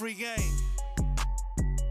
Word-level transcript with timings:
Free 0.00 0.14
game. 0.14 0.56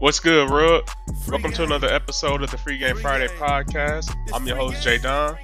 What's 0.00 0.18
good, 0.18 0.50
Rub? 0.50 0.82
Welcome 1.28 1.52
to 1.52 1.62
another 1.62 1.86
episode 1.86 2.42
of 2.42 2.50
the 2.50 2.58
Free 2.58 2.76
Game 2.76 2.96
Friday 2.96 3.28
podcast. 3.28 4.12
I'm 4.34 4.44
your 4.48 4.56
host, 4.56 4.84
Jaydon. 4.84 5.38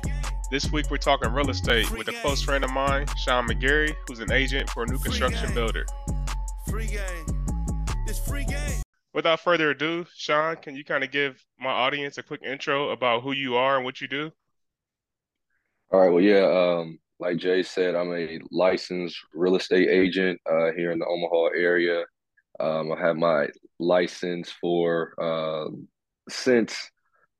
This 0.50 0.72
week 0.72 0.90
we're 0.90 0.96
talking 0.96 1.30
real 1.30 1.48
estate 1.48 1.88
with 1.92 2.08
a 2.08 2.12
close 2.14 2.42
friend 2.42 2.64
of 2.64 2.72
mine, 2.72 3.06
Sean 3.18 3.46
McGary, 3.46 3.94
who's 4.08 4.18
an 4.18 4.32
agent 4.32 4.68
for 4.70 4.82
a 4.82 4.86
new 4.86 4.98
construction 4.98 5.54
builder. 5.54 5.86
Free 6.68 6.88
game. 6.88 7.86
It's 8.08 8.18
free 8.18 8.44
game. 8.44 8.82
Without 9.14 9.38
further 9.38 9.70
ado, 9.70 10.04
Sean, 10.16 10.56
can 10.56 10.74
you 10.74 10.84
kind 10.84 11.04
of 11.04 11.12
give 11.12 11.40
my 11.60 11.70
audience 11.70 12.18
a 12.18 12.24
quick 12.24 12.42
intro 12.42 12.88
about 12.88 13.22
who 13.22 13.30
you 13.30 13.54
are 13.54 13.76
and 13.76 13.84
what 13.84 14.00
you 14.00 14.08
do? 14.08 14.32
All 15.92 16.00
right. 16.00 16.10
Well, 16.10 16.20
yeah. 16.20 16.78
Um, 16.80 16.98
like 17.20 17.36
Jay 17.36 17.62
said, 17.62 17.94
I'm 17.94 18.12
a 18.12 18.40
licensed 18.50 19.16
real 19.32 19.54
estate 19.54 19.88
agent 19.88 20.40
uh, 20.50 20.72
here 20.76 20.90
in 20.90 20.98
the 20.98 21.06
Omaha 21.06 21.50
area. 21.56 22.02
Um, 22.58 22.92
I 22.92 23.00
have 23.00 23.16
my 23.16 23.48
license 23.78 24.50
for 24.60 25.14
uh, 25.20 25.70
since 26.28 26.90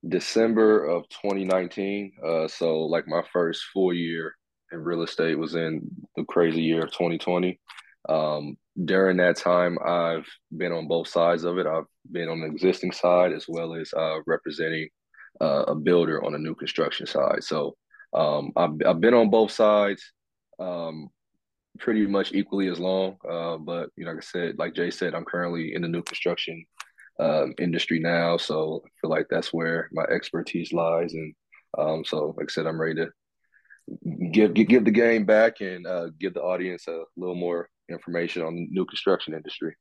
December 0.07 0.84
of 0.84 1.09
2019. 1.09 2.12
Uh, 2.24 2.48
so, 2.48 2.80
like 2.83 3.09
my 3.09 3.23
first 3.33 3.65
full 3.73 3.93
year 3.93 4.34
in 4.73 4.83
real 4.83 5.02
estate 5.02 5.38
was 5.38 5.55
in 5.55 5.88
the 6.16 6.24
crazy 6.24 6.62
year 6.62 6.84
of 6.84 6.93
2020. 6.93 7.59
Um, 8.09 8.57
during 8.84 9.16
that 9.16 9.37
time, 9.37 9.79
I've 9.84 10.27
been 10.57 10.73
on 10.73 10.87
both 10.87 11.09
sides 11.09 11.45
of 11.45 11.59
it. 11.59 11.66
I've 11.66 11.87
been 12.10 12.29
on 12.29 12.41
the 12.41 12.46
existing 12.46 12.93
side 12.93 13.33
as 13.33 13.46
well 13.48 13.74
as 13.74 13.93
uh, 13.96 14.19
representing 14.27 14.88
uh, 15.41 15.65
a 15.69 15.74
builder 15.74 16.24
on 16.24 16.35
a 16.35 16.38
new 16.38 16.55
construction 16.55 17.07
side. 17.07 17.43
So 17.43 17.77
um, 18.12 18.52
I've, 18.57 18.74
I've 18.87 19.01
been 19.01 19.15
on 19.15 19.30
both 19.30 19.51
sides 19.51 20.12
um, 20.59 21.09
pretty 21.79 22.07
much 22.07 22.33
equally 22.33 22.69
as 22.69 22.79
long. 22.79 23.16
Uh, 23.29 23.57
but 23.59 23.91
you 23.97 24.05
know, 24.05 24.12
like 24.12 24.23
I 24.23 24.27
said, 24.27 24.59
like 24.59 24.75
Jay 24.75 24.91
said, 24.91 25.15
I'm 25.15 25.25
currently 25.25 25.75
in 25.75 25.83
the 25.83 25.89
new 25.89 26.02
construction 26.02 26.65
um, 27.19 27.55
industry 27.59 27.99
now, 27.99 28.37
so 28.37 28.83
I 28.85 28.89
feel 29.01 29.10
like 29.10 29.27
that's 29.30 29.52
where 29.52 29.88
my 29.93 30.05
expertise 30.05 30.73
lies. 30.73 31.15
And 31.15 31.35
um, 31.79 32.05
so, 32.05 32.35
like 32.37 32.51
I 32.51 32.52
said, 32.52 32.66
I'm 32.66 32.80
ready 32.80 32.96
to 32.96 33.10
give 34.33 34.55
give, 34.55 34.68
give 34.68 34.85
the 34.85 34.91
game 34.91 35.24
back 35.24 35.60
and 35.60 35.87
uh, 35.87 36.09
give 36.18 36.35
the 36.35 36.43
audience 36.43 36.88
a 36.88 37.02
little 37.16 37.35
more 37.35 37.68
information 37.88 38.43
on 38.43 38.55
the 38.55 38.66
new 38.71 38.85
construction 38.85 39.35
industry. 39.35 39.74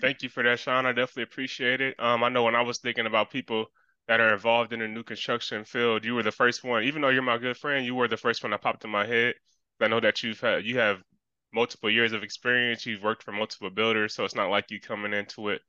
Thank 0.00 0.22
you 0.22 0.28
for 0.28 0.42
that, 0.42 0.58
Sean. 0.58 0.84
I 0.84 0.92
definitely 0.92 1.22
appreciate 1.24 1.80
it. 1.80 1.98
Um, 1.98 2.22
I 2.22 2.28
know 2.28 2.42
when 2.42 2.54
I 2.54 2.62
was 2.62 2.78
thinking 2.78 3.06
about 3.06 3.30
people 3.30 3.66
that 4.06 4.20
are 4.20 4.32
involved 4.32 4.72
in 4.72 4.80
the 4.80 4.88
new 4.88 5.02
construction 5.02 5.64
field, 5.64 6.04
you 6.04 6.14
were 6.14 6.22
the 6.22 6.32
first 6.32 6.64
one. 6.64 6.84
Even 6.84 7.02
though 7.02 7.08
you're 7.08 7.22
my 7.22 7.38
good 7.38 7.56
friend, 7.56 7.86
you 7.86 7.94
were 7.94 8.08
the 8.08 8.16
first 8.16 8.42
one 8.42 8.50
that 8.50 8.62
popped 8.62 8.84
in 8.84 8.90
my 8.90 9.06
head. 9.06 9.34
I 9.82 9.88
know 9.88 10.00
that 10.00 10.22
you've 10.22 10.40
had 10.40 10.64
you 10.64 10.78
have 10.78 11.02
multiple 11.52 11.90
years 11.90 12.12
of 12.12 12.22
experience. 12.22 12.86
You've 12.86 13.02
worked 13.02 13.22
for 13.22 13.32
multiple 13.32 13.70
builders, 13.70 14.14
so 14.14 14.24
it's 14.24 14.34
not 14.34 14.50
like 14.50 14.70
you 14.70 14.80
coming 14.80 15.12
into 15.14 15.48
it 15.50 15.62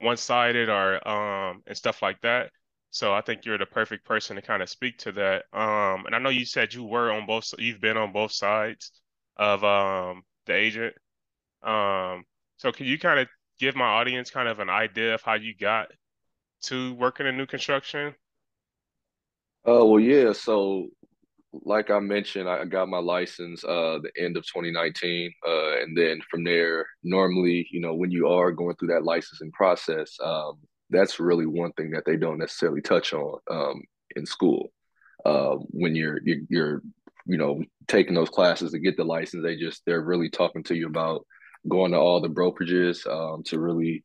one 0.00 0.16
sided 0.16 0.68
or 0.68 1.06
um 1.08 1.62
and 1.66 1.76
stuff 1.76 2.02
like 2.02 2.20
that. 2.22 2.50
So 2.90 3.12
I 3.14 3.20
think 3.20 3.44
you're 3.44 3.58
the 3.58 3.66
perfect 3.66 4.04
person 4.06 4.36
to 4.36 4.42
kind 4.42 4.62
of 4.62 4.70
speak 4.70 4.98
to 4.98 5.12
that. 5.12 5.44
Um, 5.52 6.06
and 6.06 6.14
I 6.14 6.18
know 6.18 6.30
you 6.30 6.46
said 6.46 6.72
you 6.74 6.84
were 6.84 7.12
on 7.12 7.26
both. 7.26 7.52
You've 7.58 7.80
been 7.80 7.96
on 7.98 8.12
both 8.12 8.32
sides 8.32 8.92
of 9.36 9.62
um 9.64 10.22
the 10.46 10.54
agent. 10.54 10.94
Um, 11.62 12.24
so 12.58 12.72
can 12.72 12.86
you 12.86 12.98
kind 12.98 13.20
of 13.20 13.28
give 13.60 13.76
my 13.76 13.86
audience 13.86 14.30
kind 14.30 14.48
of 14.48 14.60
an 14.60 14.70
idea 14.70 15.14
of 15.14 15.22
how 15.22 15.34
you 15.34 15.54
got 15.56 15.88
to 16.62 16.94
working 16.94 17.26
in 17.26 17.36
new 17.36 17.46
construction? 17.46 18.14
Oh 19.64 19.90
well, 19.90 20.00
yeah. 20.00 20.32
So, 20.32 20.88
like 21.52 21.90
I 21.90 21.98
mentioned, 21.98 22.48
I 22.48 22.64
got 22.64 22.88
my 22.88 22.98
license 22.98 23.64
uh 23.64 23.98
the 24.02 24.10
end 24.22 24.36
of 24.36 24.44
2019, 24.44 25.32
uh, 25.46 25.80
and 25.80 25.96
then 25.96 26.20
from 26.30 26.44
there, 26.44 26.86
normally, 27.02 27.66
you 27.70 27.80
know, 27.80 27.94
when 27.94 28.10
you 28.10 28.28
are 28.28 28.52
going 28.52 28.76
through 28.76 28.88
that 28.88 29.04
licensing 29.04 29.52
process, 29.52 30.16
um, 30.22 30.58
that's 30.90 31.20
really 31.20 31.46
one 31.46 31.72
thing 31.72 31.90
that 31.90 32.04
they 32.06 32.16
don't 32.16 32.38
necessarily 32.38 32.80
touch 32.82 33.12
on 33.12 33.38
um 33.50 33.82
in 34.16 34.26
school. 34.26 34.70
Uh, 35.24 35.56
when 35.70 35.94
you're 35.96 36.20
you're, 36.24 36.40
you're 36.48 36.82
you 37.26 37.38
know 37.38 37.62
taking 37.86 38.14
those 38.14 38.30
classes 38.30 38.72
to 38.72 38.78
get 38.78 38.96
the 38.96 39.04
license, 39.04 39.42
they 39.42 39.56
just 39.56 39.82
they're 39.86 40.02
really 40.04 40.30
talking 40.30 40.62
to 40.64 40.74
you 40.74 40.86
about 40.86 41.26
going 41.68 41.92
to 41.92 41.98
all 41.98 42.20
the 42.20 42.28
brokerages 42.28 43.06
um, 43.10 43.42
to 43.42 43.58
really 43.58 44.04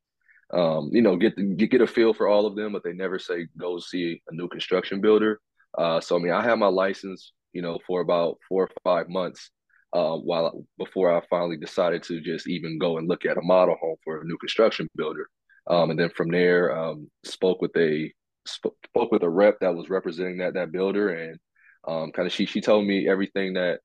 um, 0.53 0.89
you 0.91 1.01
know, 1.01 1.15
get, 1.15 1.35
get 1.57 1.71
get 1.71 1.81
a 1.81 1.87
feel 1.87 2.13
for 2.13 2.27
all 2.27 2.45
of 2.45 2.55
them, 2.55 2.73
but 2.73 2.83
they 2.83 2.93
never 2.93 3.17
say 3.17 3.47
go 3.57 3.79
see 3.79 4.21
a 4.29 4.35
new 4.35 4.47
construction 4.47 5.01
builder. 5.01 5.41
Uh, 5.77 5.99
so 5.99 6.17
I 6.17 6.19
mean, 6.19 6.33
I 6.33 6.43
had 6.43 6.59
my 6.59 6.67
license, 6.67 7.33
you 7.53 7.61
know, 7.61 7.79
for 7.87 8.01
about 8.01 8.37
four 8.47 8.63
or 8.63 8.69
five 8.83 9.09
months, 9.09 9.49
uh, 9.93 10.15
while 10.17 10.65
before 10.77 11.15
I 11.15 11.21
finally 11.29 11.57
decided 11.57 12.03
to 12.03 12.19
just 12.21 12.47
even 12.47 12.79
go 12.79 12.97
and 12.97 13.07
look 13.07 13.25
at 13.25 13.37
a 13.37 13.41
model 13.41 13.75
home 13.79 13.95
for 14.03 14.21
a 14.21 14.25
new 14.25 14.37
construction 14.37 14.87
builder. 14.95 15.27
Um, 15.67 15.91
and 15.91 15.99
then 15.99 16.09
from 16.09 16.29
there, 16.29 16.75
um, 16.77 17.09
spoke 17.23 17.61
with 17.61 17.75
a 17.77 18.11
spoke, 18.45 18.75
spoke 18.85 19.11
with 19.11 19.23
a 19.23 19.29
rep 19.29 19.59
that 19.61 19.75
was 19.75 19.89
representing 19.89 20.37
that 20.39 20.55
that 20.55 20.71
builder, 20.71 21.09
and 21.09 21.39
um, 21.87 22.11
kind 22.11 22.25
of 22.27 22.33
she 22.33 22.45
she 22.45 22.61
told 22.61 22.85
me 22.85 23.07
everything 23.07 23.53
that 23.53 23.79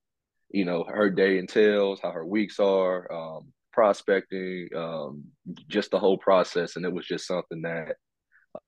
you 0.49 0.65
know 0.65 0.83
her 0.87 1.09
day 1.09 1.37
entails, 1.37 1.99
how 2.01 2.11
her 2.11 2.25
weeks 2.25 2.59
are, 2.59 3.11
um, 3.11 3.53
prospecting, 3.71 4.67
um, 4.75 5.23
just 5.67 5.91
the 5.91 5.99
whole 5.99 6.17
process. 6.17 6.75
And 6.75 6.85
it 6.85 6.93
was 6.93 7.05
just 7.05 7.27
something 7.27 7.61
that 7.61 7.95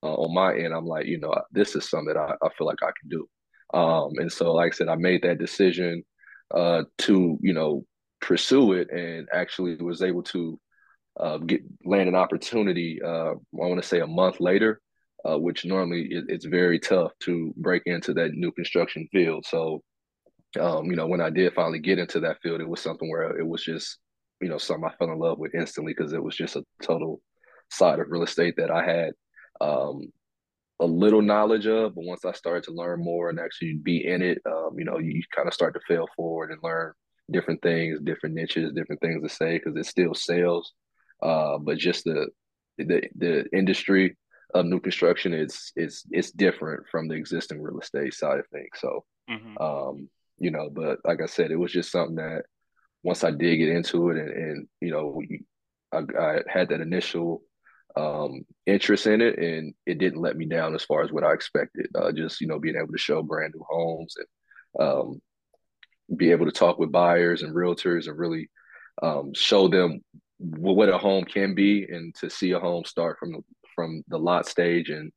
uh, 0.02 0.14
on 0.14 0.34
my 0.34 0.54
end, 0.54 0.74
I'm 0.74 0.86
like, 0.86 1.06
you 1.06 1.18
know, 1.18 1.34
this 1.50 1.76
is 1.76 1.88
something 1.88 2.14
that 2.14 2.16
I, 2.16 2.34
I 2.44 2.48
feel 2.56 2.66
like 2.66 2.82
I 2.82 2.92
can 3.00 3.08
do. 3.08 3.28
Um, 3.74 4.12
and 4.18 4.30
so, 4.30 4.52
like 4.52 4.72
I 4.72 4.76
said, 4.76 4.88
I 4.88 4.96
made 4.96 5.22
that 5.22 5.38
decision 5.38 6.02
uh, 6.54 6.84
to, 6.98 7.38
you 7.40 7.52
know, 7.52 7.84
pursue 8.20 8.74
it 8.74 8.90
and 8.90 9.28
actually 9.32 9.76
was 9.76 10.02
able 10.02 10.22
to 10.22 10.60
uh, 11.18 11.38
get 11.38 11.62
land 11.84 12.08
an 12.08 12.14
opportunity. 12.14 13.00
Uh, 13.04 13.32
I 13.32 13.36
want 13.52 13.82
to 13.82 13.88
say 13.88 14.00
a 14.00 14.06
month 14.06 14.40
later, 14.40 14.80
uh, 15.28 15.38
which 15.38 15.64
normally 15.64 16.08
it, 16.10 16.24
it's 16.28 16.44
very 16.44 16.78
tough 16.78 17.12
to 17.20 17.52
break 17.56 17.82
into 17.86 18.14
that 18.14 18.32
new 18.32 18.52
construction 18.52 19.08
field. 19.12 19.44
So, 19.46 19.82
um, 20.60 20.86
you 20.86 20.96
know, 20.96 21.06
when 21.06 21.20
I 21.20 21.30
did 21.30 21.54
finally 21.54 21.78
get 21.78 21.98
into 21.98 22.20
that 22.20 22.40
field, 22.42 22.60
it 22.60 22.68
was 22.68 22.80
something 22.80 23.10
where 23.10 23.36
it 23.38 23.46
was 23.46 23.64
just 23.64 23.98
you 24.42 24.48
know 24.48 24.58
something 24.58 24.84
I 24.84 24.94
fell 24.96 25.12
in 25.12 25.18
love 25.18 25.38
with 25.38 25.54
instantly 25.54 25.94
because 25.96 26.12
it 26.12 26.22
was 26.22 26.36
just 26.36 26.56
a 26.56 26.64
total 26.82 27.20
side 27.70 28.00
of 28.00 28.08
real 28.10 28.24
estate 28.24 28.54
that 28.58 28.70
I 28.70 28.84
had 28.84 29.12
um, 29.62 30.12
a 30.80 30.86
little 30.86 31.22
knowledge 31.22 31.66
of, 31.66 31.94
but 31.94 32.04
once 32.04 32.24
I 32.24 32.32
started 32.32 32.64
to 32.64 32.72
learn 32.72 33.02
more 33.02 33.30
and 33.30 33.38
actually 33.38 33.74
be 33.74 34.06
in 34.06 34.20
it, 34.20 34.38
um, 34.46 34.70
you 34.76 34.84
know, 34.84 34.98
you, 34.98 35.22
kind 35.34 35.46
of 35.46 35.54
start 35.54 35.74
to 35.74 35.80
fail 35.86 36.08
forward 36.16 36.50
and 36.50 36.60
learn 36.62 36.92
different 37.30 37.62
things, 37.62 38.00
different 38.02 38.34
niches, 38.34 38.72
different 38.72 39.00
things 39.00 39.22
to 39.22 39.28
say 39.28 39.58
because 39.58 39.76
it 39.76 39.86
still 39.86 40.14
sales, 40.14 40.72
uh, 41.22 41.58
but 41.58 41.78
just 41.78 42.04
the 42.04 42.28
the 42.78 43.02
the 43.16 43.44
industry 43.56 44.16
of 44.54 44.66
new 44.66 44.80
construction 44.80 45.32
is 45.32 45.72
it's 45.76 46.04
it's 46.10 46.32
different 46.32 46.84
from 46.90 47.06
the 47.06 47.14
existing 47.14 47.62
real 47.62 47.78
estate 47.78 48.12
side 48.12 48.40
of 48.40 48.46
things. 48.48 48.70
So, 48.78 49.04
mm-hmm. 49.30 49.58
um, 49.58 50.08
you 50.38 50.50
know, 50.50 50.68
but 50.68 50.98
like 51.04 51.20
I 51.22 51.26
said, 51.26 51.52
it 51.52 51.56
was 51.56 51.72
just 51.72 51.92
something 51.92 52.16
that 52.16 52.42
once 53.04 53.22
I 53.22 53.30
did 53.30 53.56
get 53.56 53.68
into 53.68 54.10
it 54.10 54.16
and, 54.16 54.30
and 54.30 54.68
you 54.80 54.90
know, 54.90 55.20
I, 55.92 56.02
I, 56.20 56.38
had 56.48 56.68
that 56.70 56.80
initial 56.80 57.42
um, 57.96 58.44
interest 58.66 59.06
in 59.06 59.20
it 59.20 59.38
and 59.38 59.74
it 59.86 59.98
didn't 59.98 60.20
let 60.20 60.36
me 60.36 60.46
down 60.46 60.74
as 60.74 60.84
far 60.84 61.02
as 61.02 61.12
what 61.12 61.24
I 61.24 61.32
expected. 61.32 61.88
Uh, 61.94 62.12
just, 62.12 62.40
you 62.40 62.46
know, 62.46 62.58
being 62.58 62.76
able 62.76 62.92
to 62.92 62.98
show 62.98 63.22
brand 63.22 63.54
new 63.54 63.64
homes 63.68 64.14
and 64.16 64.86
um, 64.86 65.22
be 66.16 66.30
able 66.30 66.46
to 66.46 66.52
talk 66.52 66.78
with 66.78 66.92
buyers 66.92 67.42
and 67.42 67.54
realtors 67.54 68.06
and 68.06 68.18
really 68.18 68.50
um, 69.02 69.32
show 69.34 69.68
them 69.68 70.00
what 70.38 70.88
a 70.88 70.98
home 70.98 71.24
can 71.24 71.54
be 71.54 71.84
and 71.84 72.14
to 72.16 72.28
see 72.28 72.52
a 72.52 72.58
home 72.58 72.84
start 72.84 73.18
from 73.18 73.32
the, 73.32 73.40
from 73.74 74.02
the 74.08 74.18
lot 74.18 74.46
stage 74.46 74.90
and 74.90 75.12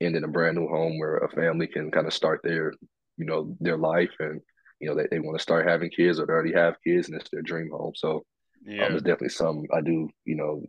end 0.00 0.16
in 0.16 0.24
a 0.24 0.28
brand 0.28 0.56
new 0.56 0.68
home 0.68 0.98
where 0.98 1.18
a 1.18 1.28
family 1.30 1.66
can 1.66 1.90
kind 1.90 2.06
of 2.06 2.14
start 2.14 2.40
their, 2.42 2.72
you 3.16 3.26
know, 3.26 3.56
their 3.60 3.76
life 3.76 4.12
and 4.18 4.40
you 4.80 4.88
know, 4.88 4.96
they, 4.96 5.06
they 5.10 5.20
want 5.20 5.38
to 5.38 5.42
start 5.42 5.68
having 5.68 5.90
kids 5.90 6.18
or 6.18 6.26
they 6.26 6.32
already 6.32 6.54
have 6.54 6.82
kids 6.82 7.08
and 7.08 7.20
it's 7.20 7.30
their 7.30 7.42
dream 7.42 7.70
home. 7.70 7.92
So 7.94 8.12
um, 8.12 8.20
yeah. 8.66 8.86
um, 8.86 8.94
it's 8.94 9.02
definitely 9.02 9.28
something 9.28 9.68
I 9.72 9.82
do, 9.82 10.08
you 10.24 10.36
know, 10.36 10.62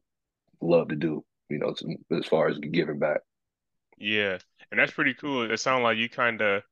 love 0.62 0.90
to 0.90 0.96
do, 0.96 1.24
you 1.52 1.60
know, 1.60 1.74
to, 1.74 1.96
as 2.18 2.26
far 2.26 2.48
as 2.48 2.58
giving 2.60 3.00
back. 3.00 3.22
Yeah. 3.98 4.38
And 4.72 4.80
that's 4.80 4.92
pretty 4.92 5.14
cool. 5.14 5.50
It 5.50 5.60
sounds 5.60 5.84
like 5.84 5.98
you 5.98 6.10
kind 6.10 6.42
of, 6.42 6.64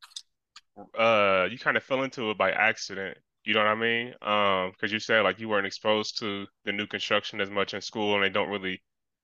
uh, 0.98 1.48
you 1.52 1.60
kind 1.60 1.78
of 1.78 1.84
fell 1.84 2.04
into 2.04 2.31
it 2.31 2.38
by 2.38 2.52
accident. 2.52 3.18
You 3.44 3.54
know 3.54 3.62
what 3.62 3.68
I 3.68 3.76
mean? 3.76 4.14
Um, 4.22 4.72
because 4.72 4.92
you 4.92 5.00
said 5.00 5.22
like 5.22 5.40
you 5.40 5.50
weren't 5.50 5.68
exposed 5.68 6.20
to 6.20 6.46
the 6.66 6.72
new 6.72 6.88
construction 6.88 7.42
as 7.42 7.50
much 7.50 7.74
in 7.74 7.81
school, 7.81 8.16
and 8.16 8.24
they 8.24 8.30
don't 8.30 8.50
really 8.50 8.81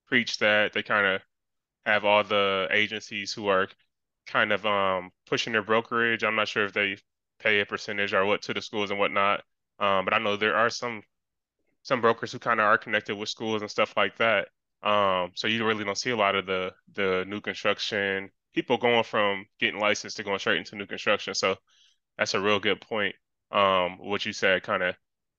preach 0.08 0.38
that. 0.38 0.72
They 0.72 0.82
kind 0.82 1.06
of 1.06 1.22
have 1.84 2.04
all 2.04 2.24
the 2.24 2.68
agencies 2.70 3.32
who 3.32 3.46
are 3.48 3.68
kind 4.26 4.52
of 4.52 4.66
um 4.66 5.10
pushing 5.26 5.52
their 5.52 5.62
brokerage. 5.62 6.24
I'm 6.24 6.34
not 6.34 6.48
sure 6.48 6.64
if 6.64 6.72
they 6.72 6.96
pay 7.38 7.60
a 7.60 7.66
percentage 7.66 8.14
or 8.14 8.24
what 8.24 8.42
to 8.42 8.54
the 8.54 8.60
schools 8.60 8.90
and 8.90 8.98
whatnot. 8.98 9.42
Um, 9.78 10.04
but 10.04 10.14
I 10.14 10.18
know 10.18 10.36
there 10.36 10.56
are 10.56 10.70
some 10.70 11.02
some 11.82 12.00
brokers 12.00 12.32
who 12.32 12.38
kind 12.38 12.58
of 12.58 12.64
are 12.64 12.78
connected 12.78 13.16
with 13.16 13.28
schools 13.28 13.62
and 13.62 13.70
stuff 13.70 13.94
like 13.96 14.16
that. 14.16 14.48
Um, 14.86 15.32
so 15.36 15.48
you 15.48 15.66
really 15.66 15.84
don't 15.84 15.98
see 15.98 16.10
a 16.10 16.16
lot 16.16 16.36
of 16.36 16.46
the 16.46 16.72
the 16.94 17.24
new 17.28 17.40
construction 17.42 18.30
people 18.54 18.78
going 18.78 19.04
from 19.04 19.46
getting 19.60 19.80
licensed 19.80 20.16
to 20.18 20.24
going 20.24 20.40
straight 20.40 20.58
into 20.58 20.76
new 20.76 20.86
construction. 20.86 21.34
So 21.34 21.56
that's 22.18 22.34
a 22.34 22.40
real 22.40 22.60
good 22.60 22.80
point. 22.80 23.14
Um, 23.52 23.98
what 23.98 24.26
you 24.26 24.32
said, 24.32 24.62
kind 24.64 24.82
of, 24.82 24.96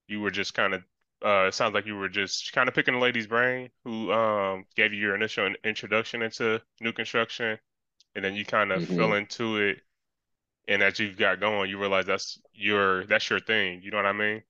you 0.08 0.22
were 0.22 0.32
just 0.32 0.54
kind 0.54 0.74
of 0.76 0.84
uh, 1.26 1.48
it 1.48 1.54
sounds 1.56 1.74
like 1.74 1.86
you 1.88 1.96
were 1.98 2.10
just 2.10 2.54
kind 2.54 2.70
of 2.70 2.76
picking 2.76 2.96
a 2.96 3.00
lady's 3.00 3.28
brain 3.28 3.70
who 3.86 4.12
um 4.14 4.66
gave 4.76 4.94
you 4.94 5.00
your 5.02 5.16
initial 5.16 5.54
introduction 5.64 6.22
into 6.24 6.62
new 6.82 6.94
construction, 6.94 7.60
and 8.16 8.26
then 8.26 8.36
you 8.36 8.46
kind 8.46 8.72
of 8.74 8.84
hmm 8.84 8.84
fell 8.84 9.14
into 9.14 9.58
it. 9.58 9.80
And 10.68 10.84
as 10.84 11.00
you've 11.00 11.18
got 11.18 11.40
going, 11.42 11.70
you 11.70 11.78
realize 11.80 12.06
that's 12.06 12.40
your 12.54 13.06
that's 13.08 13.30
your 13.30 13.40
thing. 13.42 13.82
You 13.84 13.92
know 13.92 13.98
what 13.98 14.06
I 14.06 14.14
mean? 14.14 14.44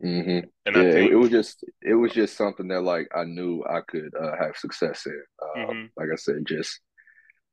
Hmm 0.00 0.40
And 0.66 0.76
Yeah, 0.76 0.82
I 0.82 0.82
it, 0.82 1.14
was 1.14 1.30
just 1.30 1.64
it 1.82 1.94
was 1.94 2.12
just 2.12 2.36
something 2.36 2.68
that 2.68 2.82
like 2.82 3.08
I 3.14 3.24
knew 3.24 3.64
I 3.68 3.80
could 3.86 4.12
uh, 4.14 4.36
have 4.38 4.56
success 4.56 5.06
in. 5.06 5.22
Um, 5.42 5.66
hmm 5.66 5.86
like 5.96 6.08
I 6.12 6.16
said, 6.16 6.46
just 6.46 6.80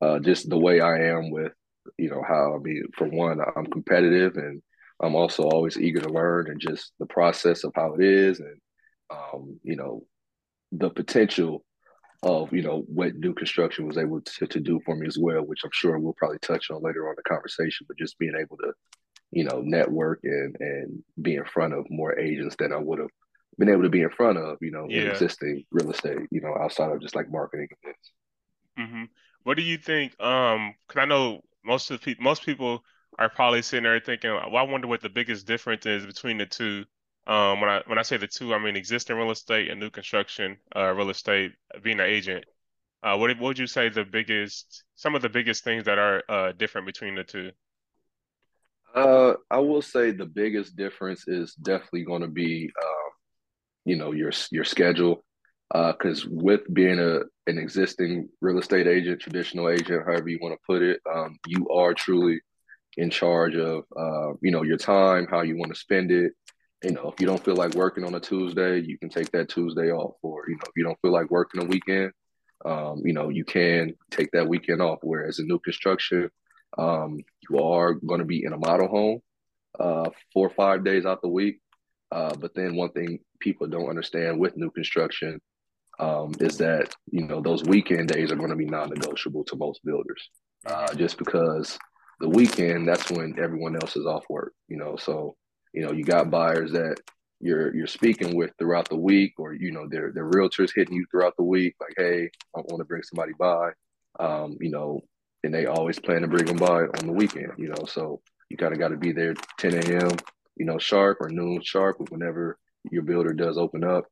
uh, 0.01 0.19
just 0.19 0.49
the 0.49 0.57
way 0.57 0.81
I 0.81 0.97
am 1.09 1.31
with 1.31 1.53
you 1.97 2.09
know 2.09 2.23
how 2.27 2.55
I 2.55 2.59
mean. 2.59 2.83
For 2.97 3.07
one, 3.07 3.39
I'm 3.55 3.65
competitive 3.67 4.37
and 4.37 4.61
I'm 5.01 5.15
also 5.15 5.43
always 5.43 5.77
eager 5.77 6.01
to 6.01 6.09
learn 6.09 6.49
and 6.49 6.59
just 6.59 6.93
the 6.99 7.05
process 7.05 7.63
of 7.63 7.73
how 7.75 7.95
it 7.95 8.03
is 8.03 8.39
and 8.39 8.57
um, 9.11 9.59
you 9.63 9.75
know 9.75 10.05
the 10.71 10.89
potential 10.89 11.63
of 12.23 12.53
you 12.53 12.61
know 12.63 12.83
what 12.87 13.15
new 13.15 13.33
construction 13.33 13.87
was 13.87 13.97
able 13.97 14.21
to, 14.21 14.47
to 14.47 14.59
do 14.59 14.79
for 14.85 14.95
me 14.95 15.07
as 15.07 15.17
well, 15.19 15.43
which 15.43 15.61
I'm 15.63 15.71
sure 15.73 15.99
we'll 15.99 16.13
probably 16.17 16.39
touch 16.39 16.71
on 16.71 16.81
later 16.81 17.05
on 17.07 17.11
in 17.13 17.17
the 17.17 17.29
conversation. 17.29 17.85
But 17.87 17.97
just 17.97 18.17
being 18.19 18.35
able 18.39 18.57
to 18.57 18.73
you 19.35 19.44
know, 19.45 19.62
network 19.62 20.19
and 20.24 20.56
and 20.59 21.03
be 21.21 21.35
in 21.35 21.45
front 21.45 21.74
of 21.74 21.85
more 21.89 22.18
agents 22.19 22.56
than 22.57 22.74
I 22.74 22.77
would 22.77 23.00
have 23.00 23.09
been 23.57 23.69
able 23.69 23.83
to 23.83 23.89
be 23.89 24.01
in 24.01 24.09
front 24.09 24.38
of, 24.38 24.57
you 24.62 24.71
know, 24.71 24.89
yeah. 24.89 25.01
existing 25.03 25.65
real 25.71 25.91
estate, 25.91 26.27
you 26.31 26.41
know, 26.41 26.56
outside 26.59 26.91
of 26.91 27.01
just 27.01 27.15
like 27.15 27.31
marketing 27.31 27.68
events. 27.83 28.12
hmm 28.77 29.03
What 29.44 29.57
do 29.57 29.63
you 29.63 29.77
think? 29.77 30.19
Um, 30.21 30.75
because 30.88 31.01
I 31.01 31.06
know 31.06 31.41
most 31.63 31.91
of 31.91 32.00
the 32.00 32.03
people, 32.06 32.24
most 32.24 32.45
people 32.45 32.83
are 33.19 33.30
probably 33.30 33.62
sitting 33.62 33.83
there 33.83 34.00
thinking, 34.00 34.31
well, 34.31 34.56
I 34.56 34.63
wonder 34.63 34.88
what 34.88 35.01
the 35.01 35.09
biggest 35.09 35.45
difference 35.45 35.86
is 35.86 36.06
between 36.06 36.38
the 36.38 36.45
two. 36.45 36.86
Um, 37.27 37.62
when 37.62 37.69
I 37.69 37.81
when 37.86 37.97
I 38.00 38.01
say 38.01 38.18
the 38.18 38.27
two, 38.27 38.53
I 38.53 38.59
mean 38.59 38.75
existing 38.75 39.15
real 39.15 39.31
estate 39.31 39.69
and 39.69 39.79
new 39.79 39.89
construction, 39.89 40.57
uh, 40.75 40.91
real 40.94 41.09
estate, 41.09 41.53
being 41.81 42.00
an 42.00 42.06
agent. 42.07 42.45
Uh, 43.03 43.18
what 43.18 43.29
what 43.31 43.41
would 43.41 43.59
you 43.59 43.68
say 43.68 43.89
the 43.89 44.06
biggest, 44.06 44.83
some 44.95 45.15
of 45.15 45.21
the 45.21 45.29
biggest 45.29 45.63
things 45.63 45.86
that 45.86 46.00
are 46.00 46.24
uh 46.29 46.51
different 46.53 46.88
between 46.88 47.15
the 47.15 47.24
2 47.24 47.51
Uh, 48.93 49.33
I 49.49 49.59
will 49.59 49.81
say 49.81 50.11
the 50.11 50.25
biggest 50.25 50.75
difference 50.75 51.27
is 51.27 51.55
definitely 51.55 52.03
going 52.03 52.21
to 52.21 52.27
be, 52.27 52.71
uh, 52.79 53.09
you 53.85 53.95
know, 53.95 54.11
your 54.11 54.31
your 54.51 54.63
schedule. 54.63 55.23
Uh, 55.73 55.91
because 55.93 56.25
with 56.27 56.61
being 56.71 56.99
a 56.99 57.21
an 57.47 57.57
existing 57.57 58.29
real 58.41 58.59
estate 58.59 58.87
agent, 58.87 59.19
traditional 59.19 59.69
agent, 59.69 60.03
however 60.05 60.29
you 60.29 60.39
want 60.41 60.53
to 60.53 60.59
put 60.67 60.83
it, 60.83 60.99
um, 61.11 61.37
you 61.47 61.67
are 61.69 61.93
truly 61.93 62.39
in 62.97 63.09
charge 63.09 63.55
of 63.55 63.83
uh, 63.97 64.33
you 64.41 64.51
know, 64.51 64.63
your 64.63 64.77
time, 64.77 65.27
how 65.29 65.41
you 65.41 65.57
want 65.57 65.73
to 65.73 65.79
spend 65.79 66.11
it. 66.11 66.33
You 66.83 66.91
know, 66.91 67.11
if 67.11 67.19
you 67.19 67.25
don't 67.25 67.43
feel 67.43 67.55
like 67.55 67.73
working 67.75 68.03
on 68.03 68.13
a 68.15 68.19
Tuesday, 68.19 68.79
you 68.79 68.97
can 68.99 69.09
take 69.09 69.31
that 69.31 69.49
Tuesday 69.49 69.91
off. 69.91 70.15
Or, 70.21 70.43
you 70.47 70.55
know, 70.55 70.63
if 70.65 70.73
you 70.75 70.83
don't 70.83 70.99
feel 71.01 71.11
like 71.11 71.31
working 71.31 71.63
a 71.63 71.65
weekend, 71.65 72.11
um, 72.65 73.01
you 73.05 73.13
know, 73.13 73.29
you 73.29 73.45
can 73.45 73.95
take 74.11 74.29
that 74.31 74.47
weekend 74.47 74.81
off. 74.81 74.99
Whereas 75.01 75.39
in 75.39 75.47
new 75.47 75.59
construction, 75.59 76.29
um, 76.77 77.19
you 77.49 77.59
are 77.59 77.93
going 77.93 78.19
to 78.19 78.25
be 78.25 78.43
in 78.43 78.53
a 78.53 78.57
model 78.57 78.87
home 78.87 79.19
uh, 79.79 80.09
four 80.31 80.47
or 80.47 80.53
five 80.53 80.83
days 80.83 81.05
out 81.05 81.21
the 81.21 81.27
week. 81.27 81.59
Uh, 82.11 82.35
but 82.35 82.53
then 82.55 82.75
one 82.75 82.91
thing 82.91 83.19
people 83.39 83.67
don't 83.67 83.89
understand 83.89 84.39
with 84.39 84.55
new 84.55 84.69
construction 84.71 85.39
um, 85.99 86.31
is 86.39 86.57
that 86.57 86.93
you 87.11 87.25
know 87.25 87.41
those 87.41 87.63
weekend 87.63 88.07
days 88.07 88.31
are 88.31 88.35
going 88.35 88.49
to 88.49 88.55
be 88.55 88.65
non-negotiable 88.65 89.43
to 89.45 89.55
most 89.55 89.83
builders, 89.83 90.29
uh, 90.65 90.93
just 90.93 91.17
because 91.17 91.77
the 92.19 92.29
weekend 92.29 92.87
that's 92.87 93.09
when 93.11 93.35
everyone 93.39 93.75
else 93.75 93.95
is 93.95 94.05
off 94.05 94.23
work. 94.29 94.53
You 94.67 94.77
know, 94.77 94.95
so 94.95 95.35
you 95.73 95.83
know 95.83 95.91
you 95.91 96.03
got 96.03 96.31
buyers 96.31 96.71
that 96.71 96.97
you're 97.39 97.75
you're 97.75 97.87
speaking 97.87 98.35
with 98.35 98.51
throughout 98.57 98.89
the 98.89 98.95
week, 98.95 99.33
or 99.37 99.53
you 99.53 99.71
know 99.71 99.87
their 99.87 100.11
their 100.11 100.29
realtors 100.29 100.71
hitting 100.75 100.95
you 100.95 101.05
throughout 101.11 101.35
the 101.37 101.43
week, 101.43 101.75
like, 101.79 101.93
hey, 101.97 102.29
I 102.55 102.59
want 102.59 102.79
to 102.79 102.85
bring 102.85 103.03
somebody 103.03 103.33
by, 103.37 103.71
um, 104.19 104.57
you 104.61 104.71
know, 104.71 105.01
and 105.43 105.53
they 105.53 105.65
always 105.65 105.99
plan 105.99 106.21
to 106.21 106.27
bring 106.27 106.45
them 106.45 106.57
by 106.57 106.83
on 106.83 107.07
the 107.07 107.13
weekend. 107.13 107.53
You 107.57 107.69
know, 107.69 107.85
so 107.85 108.21
you 108.49 108.57
kind 108.57 108.73
of 108.73 108.79
got 108.79 108.89
to 108.89 108.97
be 108.97 109.11
there 109.11 109.33
10 109.59 109.73
a.m. 109.75 110.11
You 110.55 110.65
know, 110.65 110.77
sharp 110.77 111.17
or 111.21 111.29
noon 111.29 111.61
sharp, 111.63 111.97
whenever 112.09 112.57
your 112.91 113.03
builder 113.03 113.33
does 113.33 113.57
open 113.57 113.83
up 113.83 114.05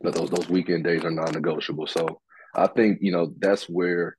but 0.00 0.14
those 0.14 0.30
those 0.30 0.48
weekend 0.48 0.84
days 0.84 1.04
are 1.04 1.10
non-negotiable. 1.10 1.86
So 1.86 2.20
I 2.54 2.66
think 2.66 2.98
you 3.00 3.12
know 3.12 3.32
that's 3.38 3.64
where 3.64 4.16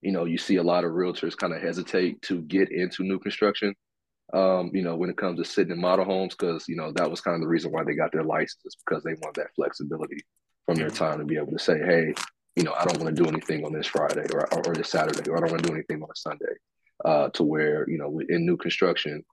you 0.00 0.12
know 0.12 0.24
you 0.24 0.38
see 0.38 0.56
a 0.56 0.62
lot 0.62 0.84
of 0.84 0.92
realtors 0.92 1.36
kind 1.36 1.54
of 1.54 1.62
hesitate 1.62 2.22
to 2.22 2.42
get 2.42 2.70
into 2.70 3.04
new 3.04 3.18
construction. 3.18 3.74
Um, 4.32 4.70
you 4.72 4.82
know, 4.82 4.96
when 4.96 5.10
it 5.10 5.18
comes 5.18 5.38
to 5.38 5.44
sitting 5.44 5.72
in 5.72 5.80
model 5.80 6.04
homes, 6.04 6.34
because 6.34 6.68
you 6.68 6.76
know 6.76 6.92
that 6.92 7.10
was 7.10 7.20
kind 7.20 7.34
of 7.34 7.40
the 7.40 7.48
reason 7.48 7.72
why 7.72 7.84
they 7.84 7.94
got 7.94 8.12
their 8.12 8.24
license 8.24 8.76
because 8.86 9.02
they 9.02 9.14
want 9.22 9.36
that 9.36 9.54
flexibility 9.56 10.18
from 10.66 10.76
their 10.76 10.90
time 10.90 11.18
to 11.18 11.24
be 11.24 11.36
able 11.36 11.52
to 11.52 11.58
say, 11.58 11.78
hey, 11.78 12.14
you 12.56 12.62
know, 12.64 12.72
I 12.74 12.84
don't 12.84 13.00
want 13.02 13.14
to 13.14 13.22
do 13.22 13.28
anything 13.28 13.64
on 13.64 13.72
this 13.72 13.86
Friday 13.86 14.26
or 14.32 14.52
or, 14.54 14.68
or 14.68 14.74
this 14.74 14.90
Saturday, 14.90 15.28
or 15.30 15.36
I 15.36 15.40
don't 15.40 15.50
want 15.50 15.62
to 15.62 15.68
do 15.68 15.74
anything 15.74 16.02
on 16.02 16.08
a 16.10 16.16
Sunday. 16.16 16.54
Uh, 17.04 17.28
to 17.30 17.42
where 17.42 17.88
you 17.90 17.98
know 17.98 18.20
in 18.28 18.46
new 18.46 18.56
construction, 18.56 19.24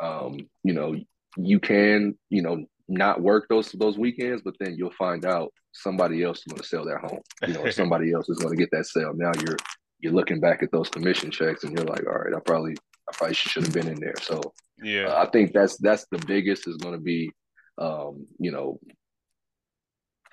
um, 0.00 0.38
you 0.62 0.74
know, 0.74 0.94
you 1.36 1.58
can, 1.58 2.14
you 2.28 2.42
know, 2.42 2.64
not 2.88 3.22
work 3.22 3.46
those 3.48 3.72
those 3.72 3.96
weekends, 3.98 4.42
but 4.42 4.54
then 4.60 4.74
you'll 4.76 4.90
find 4.92 5.24
out 5.24 5.50
somebody 5.72 6.22
else 6.22 6.38
is 6.38 6.44
going 6.44 6.60
to 6.60 6.68
sell 6.68 6.84
their 6.84 6.98
home, 6.98 7.20
you 7.46 7.54
know, 7.54 7.68
somebody 7.70 8.12
else 8.12 8.28
is 8.28 8.38
going 8.38 8.54
to 8.54 8.60
get 8.60 8.70
that 8.72 8.86
sale. 8.86 9.12
Now 9.14 9.32
you're 9.40 9.56
you're 10.00 10.12
looking 10.12 10.38
back 10.40 10.62
at 10.62 10.70
those 10.70 10.90
commission 10.90 11.30
checks 11.30 11.64
and 11.64 11.76
you're 11.76 11.86
like, 11.86 12.06
all 12.06 12.18
right, 12.18 12.34
I 12.34 12.40
probably 12.40 12.76
I 13.08 13.12
probably 13.12 13.34
should 13.34 13.64
have 13.64 13.72
been 13.72 13.88
in 13.88 14.00
there. 14.00 14.14
So 14.20 14.40
Yeah. 14.82 15.06
uh, 15.06 15.24
I 15.24 15.30
think 15.30 15.52
that's 15.52 15.78
that's 15.78 16.06
the 16.10 16.18
biggest 16.26 16.68
is 16.68 16.76
going 16.76 16.94
to 16.94 17.00
be, 17.00 17.30
um, 17.78 18.26
you 18.38 18.50
know, 18.50 18.78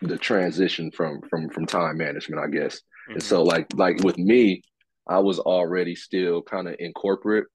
the 0.01 0.17
transition 0.17 0.91
from 0.91 1.21
from 1.29 1.49
from 1.49 1.65
time 1.65 1.97
management, 1.97 2.43
I 2.43 2.47
guess. 2.49 2.81
And 3.15 3.23
hmm 3.23 3.23
so 3.23 3.43
like 3.43 3.67
like 3.75 4.03
with 4.03 4.17
me, 4.17 4.63
I 5.07 5.19
was 5.19 5.39
already 5.39 5.95
still 5.95 6.41
kind 6.41 6.67
of 6.67 6.75
in 6.79 6.93
corporate, 6.93 7.47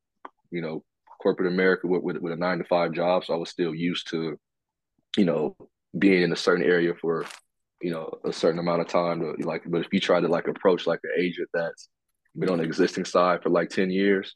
you 0.50 0.62
know, 0.62 0.84
corporate 1.22 1.52
America 1.52 1.86
with, 1.88 2.02
with 2.02 2.18
with 2.18 2.32
a 2.32 2.36
nine 2.36 2.58
to 2.58 2.64
five 2.64 2.92
job. 2.92 3.24
So 3.24 3.34
I 3.34 3.36
was 3.36 3.50
still 3.50 3.74
used 3.74 4.10
to 4.10 4.38
you 5.16 5.24
know, 5.24 5.56
being 5.98 6.22
in 6.22 6.32
a 6.32 6.36
certain 6.36 6.64
area 6.64 6.92
for, 7.00 7.24
you 7.80 7.90
know, 7.90 8.10
a 8.24 8.32
certain 8.32 8.60
amount 8.60 8.82
of 8.82 8.88
time 8.88 9.20
to 9.20 9.46
like, 9.46 9.62
but 9.66 9.80
if 9.80 9.88
you 9.92 10.00
try 10.00 10.20
to 10.20 10.28
like 10.28 10.48
approach 10.48 10.86
like 10.86 11.00
an 11.04 11.22
agent 11.22 11.48
that's 11.54 11.88
been 12.38 12.50
on 12.50 12.58
the 12.58 12.64
existing 12.64 13.04
side 13.04 13.42
for 13.42 13.50
like 13.50 13.70
10 13.70 13.90
years 13.90 14.34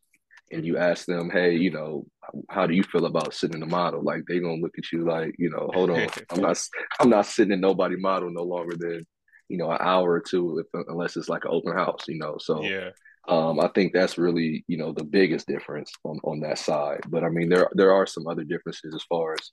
and 0.51 0.65
you 0.65 0.77
ask 0.79 1.07
them, 1.07 1.31
hey, 1.31 1.55
you 1.55 1.71
know, 1.71 2.07
how 2.49 2.67
do 2.67 2.75
you 2.75 2.83
feel 2.83 3.07
about 3.07 3.35
sitting 3.35 3.55
in 3.55 3.61
the 3.61 3.67
model? 3.67 4.03
Like 4.03 4.23
they're 4.27 4.41
gonna 4.41 4.61
look 4.61 4.75
at 4.79 4.91
you 4.93 5.05
like, 5.05 5.35
you 5.39 5.51
know, 5.51 5.71
hold 5.73 5.91
on, 5.91 6.09
I'm 6.31 6.41
not, 6.41 6.61
I'm 7.01 7.11
not 7.11 7.27
sitting 7.27 7.53
in 7.53 7.61
nobody 7.61 7.97
model 7.97 8.31
no 8.31 8.43
longer 8.43 8.77
than, 8.77 9.07
you 9.49 9.59
know, 9.59 9.71
an 9.71 9.79
hour 9.81 10.11
or 10.13 10.21
two, 10.21 10.59
if, 10.59 10.87
unless 10.89 11.17
it's 11.17 11.29
like 11.29 11.45
an 11.45 11.51
open 11.53 11.73
house, 11.77 12.05
you 12.09 12.19
know. 12.19 12.37
So 12.39 12.63
Yeah. 12.65 12.91
um, 13.29 13.61
I 13.61 13.69
think 13.75 13.93
that's 13.93 14.19
really, 14.19 14.65
you 14.69 14.77
know, 14.77 14.93
the 14.93 15.05
biggest 15.05 15.47
difference 15.47 15.93
on 16.05 16.19
on 16.25 16.41
that 16.41 16.59
side. 16.59 17.01
But 17.09 17.25
I 17.25 17.29
mean, 17.29 17.49
there 17.49 17.69
there 17.75 17.93
are 17.93 18.07
some 18.07 18.27
other 18.27 18.45
differences 18.45 18.95
as 18.95 19.05
far 19.05 19.35
as 19.35 19.51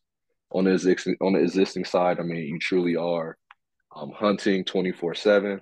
on 0.51 0.63
the 0.65 0.71
existing 0.71 1.15
on 1.21 1.33
the 1.33 1.39
existing 1.39 1.85
side, 1.85 2.19
I 2.19 2.23
mean, 2.23 2.43
you 2.43 2.59
truly 2.59 2.95
are 2.95 3.37
um, 3.95 4.11
hunting 4.11 4.63
twenty 4.63 4.91
four 4.91 5.13
seven. 5.15 5.61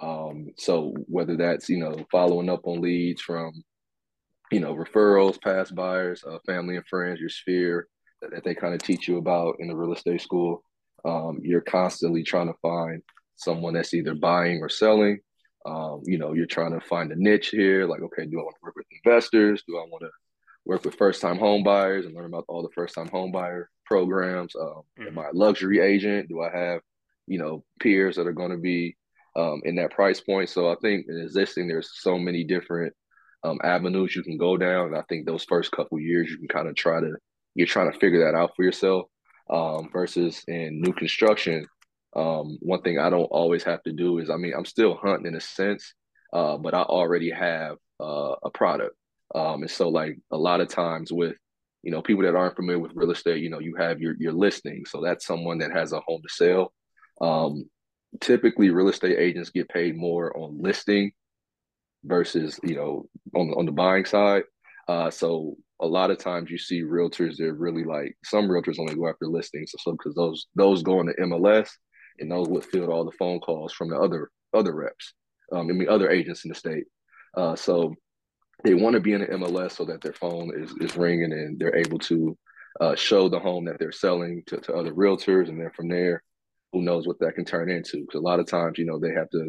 Um, 0.00 0.50
so 0.56 0.94
whether 1.06 1.36
that's 1.36 1.68
you 1.68 1.78
know 1.78 1.96
following 2.12 2.48
up 2.48 2.60
on 2.64 2.80
leads 2.80 3.22
from 3.22 3.52
you 4.50 4.60
know 4.60 4.74
referrals, 4.74 5.40
past 5.40 5.74
buyers, 5.74 6.24
uh, 6.24 6.38
family 6.46 6.76
and 6.76 6.86
friends, 6.86 7.20
your 7.20 7.28
sphere 7.28 7.88
that, 8.22 8.30
that 8.32 8.44
they 8.44 8.54
kind 8.54 8.74
of 8.74 8.82
teach 8.82 9.08
you 9.08 9.18
about 9.18 9.56
in 9.60 9.68
the 9.68 9.76
real 9.76 9.92
estate 9.92 10.20
school, 10.20 10.62
um, 11.04 11.38
you're 11.42 11.60
constantly 11.60 12.22
trying 12.22 12.48
to 12.48 12.58
find 12.60 13.02
someone 13.36 13.74
that's 13.74 13.94
either 13.94 14.14
buying 14.14 14.60
or 14.60 14.68
selling. 14.68 15.18
Um, 15.66 16.02
you 16.04 16.18
know, 16.18 16.32
you're 16.32 16.46
trying 16.46 16.72
to 16.72 16.86
find 16.86 17.12
a 17.12 17.16
niche 17.16 17.48
here. 17.48 17.86
Like, 17.86 18.00
okay, 18.00 18.26
do 18.26 18.40
I 18.40 18.42
want 18.42 18.56
to 18.56 18.64
work 18.64 18.76
with 18.76 18.86
investors? 19.04 19.62
Do 19.66 19.76
I 19.76 19.82
want 19.82 20.02
to 20.02 20.10
work 20.68 20.84
with 20.84 20.94
first 20.94 21.20
time 21.20 21.38
home 21.38 21.64
buyers 21.64 22.04
and 22.06 22.14
learn 22.14 22.26
about 22.26 22.44
all 22.46 22.62
the 22.62 22.68
first 22.74 22.94
time 22.94 23.08
home 23.08 23.32
buyer 23.32 23.70
programs. 23.86 24.54
Um, 24.54 24.82
am 25.06 25.14
hmm 25.14 25.18
I 25.18 25.28
a 25.28 25.32
luxury 25.32 25.80
agent? 25.80 26.28
Do 26.28 26.42
I 26.42 26.56
have, 26.56 26.82
you 27.26 27.38
know, 27.38 27.64
peers 27.80 28.16
that 28.16 28.26
are 28.26 28.32
going 28.32 28.50
to 28.50 28.58
be 28.58 28.96
um, 29.34 29.62
in 29.64 29.76
that 29.76 29.92
price 29.92 30.20
point? 30.20 30.50
So 30.50 30.70
I 30.70 30.76
think 30.82 31.06
in 31.08 31.18
existing, 31.18 31.68
there's 31.68 31.90
so 31.94 32.18
many 32.18 32.44
different 32.44 32.94
um, 33.44 33.58
avenues 33.62 34.14
you 34.14 34.22
can 34.22 34.36
go 34.36 34.56
down. 34.56 34.88
And 34.88 34.96
I 34.96 35.02
think 35.08 35.26
those 35.26 35.44
first 35.44 35.72
couple 35.72 35.98
years, 36.00 36.30
you 36.30 36.38
can 36.38 36.48
kind 36.48 36.68
of 36.68 36.74
try 36.74 37.00
to, 37.00 37.14
you're 37.54 37.66
trying 37.66 37.92
to 37.92 37.98
figure 37.98 38.24
that 38.24 38.36
out 38.36 38.52
for 38.56 38.64
yourself 38.64 39.06
um, 39.50 39.88
versus 39.92 40.42
in 40.48 40.80
new 40.80 40.92
construction. 40.92 41.66
Um, 42.16 42.58
one 42.60 42.82
thing 42.82 42.98
I 42.98 43.10
don't 43.10 43.24
always 43.24 43.64
have 43.64 43.82
to 43.84 43.92
do 43.92 44.18
is, 44.18 44.30
I 44.30 44.36
mean, 44.36 44.54
I'm 44.56 44.64
still 44.64 44.96
hunting 44.96 45.26
in 45.26 45.34
a 45.34 45.40
sense, 45.40 45.94
uh, 46.32 46.56
but 46.56 46.74
I 46.74 46.82
already 46.82 47.30
have 47.30 47.76
uh, 48.00 48.34
a 48.42 48.50
product. 48.50 48.96
Um, 49.34 49.62
and 49.62 49.70
so 49.70 49.88
like 49.88 50.18
a 50.32 50.36
lot 50.36 50.60
of 50.60 50.68
times 50.68 51.12
with, 51.12 51.36
you 51.82 51.92
know, 51.92 52.02
people 52.02 52.24
that 52.24 52.34
aren't 52.34 52.56
familiar 52.56 52.80
with 52.80 52.92
real 52.94 53.10
estate, 53.10 53.42
you 53.42 53.50
know, 53.50 53.60
you 53.60 53.76
have 53.76 54.00
your 54.00 54.14
your 54.18 54.32
listing. 54.32 54.84
So 54.86 55.00
that's 55.00 55.26
someone 55.26 55.58
that 55.58 55.70
has 55.70 55.92
a 55.92 56.00
home 56.00 56.22
to 56.22 56.34
sell. 56.34 56.72
Um, 57.20 57.68
typically 58.20 58.70
real 58.70 58.88
estate 58.88 59.18
agents 59.18 59.50
get 59.50 59.68
paid 59.68 59.96
more 59.96 60.36
on 60.36 60.60
listing 60.60 61.12
versus, 62.04 62.58
you 62.62 62.76
know, 62.76 63.06
on 63.34 63.50
on 63.56 63.66
the 63.66 63.72
buying 63.72 64.04
side. 64.04 64.44
Uh, 64.88 65.10
so 65.10 65.56
a 65.80 65.86
lot 65.86 66.10
of 66.10 66.18
times 66.18 66.50
you 66.50 66.58
see 66.58 66.82
realtors 66.82 67.36
they're 67.36 67.54
really 67.54 67.84
like 67.84 68.16
some 68.24 68.48
realtors 68.48 68.78
only 68.78 68.94
go 68.94 69.08
after 69.08 69.26
listings 69.26 69.72
so 69.78 69.92
because 69.92 70.14
those 70.14 70.46
those 70.54 70.82
go 70.82 71.00
into 71.00 71.12
MLS 71.14 71.70
and 72.18 72.30
those 72.30 72.48
would 72.48 72.64
field 72.64 72.90
all 72.90 73.04
the 73.04 73.12
phone 73.12 73.38
calls 73.40 73.72
from 73.72 73.90
the 73.90 73.96
other 73.96 74.30
other 74.54 74.74
reps 74.74 75.14
um, 75.52 75.68
I 75.68 75.72
mean 75.72 75.88
other 75.88 76.10
agents 76.10 76.44
in 76.44 76.48
the 76.48 76.54
state 76.54 76.84
uh, 77.36 77.54
so 77.54 77.94
they 78.64 78.74
want 78.74 78.94
to 78.94 79.00
be 79.00 79.12
in 79.12 79.20
the 79.20 79.26
MLS 79.26 79.72
so 79.72 79.84
that 79.84 80.00
their 80.00 80.12
phone 80.12 80.52
is 80.56 80.74
is 80.80 80.96
ringing 80.96 81.32
and 81.32 81.58
they're 81.58 81.76
able 81.76 81.98
to 82.00 82.36
uh, 82.80 82.94
show 82.94 83.28
the 83.28 83.38
home 83.38 83.64
that 83.64 83.78
they're 83.78 83.92
selling 83.92 84.42
to, 84.46 84.58
to 84.58 84.74
other 84.74 84.92
realtors 84.92 85.48
and 85.48 85.60
then 85.60 85.70
from 85.76 85.88
there 85.88 86.22
who 86.72 86.82
knows 86.82 87.06
what 87.06 87.18
that 87.20 87.34
can 87.34 87.44
turn 87.44 87.70
into 87.70 88.00
because 88.00 88.18
a 88.18 88.24
lot 88.24 88.40
of 88.40 88.46
times 88.46 88.78
you 88.78 88.84
know 88.84 88.98
they 88.98 89.12
have 89.12 89.30
to 89.30 89.48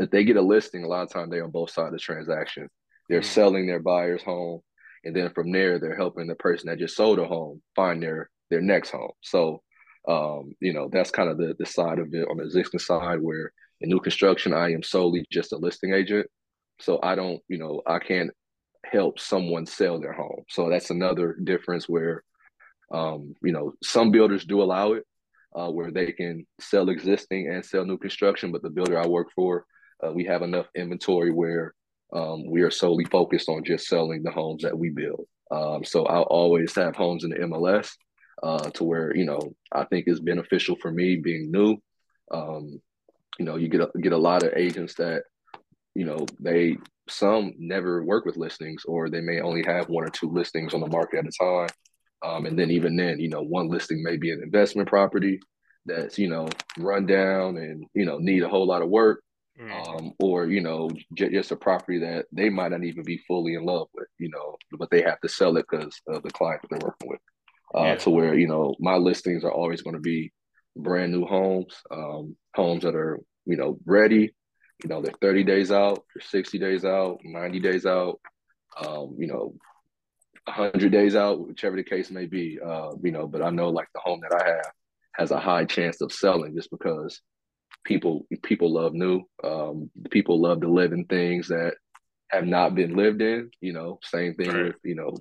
if 0.00 0.10
they 0.10 0.24
get 0.24 0.36
a 0.36 0.42
listing 0.42 0.84
a 0.84 0.88
lot 0.88 1.02
of 1.02 1.12
times 1.12 1.30
they're 1.30 1.44
on 1.44 1.50
both 1.50 1.70
sides 1.70 1.88
of 1.88 1.92
the 1.92 1.98
transaction. 1.98 2.68
They're 3.08 3.20
mm-hmm. 3.20 3.28
selling 3.28 3.66
their 3.66 3.80
buyer's 3.80 4.22
home 4.22 4.60
and 5.04 5.14
then 5.14 5.30
from 5.30 5.52
there 5.52 5.78
they're 5.78 5.96
helping 5.96 6.26
the 6.26 6.34
person 6.34 6.68
that 6.68 6.78
just 6.78 6.96
sold 6.96 7.18
a 7.18 7.24
home 7.24 7.62
find 7.76 8.02
their 8.02 8.30
their 8.50 8.60
next 8.60 8.90
home. 8.90 9.12
So 9.20 9.62
um, 10.08 10.54
you 10.60 10.72
know 10.72 10.88
that's 10.90 11.10
kind 11.10 11.28
of 11.28 11.36
the 11.36 11.54
the 11.58 11.66
side 11.66 11.98
of 11.98 12.12
it 12.14 12.28
on 12.28 12.38
the 12.38 12.44
existing 12.44 12.80
side 12.80 13.20
where 13.20 13.52
in 13.82 13.88
new 13.88 14.00
construction 14.00 14.52
i 14.52 14.72
am 14.72 14.82
solely 14.82 15.24
just 15.30 15.52
a 15.52 15.56
listing 15.56 15.92
agent. 15.94 16.26
So 16.80 16.98
i 17.02 17.14
don't 17.14 17.40
you 17.48 17.58
know 17.58 17.82
i 17.86 17.98
can't 17.98 18.30
help 18.84 19.20
someone 19.20 19.66
sell 19.66 20.00
their 20.00 20.14
home. 20.14 20.44
So 20.48 20.70
that's 20.70 20.90
another 20.90 21.36
difference 21.44 21.88
where 21.88 22.24
um, 22.90 23.34
you 23.42 23.52
know 23.52 23.74
some 23.82 24.10
builders 24.10 24.44
do 24.44 24.62
allow 24.62 24.92
it 24.94 25.04
uh, 25.54 25.70
where 25.70 25.90
they 25.90 26.12
can 26.12 26.46
sell 26.60 26.88
existing 26.88 27.48
and 27.48 27.64
sell 27.64 27.84
new 27.84 27.98
construction 27.98 28.52
but 28.52 28.62
the 28.62 28.70
builder 28.70 28.98
i 28.98 29.06
work 29.06 29.28
for 29.34 29.64
uh, 30.04 30.12
we 30.12 30.24
have 30.24 30.42
enough 30.42 30.66
inventory 30.74 31.30
where 31.30 31.74
um, 32.12 32.48
we 32.50 32.62
are 32.62 32.70
solely 32.70 33.04
focused 33.04 33.48
on 33.48 33.64
just 33.64 33.86
selling 33.86 34.22
the 34.22 34.30
homes 34.30 34.62
that 34.62 34.76
we 34.76 34.90
build. 34.90 35.26
Um, 35.50 35.84
so 35.84 36.06
I'll 36.06 36.22
always 36.22 36.74
have 36.74 36.96
homes 36.96 37.24
in 37.24 37.30
the 37.30 37.36
MLS 37.36 37.90
uh, 38.42 38.70
to 38.70 38.84
where 38.84 39.14
you 39.16 39.24
know 39.24 39.40
I 39.72 39.84
think 39.84 40.06
is 40.06 40.20
beneficial 40.20 40.76
for 40.80 40.90
me 40.90 41.16
being 41.16 41.50
new. 41.50 41.76
Um, 42.30 42.80
you 43.38 43.44
know, 43.44 43.56
you 43.56 43.68
get 43.68 43.80
a, 43.80 43.90
get 44.00 44.12
a 44.12 44.18
lot 44.18 44.42
of 44.42 44.52
agents 44.54 44.94
that 44.96 45.22
you 45.94 46.04
know 46.04 46.26
they 46.38 46.76
some 47.08 47.52
never 47.58 48.04
work 48.04 48.24
with 48.24 48.36
listings 48.36 48.84
or 48.84 49.08
they 49.08 49.20
may 49.20 49.40
only 49.40 49.64
have 49.66 49.88
one 49.88 50.04
or 50.04 50.10
two 50.10 50.30
listings 50.30 50.74
on 50.74 50.80
the 50.80 50.86
market 50.86 51.18
at 51.18 51.26
a 51.26 51.44
time. 51.44 51.68
Um, 52.22 52.46
and 52.46 52.58
then 52.58 52.70
even 52.70 52.96
then, 52.96 53.18
you 53.18 53.28
know, 53.28 53.42
one 53.42 53.68
listing 53.68 54.02
may 54.02 54.16
be 54.16 54.30
an 54.30 54.42
investment 54.42 54.88
property 54.88 55.40
that's 55.86 56.18
you 56.18 56.28
know 56.28 56.46
run 56.78 57.06
down 57.06 57.56
and 57.56 57.84
you 57.94 58.04
know 58.04 58.18
need 58.18 58.42
a 58.42 58.48
whole 58.48 58.66
lot 58.66 58.82
of 58.82 58.88
work. 58.88 59.22
Um, 59.58 60.12
or 60.18 60.46
you 60.46 60.60
know, 60.60 60.90
j- 61.14 61.30
just 61.30 61.50
a 61.50 61.56
property 61.56 61.98
that 61.98 62.26
they 62.32 62.48
might 62.48 62.70
not 62.70 62.84
even 62.84 63.02
be 63.04 63.18
fully 63.28 63.54
in 63.54 63.64
love 63.64 63.88
with, 63.94 64.08
you 64.18 64.30
know, 64.30 64.56
but 64.78 64.90
they 64.90 65.02
have 65.02 65.20
to 65.20 65.28
sell 65.28 65.56
it 65.56 65.66
because 65.70 66.00
of 66.06 66.22
the 66.22 66.30
client 66.30 66.62
that 66.62 66.70
they're 66.70 66.86
working 66.86 67.08
with. 67.08 67.20
Uh, 67.74 67.84
yeah. 67.84 67.94
To 67.96 68.10
where 68.10 68.34
you 68.34 68.48
know, 68.48 68.74
my 68.80 68.96
listings 68.96 69.44
are 69.44 69.52
always 69.52 69.82
going 69.82 69.96
to 69.96 70.00
be 70.00 70.32
brand 70.76 71.12
new 71.12 71.24
homes, 71.26 71.74
um, 71.90 72.36
homes 72.54 72.84
that 72.84 72.94
are 72.94 73.20
you 73.44 73.56
know 73.56 73.78
ready. 73.84 74.34
You 74.82 74.88
know, 74.88 75.02
they're 75.02 75.12
30 75.20 75.44
days 75.44 75.70
out, 75.70 76.04
they're 76.14 76.26
60 76.26 76.58
days 76.58 76.86
out, 76.86 77.18
90 77.22 77.60
days 77.60 77.84
out, 77.84 78.18
um, 78.82 79.14
you 79.18 79.26
know, 79.26 79.52
100 80.44 80.90
days 80.90 81.14
out, 81.14 81.46
whichever 81.46 81.76
the 81.76 81.84
case 81.84 82.10
may 82.10 82.24
be. 82.24 82.58
Uh, 82.64 82.92
you 83.02 83.12
know, 83.12 83.26
but 83.26 83.42
I 83.42 83.50
know 83.50 83.68
like 83.68 83.88
the 83.94 84.00
home 84.00 84.20
that 84.22 84.40
I 84.40 84.48
have 84.48 84.72
has 85.16 85.32
a 85.32 85.38
high 85.38 85.66
chance 85.66 86.00
of 86.00 86.12
selling 86.12 86.54
just 86.54 86.70
because 86.70 87.20
people 87.84 88.26
people 88.42 88.72
love 88.72 88.94
new. 88.94 89.22
Um, 89.42 89.90
people 90.10 90.40
love 90.40 90.60
to 90.62 90.68
live 90.68 90.92
in 90.92 91.04
things 91.04 91.48
that 91.48 91.74
have 92.30 92.46
not 92.46 92.74
been 92.74 92.94
lived 92.94 93.22
in. 93.22 93.50
You 93.60 93.72
know, 93.72 93.98
same 94.04 94.34
thing 94.34 94.50
right. 94.50 94.64
with 94.66 94.76
you 94.84 94.94
know 94.94 95.16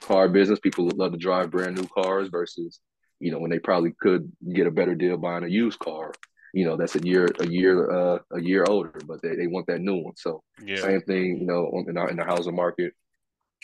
car 0.00 0.28
business. 0.28 0.60
People 0.60 0.88
love 0.94 1.12
to 1.12 1.18
drive 1.18 1.50
brand 1.50 1.76
new 1.76 1.86
cars 1.88 2.28
versus 2.28 2.80
you 3.20 3.32
know 3.32 3.38
when 3.38 3.50
they 3.50 3.58
probably 3.58 3.92
could 4.00 4.30
get 4.54 4.66
a 4.66 4.70
better 4.70 4.94
deal 4.94 5.16
buying 5.16 5.44
a 5.44 5.48
used 5.48 5.78
car. 5.78 6.12
You 6.54 6.64
know, 6.64 6.76
that's 6.76 6.96
a 6.96 7.00
year 7.00 7.28
a 7.40 7.46
year 7.46 7.90
uh, 7.90 8.18
a 8.32 8.40
year 8.40 8.64
older, 8.68 8.98
but 9.06 9.20
they, 9.22 9.36
they 9.36 9.46
want 9.46 9.66
that 9.66 9.80
new 9.80 9.96
one. 9.96 10.16
So 10.16 10.42
yeah. 10.62 10.76
same 10.76 11.02
thing. 11.02 11.38
You 11.40 11.46
know, 11.46 11.84
in 11.88 11.98
our 11.98 12.08
in 12.08 12.16
the 12.16 12.24
housing 12.24 12.56
market, 12.56 12.92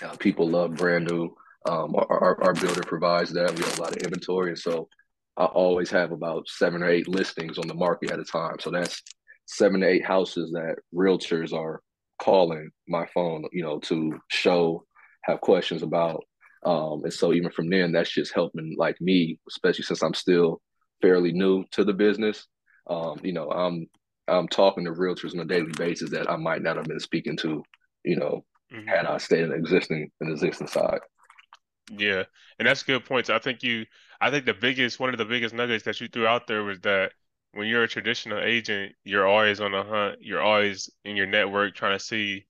uh, 0.05 0.17
people 0.17 0.49
love 0.49 0.75
brand 0.75 1.09
new. 1.09 1.35
Um, 1.69 1.95
our, 1.95 2.07
our, 2.11 2.45
our 2.45 2.55
builder 2.55 2.83
provides 2.83 3.33
that. 3.35 3.55
We 3.55 3.63
have 3.63 3.79
a 3.79 3.83
lot 3.83 3.97
of 3.97 4.03
inventory, 4.03 4.51
and 4.51 4.59
so 4.59 4.89
I 5.37 5.45
always 5.45 5.91
have 5.91 6.13
about 6.13 6.49
seven 6.49 6.83
or 6.83 6.91
eight 6.91 7.09
listings 7.09 7.59
on 7.59 7.67
the 7.67 7.75
market 7.75 8.11
at 8.11 8.21
a 8.21 8.25
time. 8.25 8.57
So 8.61 8.71
that's 8.71 9.03
seven 9.47 9.81
to 9.81 9.89
eight 9.89 10.05
houses 10.05 10.53
that 10.53 10.77
realtors 10.95 11.53
are 11.53 11.81
calling 12.21 12.71
my 12.87 13.07
phone, 13.15 13.45
you 13.53 13.63
know, 13.63 13.79
to 13.81 14.19
show, 14.29 14.85
have 15.23 15.41
questions 15.41 15.83
about. 15.83 16.25
Um, 16.65 17.03
and 17.05 17.13
so 17.13 17.33
even 17.33 17.51
from 17.51 17.69
then, 17.71 17.93
that's 17.93 18.13
just 18.13 18.35
helping 18.35 18.77
like 18.79 19.01
me, 19.01 19.39
especially 19.49 19.85
since 19.85 20.03
I'm 20.03 20.15
still 20.15 20.61
fairly 21.01 21.33
new 21.33 21.65
to 21.73 21.85
the 21.85 21.93
business. 21.93 22.47
Um, 22.89 23.19
you 23.23 23.33
know, 23.33 23.51
I'm 23.51 23.87
I'm 24.29 24.49
talking 24.49 24.85
to 24.85 24.93
realtors 24.93 25.35
on 25.35 25.41
a 25.41 25.45
daily 25.45 25.73
basis 25.77 26.11
that 26.11 26.31
I 26.31 26.37
might 26.37 26.63
not 26.63 26.77
have 26.77 26.87
been 26.87 27.01
speaking 27.01 27.37
to, 27.39 27.63
you 28.05 28.17
know, 28.17 28.45
mm-hmm. 28.73 28.87
had 28.87 29.07
I 29.07 29.19
stayed 29.19 29.45
in 29.45 29.53
existing 29.53 30.11
in 30.21 30.29
the 30.29 30.35
existing 30.35 30.69
side. 30.69 31.01
Yeah, 31.95 32.25
and 32.59 32.67
that's 32.67 32.83
good 32.83 33.05
points. 33.05 33.29
I 33.29 33.39
think 33.39 33.63
you, 33.63 33.85
I 34.21 34.31
think 34.31 34.47
the 34.47 34.55
biggest, 34.55 34.99
one 34.99 35.11
of 35.11 35.19
the 35.19 35.25
biggest 35.27 35.55
nuggets 35.55 35.85
that 35.85 36.01
you 36.01 36.09
threw 36.09 36.27
out 36.27 36.47
there 36.47 36.63
was 36.63 36.81
that 36.81 37.13
when 37.53 37.67
you're 37.67 37.83
a 37.83 37.89
traditional 37.89 38.39
agent, 38.41 38.95
you're 39.05 39.27
always 39.27 39.61
on 39.61 39.73
the 39.73 39.83
hunt. 39.83 40.19
You're 40.23 40.41
always 40.41 40.89
in 41.05 41.17
your 41.17 41.27
network 41.27 41.75
trying 41.75 41.99
to 41.99 42.03
see 42.05 42.47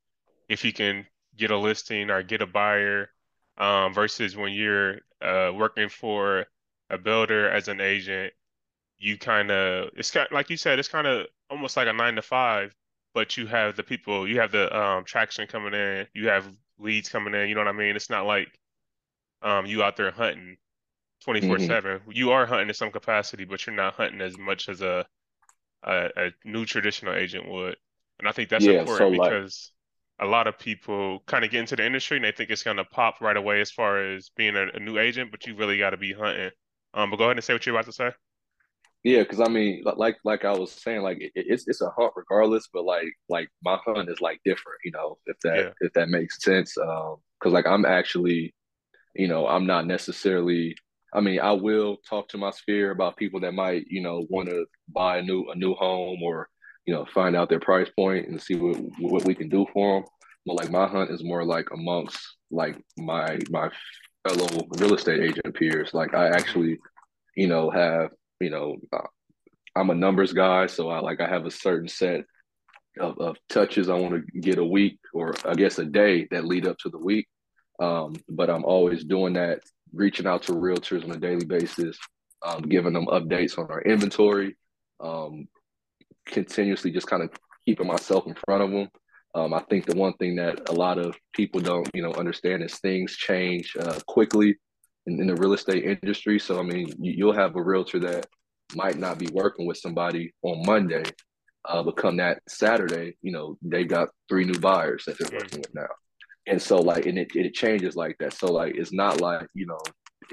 if 0.48 0.64
you 0.64 0.72
can 0.72 1.06
get 1.36 1.50
a 1.50 1.58
listing 1.58 2.10
or 2.10 2.22
get 2.22 2.42
a 2.42 2.46
buyer. 2.46 3.10
Um, 3.58 3.92
versus 3.92 4.34
when 4.36 4.52
you're 4.54 5.00
uh, 5.20 5.52
working 5.54 5.88
for 5.90 6.46
a 6.90 6.96
builder 6.98 7.50
as 7.50 7.68
an 7.68 7.80
agent, 7.82 8.32
you 8.98 9.18
kind 9.18 9.50
of 9.50 9.90
it's 9.96 10.10
kind 10.10 10.28
like 10.32 10.50
you 10.50 10.56
said, 10.56 10.78
it's 10.78 10.88
kind 10.88 11.06
of 11.06 11.26
almost 11.50 11.76
like 11.76 11.88
a 11.88 11.92
nine 11.92 12.16
to 12.16 12.22
five, 12.22 12.74
but 13.14 13.36
you 13.36 13.46
have 13.46 13.76
the 13.76 13.82
people, 13.82 14.28
you 14.28 14.40
have 14.40 14.52
the 14.52 14.74
um, 14.76 15.04
traction 15.04 15.46
coming 15.46 15.74
in, 15.74 16.06
you 16.14 16.28
have 16.28 16.46
leads 16.78 17.08
coming 17.08 17.34
in. 17.34 17.48
You 17.48 17.54
know 17.54 17.60
what 17.62 17.68
I 17.68 17.72
mean? 17.72 17.96
It's 17.96 18.10
not 18.10 18.26
like 18.26 18.48
um, 19.42 19.66
you 19.66 19.82
out 19.82 19.96
there 19.96 20.10
hunting 20.10 20.56
24 21.24 21.56
mm-hmm. 21.56 21.66
7. 21.66 22.00
You 22.10 22.30
are 22.30 22.46
hunting 22.46 22.68
in 22.68 22.74
some 22.74 22.90
capacity, 22.90 23.44
but 23.44 23.66
you're 23.66 23.76
not 23.76 23.94
hunting 23.94 24.20
as 24.20 24.36
much 24.38 24.68
as 24.68 24.80
a, 24.82 25.06
a, 25.84 26.08
a 26.16 26.30
new 26.44 26.64
traditional 26.64 27.14
agent 27.14 27.48
would. 27.48 27.76
And 28.18 28.28
I 28.28 28.32
think 28.32 28.48
that's 28.48 28.64
yeah, 28.64 28.80
important 28.80 29.16
so 29.16 29.22
because 29.22 29.72
a 30.20 30.26
lot 30.26 30.46
of 30.46 30.58
people 30.58 31.20
kind 31.26 31.44
of 31.44 31.50
get 31.50 31.60
into 31.60 31.76
the 31.76 31.84
industry 31.84 32.16
and 32.16 32.24
they 32.24 32.32
think 32.32 32.50
it's 32.50 32.62
going 32.62 32.76
to 32.76 32.84
pop 32.84 33.20
right 33.20 33.36
away 33.36 33.60
as 33.60 33.70
far 33.70 34.02
as 34.02 34.30
being 34.36 34.56
a, 34.56 34.66
a 34.74 34.78
new 34.78 34.98
agent, 34.98 35.30
but 35.30 35.46
you 35.46 35.56
really 35.56 35.78
got 35.78 35.90
to 35.90 35.96
be 35.96 36.12
hunting. 36.12 36.50
Um, 36.94 37.10
but 37.10 37.16
go 37.16 37.24
ahead 37.24 37.36
and 37.36 37.44
say 37.44 37.52
what 37.52 37.64
you're 37.66 37.74
about 37.74 37.86
to 37.86 37.92
say. 37.92 38.10
Yeah, 39.04 39.24
because 39.24 39.40
I 39.40 39.48
mean, 39.48 39.82
like 39.84 40.16
like 40.22 40.44
I 40.44 40.52
was 40.52 40.70
saying, 40.70 41.02
like 41.02 41.18
it, 41.20 41.32
it's 41.34 41.66
it's 41.66 41.80
a 41.80 41.90
hunt 41.98 42.12
regardless, 42.14 42.68
but 42.72 42.84
like 42.84 43.08
like 43.28 43.48
my 43.64 43.76
hunt 43.84 44.08
is 44.08 44.20
like 44.20 44.40
different, 44.44 44.78
you 44.84 44.92
know, 44.92 45.18
if 45.26 45.36
that 45.40 45.56
yeah. 45.56 45.70
if 45.80 45.92
that 45.94 46.08
makes 46.08 46.40
sense. 46.40 46.78
Um, 46.78 47.16
because 47.40 47.52
like 47.52 47.66
I'm 47.66 47.84
actually 47.84 48.54
you 49.14 49.28
know, 49.28 49.46
I'm 49.46 49.66
not 49.66 49.86
necessarily 49.86 50.76
I 51.14 51.20
mean, 51.20 51.40
I 51.40 51.52
will 51.52 51.98
talk 52.08 52.28
to 52.28 52.38
my 52.38 52.50
sphere 52.50 52.90
about 52.90 53.18
people 53.18 53.40
that 53.40 53.52
might, 53.52 53.86
you 53.88 54.00
know, 54.00 54.26
want 54.30 54.48
to 54.48 54.64
buy 54.88 55.18
a 55.18 55.22
new 55.22 55.46
a 55.50 55.54
new 55.54 55.74
home 55.74 56.22
or, 56.22 56.48
you 56.86 56.94
know, 56.94 57.04
find 57.04 57.36
out 57.36 57.50
their 57.50 57.60
price 57.60 57.88
point 57.90 58.28
and 58.28 58.40
see 58.40 58.54
what 58.54 58.76
what 58.98 59.24
we 59.24 59.34
can 59.34 59.48
do 59.48 59.66
for 59.72 60.00
them. 60.00 60.08
But 60.46 60.54
like 60.54 60.70
my 60.70 60.86
hunt 60.86 61.10
is 61.10 61.22
more 61.22 61.44
like 61.44 61.68
amongst 61.72 62.18
like 62.50 62.82
my 62.96 63.38
my 63.50 63.70
fellow 64.26 64.66
real 64.78 64.94
estate 64.94 65.20
agent 65.20 65.54
peers. 65.54 65.92
Like 65.92 66.14
I 66.14 66.28
actually, 66.28 66.78
you 67.36 67.46
know, 67.46 67.70
have 67.70 68.10
you 68.40 68.50
know, 68.50 68.76
uh, 68.92 69.06
I'm 69.76 69.90
a 69.90 69.94
numbers 69.94 70.32
guy, 70.32 70.66
so 70.66 70.88
I 70.88 71.00
like 71.00 71.20
I 71.20 71.28
have 71.28 71.44
a 71.44 71.50
certain 71.50 71.88
set 71.88 72.24
of, 72.98 73.18
of 73.18 73.36
touches 73.50 73.88
I 73.88 73.94
want 73.94 74.14
to 74.14 74.40
get 74.40 74.58
a 74.58 74.64
week 74.64 74.98
or 75.12 75.34
I 75.44 75.54
guess 75.54 75.78
a 75.78 75.84
day 75.84 76.26
that 76.30 76.46
lead 76.46 76.66
up 76.66 76.78
to 76.78 76.88
the 76.88 76.98
week. 76.98 77.28
Um, 77.80 78.14
but 78.28 78.50
I'm 78.50 78.64
always 78.64 79.04
doing 79.04 79.34
that, 79.34 79.60
reaching 79.92 80.26
out 80.26 80.42
to 80.44 80.52
realtors 80.52 81.04
on 81.04 81.10
a 81.10 81.18
daily 81.18 81.44
basis, 81.44 81.98
um, 82.42 82.62
giving 82.62 82.92
them 82.92 83.06
updates 83.06 83.58
on 83.58 83.66
our 83.70 83.82
inventory, 83.82 84.56
um, 85.00 85.48
continuously 86.26 86.90
just 86.90 87.06
kind 87.06 87.22
of 87.22 87.30
keeping 87.66 87.86
myself 87.86 88.26
in 88.26 88.34
front 88.46 88.62
of 88.62 88.70
them. 88.70 88.88
Um, 89.34 89.54
I 89.54 89.60
think 89.70 89.86
the 89.86 89.96
one 89.96 90.12
thing 90.14 90.36
that 90.36 90.68
a 90.68 90.72
lot 90.72 90.98
of 90.98 91.16
people 91.32 91.60
don't, 91.60 91.88
you 91.94 92.02
know, 92.02 92.12
understand 92.12 92.62
is 92.62 92.74
things 92.74 93.16
change 93.16 93.74
uh, 93.80 93.98
quickly 94.06 94.56
in, 95.06 95.20
in, 95.20 95.26
the 95.26 95.34
real 95.36 95.54
estate 95.54 95.84
industry. 95.84 96.38
So, 96.38 96.58
I 96.58 96.62
mean, 96.62 96.92
you, 97.00 97.26
will 97.26 97.32
have 97.32 97.56
a 97.56 97.62
realtor 97.62 97.98
that 98.00 98.26
might 98.74 98.98
not 98.98 99.18
be 99.18 99.28
working 99.32 99.66
with 99.66 99.78
somebody 99.78 100.34
on 100.42 100.66
Monday, 100.66 101.04
uh, 101.66 101.82
but 101.82 101.96
come 101.96 102.18
that 102.18 102.42
Saturday, 102.46 103.16
you 103.22 103.32
know, 103.32 103.56
they've 103.62 103.88
got 103.88 104.10
three 104.28 104.44
new 104.44 104.58
buyers 104.58 105.04
that 105.06 105.18
they're 105.18 105.38
working 105.38 105.60
with 105.60 105.74
now 105.74 105.88
and 106.46 106.60
so 106.60 106.76
like 106.76 107.06
and 107.06 107.18
it, 107.18 107.34
it 107.34 107.54
changes 107.54 107.96
like 107.96 108.16
that 108.18 108.32
so 108.32 108.46
like 108.46 108.74
it's 108.76 108.92
not 108.92 109.20
like 109.20 109.46
you 109.54 109.66
know 109.66 109.78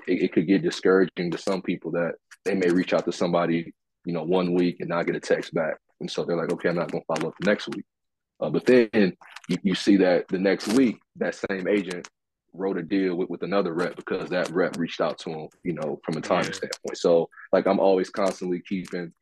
it, 0.07 0.23
it, 0.23 0.33
could 0.33 0.47
get 0.47 0.63
discouraging 0.63 1.29
to 1.31 1.37
some 1.37 1.61
people 1.61 1.91
that 1.91 2.13
they 2.45 2.55
may 2.55 2.69
reach 2.69 2.93
out 2.93 3.05
to 3.05 3.11
somebody 3.11 3.73
you 4.05 4.13
know 4.13 4.23
one 4.23 4.53
week 4.53 4.77
and 4.79 4.89
not 4.89 5.05
get 5.05 5.15
a 5.15 5.19
text 5.19 5.53
back 5.53 5.77
and 5.99 6.09
so 6.09 6.23
they're 6.23 6.37
like 6.37 6.51
okay 6.51 6.69
i'm 6.69 6.75
not 6.75 6.91
going 6.91 7.03
to 7.03 7.15
follow 7.15 7.29
up 7.29 7.35
the 7.39 7.45
next 7.45 7.67
week 7.69 7.85
uh, 8.39 8.49
but 8.49 8.65
then 8.65 9.15
you, 9.49 9.57
you 9.63 9.75
see 9.75 9.97
that 9.97 10.27
the 10.29 10.39
next 10.39 10.67
week 10.69 10.99
that 11.17 11.35
same 11.35 11.67
agent 11.67 12.07
wrote 12.53 12.77
a 12.77 12.81
deal 12.81 13.15
with, 13.15 13.29
with 13.29 13.43
another 13.43 13.73
rep 13.73 13.95
because 13.95 14.29
that 14.29 14.49
rep 14.49 14.77
reached 14.77 15.01
out 15.01 15.17
to 15.19 15.29
him, 15.29 15.47
you 15.63 15.73
know, 15.73 15.99
from 16.03 16.17
a 16.17 16.21
timing 16.21 16.45
Yeah. 16.47 16.53
standpoint. 16.53 16.97
So 16.97 17.29
like 17.51 17.67
I'm 17.67 17.79
always 17.79 18.09
constantly 18.09 18.61
keeping 18.67 19.13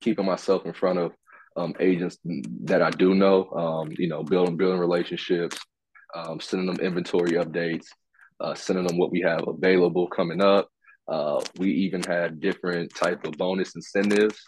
keeping 0.00 0.24
myself 0.24 0.64
in 0.64 0.72
front 0.72 0.98
of 0.98 1.12
um, 1.58 1.74
agents 1.80 2.18
that 2.64 2.82
I 2.82 2.90
do 2.90 3.14
know, 3.14 3.50
um, 3.50 3.92
you 3.98 4.08
know, 4.08 4.22
building 4.22 4.56
building 4.56 4.78
relationships, 4.78 5.58
um, 6.14 6.40
sending 6.40 6.66
them 6.66 6.84
inventory 6.84 7.32
updates, 7.32 7.86
uh, 8.40 8.54
sending 8.54 8.86
them 8.86 8.98
what 8.98 9.10
we 9.10 9.20
have 9.22 9.46
available 9.46 10.06
coming 10.06 10.40
up. 10.40 10.68
Uh, 11.08 11.42
we 11.58 11.70
even 11.72 12.02
had 12.02 12.40
different 12.40 12.94
type 12.94 13.26
of 13.26 13.32
bonus 13.32 13.74
incentives. 13.74 14.38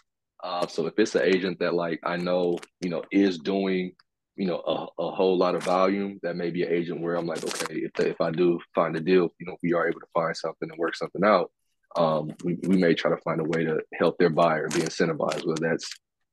Uh, 0.43 0.65
so 0.67 0.87
if 0.87 0.93
it's 0.97 1.15
an 1.15 1.23
agent 1.23 1.59
that 1.59 1.73
like 1.73 1.99
I 2.03 2.17
know, 2.17 2.57
you 2.81 2.89
know, 2.89 3.03
is 3.11 3.39
doing, 3.39 3.93
you 4.35 4.47
know, 4.47 4.59
a, 4.65 5.03
a 5.03 5.11
whole 5.11 5.37
lot 5.37 5.55
of 5.55 5.63
volume, 5.63 6.19
that 6.23 6.35
may 6.35 6.49
be 6.49 6.63
an 6.63 6.71
agent 6.71 7.01
where 7.01 7.15
I'm 7.15 7.27
like, 7.27 7.43
okay, 7.43 7.75
if 7.75 7.93
they, 7.93 8.09
if 8.09 8.21
I 8.21 8.31
do 8.31 8.59
find 8.73 8.95
a 8.95 8.99
deal, 8.99 9.29
you 9.39 9.45
know, 9.45 9.57
we 9.61 9.73
are 9.73 9.87
able 9.87 9.99
to 9.99 10.07
find 10.13 10.35
something 10.35 10.69
and 10.69 10.79
work 10.79 10.95
something 10.95 11.23
out. 11.23 11.51
Um, 11.97 12.31
we, 12.43 12.57
we 12.67 12.77
may 12.77 12.93
try 12.93 13.11
to 13.11 13.17
find 13.17 13.41
a 13.41 13.43
way 13.43 13.65
to 13.65 13.81
help 13.95 14.17
their 14.17 14.29
buyer 14.29 14.69
be 14.69 14.79
incentivized, 14.79 15.45
whether 15.45 15.69
that's 15.69 15.91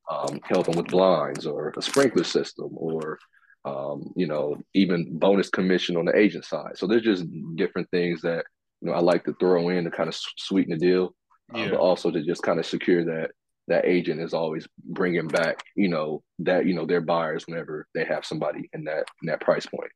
um, 0.08 0.40
helping 0.44 0.76
with 0.76 0.86
blinds 0.86 1.46
or 1.46 1.72
a 1.76 1.82
sprinkler 1.82 2.24
system 2.24 2.70
or 2.72 3.18
um, 3.64 4.12
you 4.16 4.26
know 4.26 4.56
even 4.74 5.18
bonus 5.18 5.50
commission 5.50 5.96
on 5.96 6.04
the 6.04 6.16
agent 6.16 6.44
side. 6.44 6.76
So 6.76 6.86
there's 6.86 7.02
just 7.02 7.26
different 7.56 7.90
things 7.90 8.22
that 8.22 8.44
you 8.80 8.88
know 8.88 8.94
I 8.94 9.00
like 9.00 9.24
to 9.24 9.34
throw 9.34 9.68
in 9.68 9.84
to 9.84 9.90
kind 9.90 10.08
of 10.08 10.16
sweeten 10.38 10.72
the 10.72 10.78
deal, 10.78 11.14
uh, 11.54 11.68
but 11.68 11.78
also 11.78 12.10
to 12.10 12.22
just 12.22 12.42
kind 12.42 12.58
of 12.58 12.66
secure 12.66 13.04
that 13.04 13.30
that 13.68 13.84
agent 13.84 14.20
is 14.20 14.32
always 14.32 14.66
bringing 14.82 15.28
back 15.28 15.62
you 15.76 15.88
know 15.88 16.22
that 16.38 16.64
you 16.64 16.74
know 16.74 16.86
their 16.86 17.02
buyers 17.02 17.46
whenever 17.46 17.86
they 17.94 18.04
have 18.04 18.24
somebody 18.24 18.70
in 18.72 18.84
that 18.84 19.04
in 19.22 19.26
that 19.26 19.40
price 19.40 19.66
point. 19.66 19.90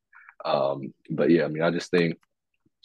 Um, 0.45 0.92
but 1.11 1.31
yeah, 1.31 1.45
I 1.45 1.49
mean 1.49 1.62
I 1.62 1.71
just 1.71 1.90
think 1.90 2.16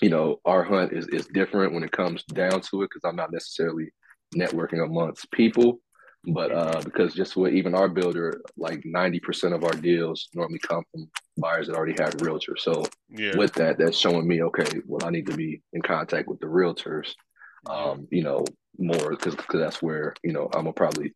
you 0.01 0.09
know 0.09 0.39
our 0.45 0.63
hunt 0.63 0.93
is 0.93 1.07
is 1.07 1.27
different 1.27 1.73
when 1.73 1.83
it 1.83 1.91
comes 1.91 2.23
down 2.23 2.61
to 2.61 2.83
it 2.83 2.89
because 2.93 3.03
I'm 3.03 3.15
not 3.15 3.33
necessarily 3.33 3.89
networking 4.35 4.83
amongst 4.83 5.31
people 5.31 5.79
but 6.25 6.51
uh, 6.51 6.81
because 6.83 7.13
just 7.13 7.35
with 7.35 7.53
even 7.53 7.73
our 7.75 7.87
builder, 7.87 8.41
like 8.57 8.83
90% 8.83 9.53
of 9.53 9.63
our 9.63 9.71
deals 9.71 10.27
normally 10.33 10.59
come 10.59 10.83
from 10.91 11.09
buyers 11.37 11.67
that 11.67 11.75
already 11.75 11.95
have 12.01 12.13
realtors. 12.17 12.59
So 12.59 12.83
Yeah. 13.09 13.37
with 13.37 13.53
that, 13.53 13.77
that's 13.77 13.97
showing 13.97 14.27
me, 14.27 14.43
okay, 14.43 14.81
well, 14.85 15.05
I 15.05 15.09
need 15.09 15.27
to 15.27 15.35
be 15.35 15.61
in 15.73 15.81
contact 15.81 16.27
with 16.27 16.39
the 16.39 16.47
realtors, 16.47 17.13
um, 17.69 18.07
you 18.11 18.23
know, 18.23 18.45
more 18.77 19.11
because 19.11 19.35
because 19.35 19.59
that's 19.59 19.81
where, 19.81 20.13
you 20.23 20.33
know, 20.33 20.45
I'm 20.53 20.63
gonna 20.63 20.73
probably, 20.73 21.13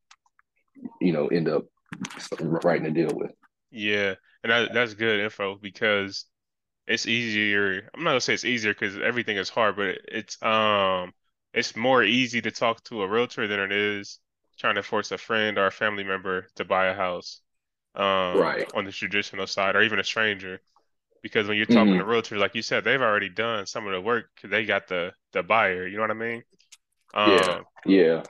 you 0.99 1.13
know, 1.13 1.27
end 1.27 1.49
up 1.49 1.65
writing 2.39 2.87
a 2.87 2.91
deal 2.91 3.11
with. 3.13 3.31
Yeah, 3.71 4.15
and 4.43 4.51
that 4.51 4.73
that's 4.73 4.93
good 4.93 5.19
info 5.19 5.55
because 5.55 6.25
it's 6.87 7.05
easier. 7.05 7.89
I'm 7.93 8.03
not 8.03 8.11
gonna 8.11 8.21
say 8.21 8.33
it's 8.33 8.45
easier 8.45 8.73
because 8.73 8.97
everything 8.97 9.37
is 9.37 9.49
hard, 9.49 9.75
but 9.75 9.97
it's 10.07 10.41
um 10.41 11.13
it's 11.53 11.75
more 11.75 12.03
easy 12.03 12.41
to 12.41 12.51
talk 12.51 12.83
to 12.85 13.01
a 13.01 13.07
realtor 13.07 13.47
than 13.47 13.59
it 13.59 13.71
is 13.71 14.19
trying 14.61 14.75
to 14.75 14.83
force 14.83 15.11
a 15.11 15.19
friend 15.19 15.57
or 15.59 15.67
a 15.67 15.71
family 15.71 16.05
member 16.05 16.47
to 16.57 16.65
buy 16.65 16.87
a 16.87 16.95
house 16.95 17.41
um 17.95 18.33
Right. 18.33 18.67
on 18.73 18.85
the 18.85 18.91
traditional 18.93 19.47
side 19.47 19.75
or 19.75 19.83
even 19.83 19.99
a 19.99 20.05
stranger. 20.05 20.61
Because 21.23 21.47
when 21.47 21.57
you're 21.57 21.67
talking 21.67 21.99
to 21.99 22.03
Mhm. 22.03 22.05
realtors, 22.05 22.39
like 22.39 22.55
you 22.55 22.61
said, 22.63 22.83
they've 22.85 23.01
already 23.01 23.29
done 23.29 23.65
some 23.67 23.87
of 23.87 23.93
the 23.93 24.01
work 24.01 24.27
they 24.43 24.65
got 24.65 24.87
the 24.89 25.13
the 25.33 25.43
buyer. 25.43 25.87
You 25.87 25.97
know 25.97 26.03
what 26.03 26.11
I 26.11 26.15
mean? 26.15 26.43
Yeah. 27.23 27.55
Um, 27.55 27.65
Yeah. 27.85 28.23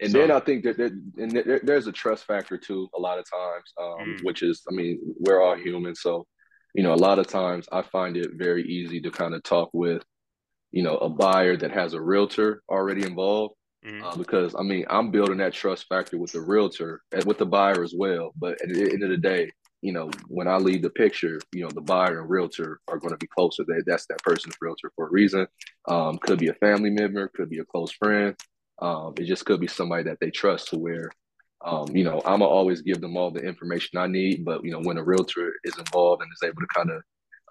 And 0.00 0.14
so 0.14 0.16
then 0.16 0.30
I 0.30 0.40
think 0.40 0.64
that 0.64 0.78
there, 0.78 0.90
and 1.18 1.36
there, 1.36 1.60
there's 1.62 1.86
a 1.88 1.92
trust 1.92 2.26
factor 2.26 2.58
too, 2.58 2.88
a 2.96 3.00
lot 3.00 3.18
of 3.18 3.26
times, 3.30 3.72
um, 3.80 4.06
mm, 4.06 4.22
which 4.22 4.42
is, 4.42 4.62
I 4.70 4.74
mean, 4.74 5.00
we're 5.18 5.42
all 5.42 5.56
human. 5.56 5.94
So, 5.94 6.26
you 6.74 6.82
know, 6.82 6.94
a 6.94 6.96
lot 6.96 7.18
of 7.18 7.26
times 7.28 7.68
I 7.72 7.82
find 7.82 8.16
it 8.16 8.32
very 8.36 8.64
easy 8.64 9.00
to 9.02 9.10
kind 9.10 9.34
of 9.34 9.42
talk 9.44 9.70
with, 9.72 10.02
you 10.72 10.82
know, 10.82 10.96
a 10.98 11.08
buyer 11.08 11.56
that 11.56 11.72
has 11.72 11.94
a 11.94 12.00
realtor 12.00 12.62
already 12.68 13.04
involved. 13.06 13.54
Mm, 13.84 14.02
Uh, 14.02 14.16
because 14.16 14.54
I 14.56 14.62
mean, 14.62 14.84
I'm 14.90 15.10
building 15.10 15.38
that 15.38 15.52
trust 15.52 15.86
factor 15.88 16.18
with 16.18 16.32
the 16.32 16.40
realtor 16.40 17.02
and 17.12 17.24
with 17.24 17.38
the 17.38 17.46
buyer 17.46 17.82
as 17.82 17.94
well. 17.96 18.32
But 18.36 18.60
at 18.62 18.68
the 18.68 18.92
end 18.92 19.02
of 19.02 19.10
the 19.10 19.16
day, 19.16 19.50
you 19.82 19.92
know, 19.92 20.10
when 20.28 20.48
I 20.48 20.56
leave 20.56 20.82
the 20.82 20.90
picture, 20.90 21.40
you 21.52 21.62
know, 21.62 21.70
the 21.70 21.80
buyer 21.80 22.20
and 22.20 22.30
realtor 22.30 22.80
are 22.88 22.98
going 22.98 23.12
to 23.12 23.18
be 23.18 23.28
closer. 23.28 23.64
They, 23.66 23.80
that's 23.86 24.06
that 24.06 24.22
person's 24.22 24.56
realtor 24.60 24.90
for 24.96 25.06
a 25.06 25.10
reason. 25.10 25.46
Um, 25.88 26.18
could 26.18 26.38
be 26.38 26.48
a 26.48 26.54
family 26.54 26.90
member, 26.90 27.28
could 27.28 27.50
be 27.50 27.58
a 27.60 27.64
close 27.64 27.92
friend. 27.92 28.34
Um, 28.80 29.14
it 29.18 29.24
just 29.24 29.44
could 29.46 29.60
be 29.60 29.66
somebody 29.68 30.04
that 30.04 30.18
they 30.20 30.30
trust 30.30 30.68
to 30.68 30.78
where, 30.78 31.10
um, 31.64 31.86
you 31.94 32.04
know, 32.04 32.22
I'm 32.24 32.42
always 32.42 32.82
give 32.82 33.00
them 33.00 33.16
all 33.16 33.30
the 33.30 33.40
information 33.40 33.98
I 33.98 34.06
need. 34.06 34.44
But 34.44 34.64
you 34.64 34.70
know, 34.72 34.80
when 34.80 34.98
a 34.98 35.04
realtor 35.04 35.52
is 35.64 35.78
involved 35.78 36.22
and 36.22 36.30
is 36.32 36.46
able 36.48 36.60
to 36.62 36.68
kind 36.74 36.90
of 36.90 37.02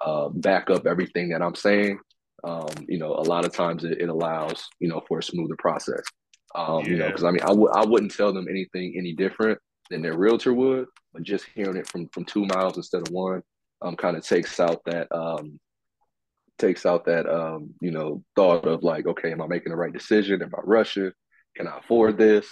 uh, 0.06 0.30
back 0.30 0.70
up 0.70 0.86
everything 0.88 1.30
that 1.30 1.42
I'm 1.42 1.56
saying, 1.56 2.00
um, 2.44 2.68
you 2.88 2.98
know, 2.98 3.14
a 3.14 3.24
lot 3.24 3.46
of 3.46 3.54
times 3.54 3.84
it, 3.84 4.02
it 4.02 4.10
allows, 4.10 4.68
you 4.80 4.88
know, 4.88 5.02
for 5.08 5.20
a 5.20 5.24
smoother 5.24 5.56
process. 5.58 6.04
Um, 6.56 6.86
you 6.86 6.98
know, 6.98 7.08
because 7.08 7.24
I 7.24 7.32
mean, 7.32 7.44
I 7.44 7.52
would 7.52 7.72
I 7.74 7.86
wouldn't 7.86 8.14
tell 8.14 8.34
them 8.34 8.48
anything 8.50 8.96
any 8.98 9.14
different 9.14 9.60
than 9.90 10.02
their 10.02 10.18
realtor 10.18 10.54
would, 10.54 10.88
but 11.14 11.24
just 11.24 11.46
hearing 11.54 11.78
it 11.78 11.88
from 11.88 12.08
from 12.10 12.26
two 12.26 12.46
miles 12.46 12.78
instead 12.78 13.02
of 13.02 13.14
one, 13.14 13.42
um, 13.82 13.96
kind 13.96 14.18
of 14.18 14.26
takes 14.26 14.60
out 14.60 14.82
that 14.86 15.08
um 15.12 15.60
takes 16.58 16.86
out 16.86 17.06
that 17.06 17.28
um, 17.30 17.74
you 17.82 17.92
know, 17.92 18.24
thought 18.36 18.66
of 18.66 18.84
like, 18.84 19.06
okay, 19.06 19.32
am 19.32 19.42
I 19.42 19.48
making 19.48 19.72
the 19.72 19.78
right 19.78 19.94
decision? 19.94 20.42
Am 20.42 20.52
I 20.56 20.62
rushing? 20.64 21.12
Can 21.56 21.68
I 21.68 21.78
afford 21.78 22.18
this? 22.18 22.48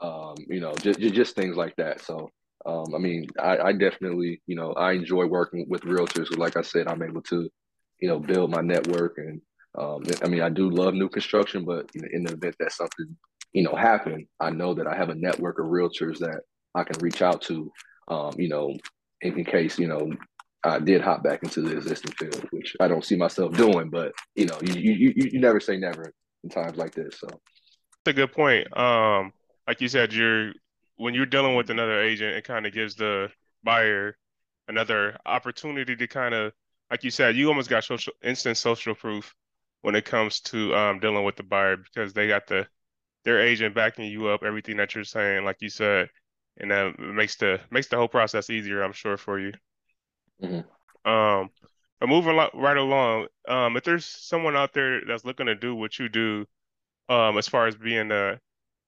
Um, 0.00 0.36
you 0.48 0.60
know, 0.60 0.72
just 0.74 1.00
just 1.00 1.34
things 1.34 1.56
like 1.56 1.76
that. 1.76 2.00
So 2.00 2.30
um, 2.66 2.94
I 2.94 2.98
mean, 2.98 3.26
I, 3.38 3.58
I 3.58 3.72
definitely, 3.72 4.42
you 4.46 4.54
know, 4.54 4.72
I 4.72 4.92
enjoy 4.92 5.26
working 5.26 5.66
with 5.68 5.82
realtors. 5.82 6.36
Like 6.36 6.56
I 6.56 6.62
said, 6.62 6.88
I'm 6.88 7.02
able 7.02 7.22
to, 7.22 7.48
you 8.00 8.08
know, 8.08 8.18
build 8.18 8.50
my 8.50 8.60
network 8.60 9.18
and 9.18 9.40
um, 9.78 10.02
I 10.24 10.28
mean, 10.28 10.42
I 10.42 10.48
do 10.48 10.68
love 10.68 10.94
new 10.94 11.08
construction, 11.08 11.64
but 11.64 11.88
in 11.94 12.24
the 12.24 12.32
event 12.32 12.56
that 12.58 12.72
something, 12.72 13.16
you 13.52 13.62
know, 13.62 13.74
happen, 13.76 14.26
I 14.40 14.50
know 14.50 14.74
that 14.74 14.88
I 14.88 14.96
have 14.96 15.10
a 15.10 15.14
network 15.14 15.60
of 15.60 15.66
realtors 15.66 16.18
that 16.18 16.40
I 16.74 16.82
can 16.82 17.00
reach 17.00 17.22
out 17.22 17.40
to, 17.42 17.70
um, 18.08 18.32
you 18.36 18.48
know, 18.48 18.74
in, 19.20 19.38
in 19.38 19.44
case, 19.44 19.78
you 19.78 19.86
know, 19.86 20.10
I 20.64 20.78
did 20.80 21.00
hop 21.00 21.22
back 21.22 21.42
into 21.42 21.62
the 21.62 21.76
existing 21.76 22.12
field, 22.12 22.46
which 22.50 22.76
I 22.80 22.88
don't 22.88 23.04
see 23.04 23.16
myself 23.16 23.54
doing, 23.54 23.90
but 23.90 24.12
you 24.34 24.46
know, 24.46 24.58
you 24.60 24.74
you 24.74 25.12
you, 25.16 25.30
you 25.32 25.40
never 25.40 25.60
say 25.60 25.76
never 25.76 26.12
in 26.42 26.50
times 26.50 26.76
like 26.76 26.92
this. 26.92 27.18
So 27.18 27.28
that's 28.04 28.08
a 28.08 28.12
good 28.12 28.32
point. 28.32 28.76
Um, 28.76 29.32
like 29.66 29.80
you 29.80 29.88
said, 29.88 30.12
you're 30.12 30.52
when 30.96 31.14
you're 31.14 31.26
dealing 31.26 31.54
with 31.54 31.70
another 31.70 32.02
agent, 32.02 32.36
it 32.36 32.44
kind 32.44 32.66
of 32.66 32.74
gives 32.74 32.94
the 32.94 33.30
buyer 33.64 34.16
another 34.68 35.16
opportunity 35.24 35.96
to 35.96 36.06
kind 36.06 36.34
of, 36.34 36.52
like 36.90 37.04
you 37.04 37.10
said, 37.10 37.36
you 37.36 37.48
almost 37.48 37.70
got 37.70 37.84
social 37.84 38.12
instant 38.22 38.56
social 38.56 38.94
proof 38.94 39.34
when 39.82 39.94
it 39.94 40.04
comes 40.04 40.40
to 40.40 40.74
um 40.74 41.00
dealing 41.00 41.24
with 41.24 41.36
the 41.36 41.42
buyer 41.42 41.76
because 41.76 42.12
they 42.12 42.28
got 42.28 42.46
the 42.46 42.68
their 43.24 43.40
agent 43.40 43.74
backing 43.74 44.06
you 44.06 44.28
up, 44.28 44.42
everything 44.44 44.78
that 44.78 44.94
you're 44.94 45.04
saying, 45.04 45.44
like 45.44 45.58
you 45.62 45.70
said, 45.70 46.10
and 46.58 46.70
that 46.72 46.98
makes 46.98 47.36
the 47.36 47.60
makes 47.70 47.88
the 47.88 47.96
whole 47.96 48.08
process 48.08 48.50
easier, 48.50 48.82
I'm 48.82 48.92
sure, 48.94 49.16
for 49.18 49.38
you. 49.40 49.52
Mhm. 50.38 50.64
Um, 51.04 51.50
but 51.98 52.08
moving 52.08 52.36
right 52.36 52.76
along, 52.76 53.28
um, 53.48 53.76
if 53.76 53.84
there's 53.84 54.06
someone 54.06 54.56
out 54.56 54.72
there 54.72 55.04
that's 55.04 55.24
looking 55.24 55.46
to 55.46 55.54
do 55.54 55.74
what 55.74 55.98
you 55.98 56.08
do, 56.08 56.46
um, 57.08 57.38
as 57.38 57.48
far 57.48 57.66
as 57.68 57.76
being 57.76 58.10
a 58.12 58.40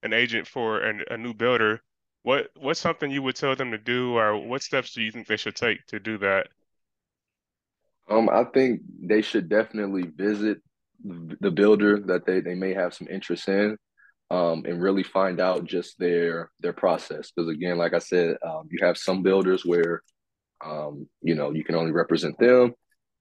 an 0.03 0.13
agent 0.15 0.49
for 0.49 0.81
an, 0.83 1.05
a 1.11 1.17
new 1.19 1.35
builder, 1.35 1.83
what 2.23 2.51
what's 2.57 2.81
something 2.81 3.11
you 3.11 3.23
would 3.23 3.37
tell 3.37 3.57
them 3.57 3.73
to 3.73 3.79
do, 3.79 4.17
or 4.19 4.37
what 4.39 4.63
steps 4.63 4.95
do 4.95 5.03
you 5.03 5.13
think 5.13 5.27
they 5.29 5.37
should 5.39 5.57
take 5.57 5.87
to 5.89 6.01
do 6.01 6.19
that? 6.19 6.49
Um, 8.11 8.29
I 8.29 8.45
think 8.45 8.81
they 9.01 9.23
should 9.23 9.49
definitely 9.49 10.05
visit 10.15 10.59
the 11.05 11.51
builder 11.51 11.99
that 12.07 12.27
they, 12.27 12.41
they 12.41 12.55
may 12.55 12.75
have 12.75 12.95
some 12.95 13.09
interest 13.09 13.49
in, 13.49 13.77
um, 14.31 14.65
and 14.67 14.83
really 14.83 15.03
find 15.03 15.41
out 15.41 15.65
just 15.65 15.99
their 15.99 16.51
their 16.61 16.73
process. 16.73 17.31
Because 17.31 17.51
again, 17.51 17.79
like 17.79 17.95
I 17.95 17.99
said, 17.99 18.37
um, 18.47 18.69
you 18.71 18.85
have 18.85 18.97
some 18.97 19.23
builders 19.23 19.65
where 19.65 20.03
um, 20.65 21.07
you 21.23 21.35
know 21.35 21.53
you 21.53 21.65
can 21.65 21.75
only 21.75 21.93
represent 21.93 22.39
them. 22.39 22.75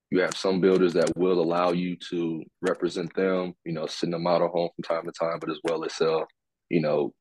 You 0.09 0.21
have 0.21 0.35
some 0.35 0.59
builders 0.59 0.93
that 0.93 1.15
will 1.15 1.41
allow 1.41 1.71
you 1.71 1.95
to 2.09 2.43
represent 2.61 3.15
them, 3.15 3.53
you 3.63 3.71
know, 3.71 3.87
send 3.87 4.11
them 4.11 4.27
a 4.27 4.39
home 4.39 4.69
from 4.75 4.83
time 4.83 5.05
to 5.05 5.11
time, 5.17 5.39
but 5.39 5.49
as 5.49 5.59
well 5.63 5.85
as 5.85 5.95
sell, 5.95 6.27
you 6.69 6.81
know, 6.81 7.13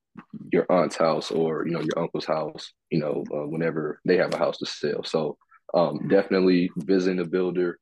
your 0.52 0.66
aunt's 0.68 0.96
house 0.96 1.30
or 1.30 1.66
you 1.66 1.72
know 1.72 1.80
your 1.80 1.98
uncle's 1.98 2.26
house, 2.26 2.72
you 2.90 2.98
know, 2.98 3.24
uh, 3.32 3.46
whenever 3.46 4.00
they 4.04 4.16
have 4.16 4.34
a 4.34 4.38
house 4.38 4.58
to 4.58 4.66
sell. 4.66 5.04
So 5.04 5.36
um, 5.74 6.08
definitely 6.08 6.70
visiting 6.76 7.18
the 7.18 7.24
builder, 7.24 7.78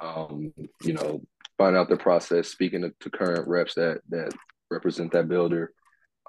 um, 0.00 0.52
you 0.82 0.92
know, 0.92 1.20
find 1.58 1.76
out 1.76 1.88
the 1.88 1.96
process, 1.96 2.48
speaking 2.48 2.82
to, 2.82 2.92
to 3.00 3.10
current 3.10 3.46
reps 3.48 3.74
that 3.74 4.00
that 4.08 4.32
represent 4.70 5.12
that 5.12 5.28
builder 5.28 5.72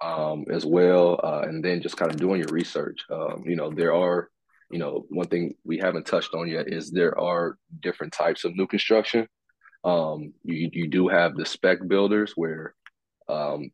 um, 0.02 0.46
as 0.52 0.66
well, 0.66 1.20
uh, 1.24 1.42
and 1.48 1.64
then 1.64 1.82
just 1.82 1.98
kind 1.98 2.12
of 2.12 2.18
doing 2.18 2.40
your 2.40 2.52
research. 2.52 3.00
Um, 3.10 3.44
you 3.46 3.56
know, 3.56 3.72
there 3.72 3.94
are, 3.94 4.30
you 4.70 4.80
know, 4.80 5.06
one 5.10 5.28
thing 5.28 5.56
we 5.64 5.78
haven't 5.78 6.06
touched 6.06 6.34
on 6.34 6.48
yet 6.48 6.68
is 6.68 6.92
there 6.92 7.18
are 7.20 7.58
different 7.82 8.14
types 8.14 8.44
of 8.44 8.56
new 8.56 8.68
construction. 8.68 9.28
Um, 9.84 10.34
you 10.44 10.70
you 10.74 10.88
do 10.88 11.08
have 11.08 11.36
the 11.36 11.46
spec 11.46 11.88
builders 11.88 12.34
where 12.36 12.74
um, 13.30 13.72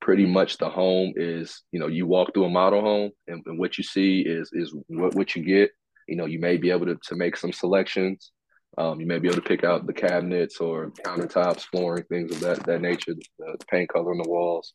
pretty 0.00 0.26
much 0.26 0.58
the 0.58 0.68
home 0.68 1.14
is, 1.16 1.62
you 1.72 1.80
know, 1.80 1.86
you 1.86 2.06
walk 2.06 2.34
through 2.34 2.44
a 2.44 2.50
model 2.50 2.82
home 2.82 3.10
and, 3.26 3.42
and 3.46 3.58
what 3.58 3.78
you 3.78 3.84
see 3.84 4.20
is 4.20 4.50
is 4.52 4.74
what, 4.88 5.14
what 5.14 5.34
you 5.34 5.42
get. 5.42 5.70
You 6.08 6.16
know, 6.16 6.26
you 6.26 6.38
may 6.40 6.56
be 6.56 6.70
able 6.70 6.86
to, 6.86 6.96
to 7.08 7.16
make 7.16 7.36
some 7.36 7.52
selections 7.52 8.32
Um, 8.76 9.00
you 9.00 9.06
may 9.06 9.18
be 9.18 9.28
able 9.28 9.40
to 9.40 9.48
pick 9.48 9.62
out 9.64 9.86
the 9.86 9.92
cabinets 9.92 10.58
or 10.60 10.90
countertops, 11.06 11.62
flooring, 11.70 12.04
things 12.04 12.32
of 12.32 12.40
that 12.40 12.66
that 12.66 12.80
nature, 12.80 13.14
the, 13.14 13.24
the 13.38 13.66
paint 13.70 13.88
color 13.88 14.10
on 14.12 14.18
the 14.18 14.28
walls. 14.28 14.74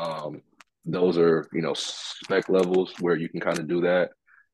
Um, 0.00 0.42
those 0.84 1.18
are 1.18 1.46
you 1.52 1.62
know 1.62 1.74
spec 1.74 2.48
levels 2.48 2.94
where 3.00 3.16
you 3.16 3.28
can 3.28 3.40
kind 3.40 3.58
of 3.58 3.68
do 3.68 3.80
that. 3.82 4.10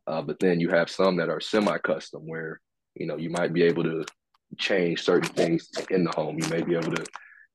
Uh, 0.07 0.23
but 0.23 0.39
then 0.39 0.61
you 0.61 0.69
have 0.69 0.91
some 0.91 1.17
that 1.17 1.31
are 1.31 1.41
semi-custom 1.41 2.23
where 2.27 2.61
you 2.95 3.07
know 3.07 3.17
you 3.17 3.31
might 3.31 3.53
be 3.55 3.63
able 3.63 3.85
to 3.85 4.05
change 4.59 5.03
certain 5.03 5.31
things 5.31 5.71
in 5.91 6.05
the 6.05 6.13
home. 6.13 6.39
You 6.39 6.49
may 6.51 6.63
be 6.63 6.75
able 6.77 6.93
to 6.93 7.05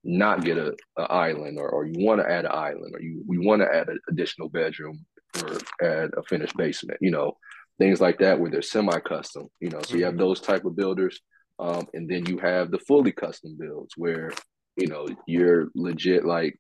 not 0.04 0.44
get 0.44 0.58
a, 0.58 0.76
a 0.98 1.04
island 1.04 1.60
or, 1.60 1.70
or 1.70 1.86
you 1.86 2.06
want 2.06 2.22
to 2.22 2.30
add 2.30 2.46
an 2.46 2.52
island 2.54 2.96
or 2.96 3.02
you 3.02 3.24
we 3.28 3.38
want 3.38 3.62
to 3.62 3.68
add 3.68 3.90
an 3.90 4.00
additional 4.10 4.50
bedroom 4.50 5.06
or 5.44 5.60
add 5.82 6.12
a 6.18 6.24
finished 6.24 6.58
basement, 6.58 6.98
you 7.02 7.12
know, 7.12 7.38
things 7.80 8.00
like 8.00 8.20
that 8.20 8.40
where 8.40 8.52
they're 8.52 8.62
semi-custom, 8.62 9.48
you 9.60 9.70
know. 9.70 9.80
So 9.82 9.96
you 9.96 10.04
have 10.06 10.14
mm-hmm. 10.14 10.22
those 10.22 10.42
type 10.42 10.66
of 10.66 10.76
builders. 10.76 11.20
Um, 11.58 11.88
and 11.94 12.10
then 12.10 12.26
you 12.26 12.38
have 12.38 12.72
the 12.72 12.80
fully 12.80 13.12
custom 13.12 13.58
builds 13.60 13.94
where, 13.98 14.32
you 14.78 14.88
know, 14.88 15.08
you're 15.28 15.68
legit 15.76 16.24
like, 16.24 16.58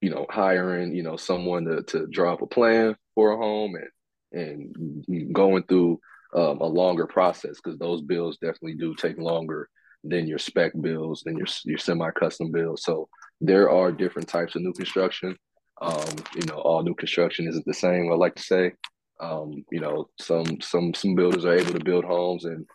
you 0.00 0.10
know, 0.10 0.26
hiring, 0.30 0.94
you 0.94 1.02
know, 1.02 1.16
someone 1.16 1.64
to, 1.64 1.82
to 1.82 2.06
draw 2.06 2.34
up 2.34 2.42
a 2.42 2.46
plan 2.46 2.94
for 3.14 3.32
a 3.32 3.36
home 3.36 3.74
and 3.74 3.88
and 4.32 5.32
going 5.32 5.62
through 5.64 5.98
um, 6.34 6.60
a 6.60 6.66
longer 6.66 7.06
process 7.06 7.56
because 7.56 7.78
those 7.78 8.02
bills 8.02 8.38
definitely 8.38 8.74
do 8.74 8.94
take 8.94 9.18
longer 9.18 9.68
than 10.04 10.26
your 10.28 10.38
spec 10.38 10.72
bills, 10.80 11.22
than 11.24 11.36
your 11.36 11.46
your 11.64 11.78
semi-custom 11.78 12.52
bills. 12.52 12.82
So 12.84 13.08
there 13.40 13.70
are 13.70 13.90
different 13.90 14.28
types 14.28 14.54
of 14.54 14.62
new 14.62 14.72
construction. 14.72 15.36
Um, 15.80 16.14
you 16.34 16.46
know, 16.46 16.58
all 16.58 16.82
new 16.82 16.94
construction 16.94 17.48
isn't 17.48 17.66
the 17.66 17.74
same. 17.74 18.10
I 18.10 18.14
like 18.14 18.34
to 18.36 18.42
say, 18.42 18.72
um, 19.20 19.64
you 19.70 19.80
know, 19.80 20.08
some 20.20 20.60
some 20.60 20.94
some 20.94 21.14
builders 21.14 21.44
are 21.44 21.56
able 21.56 21.72
to 21.72 21.84
build 21.84 22.04
homes 22.04 22.44
in 22.44 22.66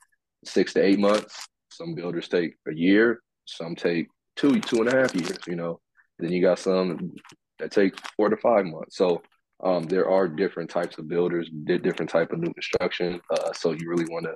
six 0.46 0.74
to 0.74 0.84
eight 0.84 1.00
months. 1.00 1.48
Some 1.72 1.96
builders 1.96 2.28
take 2.28 2.56
a 2.68 2.74
year. 2.74 3.22
Some 3.46 3.76
take 3.76 4.08
two 4.36 4.60
two 4.62 4.82
and 4.82 4.94
a 4.94 4.98
half 4.98 5.16
years. 5.16 5.38
You 5.48 5.56
know, 5.56 5.80
then 6.20 6.32
you 6.32 6.42
got 6.42 6.60
some 6.60 7.14
that 7.60 7.72
take 7.72 7.94
four 8.16 8.30
to 8.30 8.38
five 8.38 8.66
months. 8.66 8.98
So 8.98 9.22
um, 9.64 9.84
there 9.84 10.10
are 10.10 10.28
different 10.28 10.70
types 10.70 10.98
of 10.98 11.08
builders, 11.08 11.50
different 11.66 12.10
type 12.10 12.32
of 12.32 12.40
new 12.40 12.54
construction. 12.54 13.22
Uh, 13.30 13.54
so 13.54 13.72
you 13.72 13.90
really 13.90 14.06
want 14.10 14.26
to 14.26 14.36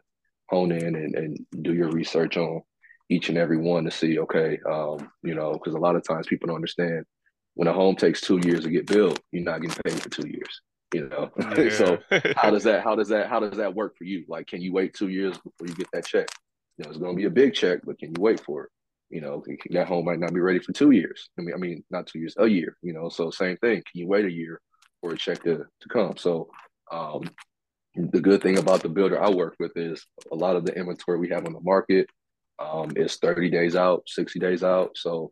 hone 0.50 0.72
in 0.72 0.96
and, 0.96 1.16
and 1.16 1.40
do 1.62 1.74
your 1.74 1.90
research 1.90 2.38
on 2.38 2.62
each 3.10 3.30
and 3.30 3.38
every 3.38 3.58
one 3.58 3.84
to 3.84 3.92
see, 3.92 4.20
okay, 4.20 4.60
um, 4.70 5.10
you 5.24 5.34
know, 5.34 5.54
because 5.54 5.74
a 5.74 5.80
lot 5.80 5.96
of 5.96 6.04
times 6.04 6.28
people 6.28 6.48
don't 6.48 6.56
understand 6.56 7.04
when 7.56 7.68
a 7.68 7.74
home 7.74 7.96
takes 7.96 8.22
two 8.22 8.40
years 8.44 8.64
to 8.64 8.70
get 8.70 8.86
built, 8.86 9.20
you're 9.32 9.44
not 9.44 9.62
getting 9.62 9.82
paid 9.84 10.02
for 10.02 10.10
two 10.10 10.28
years. 10.28 10.62
You 10.94 11.10
know, 11.10 11.32
yeah. 11.58 11.70
so 11.70 11.98
how 12.36 12.52
does 12.52 12.64
that 12.64 12.84
how 12.84 12.96
does 12.96 13.10
that 13.10 13.28
how 13.28 13.40
does 13.40 13.58
that 13.58 13.74
work 13.74 13.98
for 13.98 14.04
you? 14.04 14.26
Like, 14.28 14.48
can 14.48 14.62
you 14.62 14.72
wait 14.72 14.94
two 14.94 15.10
years 15.10 15.38
before 15.38 15.68
you 15.68 15.76
get 15.76 15.88
that 15.94 16.06
check? 16.06 16.28
You 16.78 16.84
know, 16.84 16.90
it's 16.90 17.00
going 17.00 17.16
to 17.16 17.18
be 17.18 17.26
a 17.26 17.30
big 17.30 17.54
check, 17.54 17.80
but 17.84 18.00
can 18.00 18.10
you 18.10 18.22
wait 18.22 18.40
for 18.40 18.66
it? 18.66 18.70
You 19.10 19.22
know, 19.22 19.44
that 19.72 19.88
home 19.88 20.06
might 20.06 20.20
not 20.20 20.34
be 20.34 20.40
ready 20.40 20.60
for 20.60 20.74
two 20.74 20.92
years. 20.92 21.30
I 21.40 21.42
mean, 21.42 21.54
I 21.54 21.58
mean, 21.58 21.84
not 21.90 22.08
two 22.08 22.20
years, 22.20 22.36
a 22.38 22.48
year. 22.48 22.76
You 22.82 22.94
know, 22.94 23.10
so 23.10 23.30
same 23.30 23.58
thing. 23.58 23.76
Can 23.76 24.02
you 24.02 24.08
wait 24.08 24.26
a 24.26 24.32
year 24.32 24.60
for 25.06 25.14
a 25.14 25.18
check 25.18 25.44
to, 25.44 25.58
to 25.58 25.90
come. 25.90 26.18
So 26.18 26.50
um, 26.92 27.30
the 27.96 28.20
good 28.20 28.42
thing 28.42 28.58
about 28.58 28.82
the 28.82 28.90
builder 28.90 29.22
I 29.22 29.30
work 29.30 29.56
with 29.60 29.72
is 29.76 30.06
a 30.32 30.36
lot 30.36 30.56
of 30.56 30.66
the 30.66 30.76
inventory 30.76 31.20
we 31.20 31.30
have 31.30 31.46
on 31.46 31.54
the 31.54 31.62
market 31.62 32.08
um, 32.60 32.92
is 32.96 33.18
30 33.18 33.50
days 33.50 33.76
out, 33.76 34.04
60 34.08 34.40
days 34.40 34.64
out. 34.64 34.92
So 34.96 35.32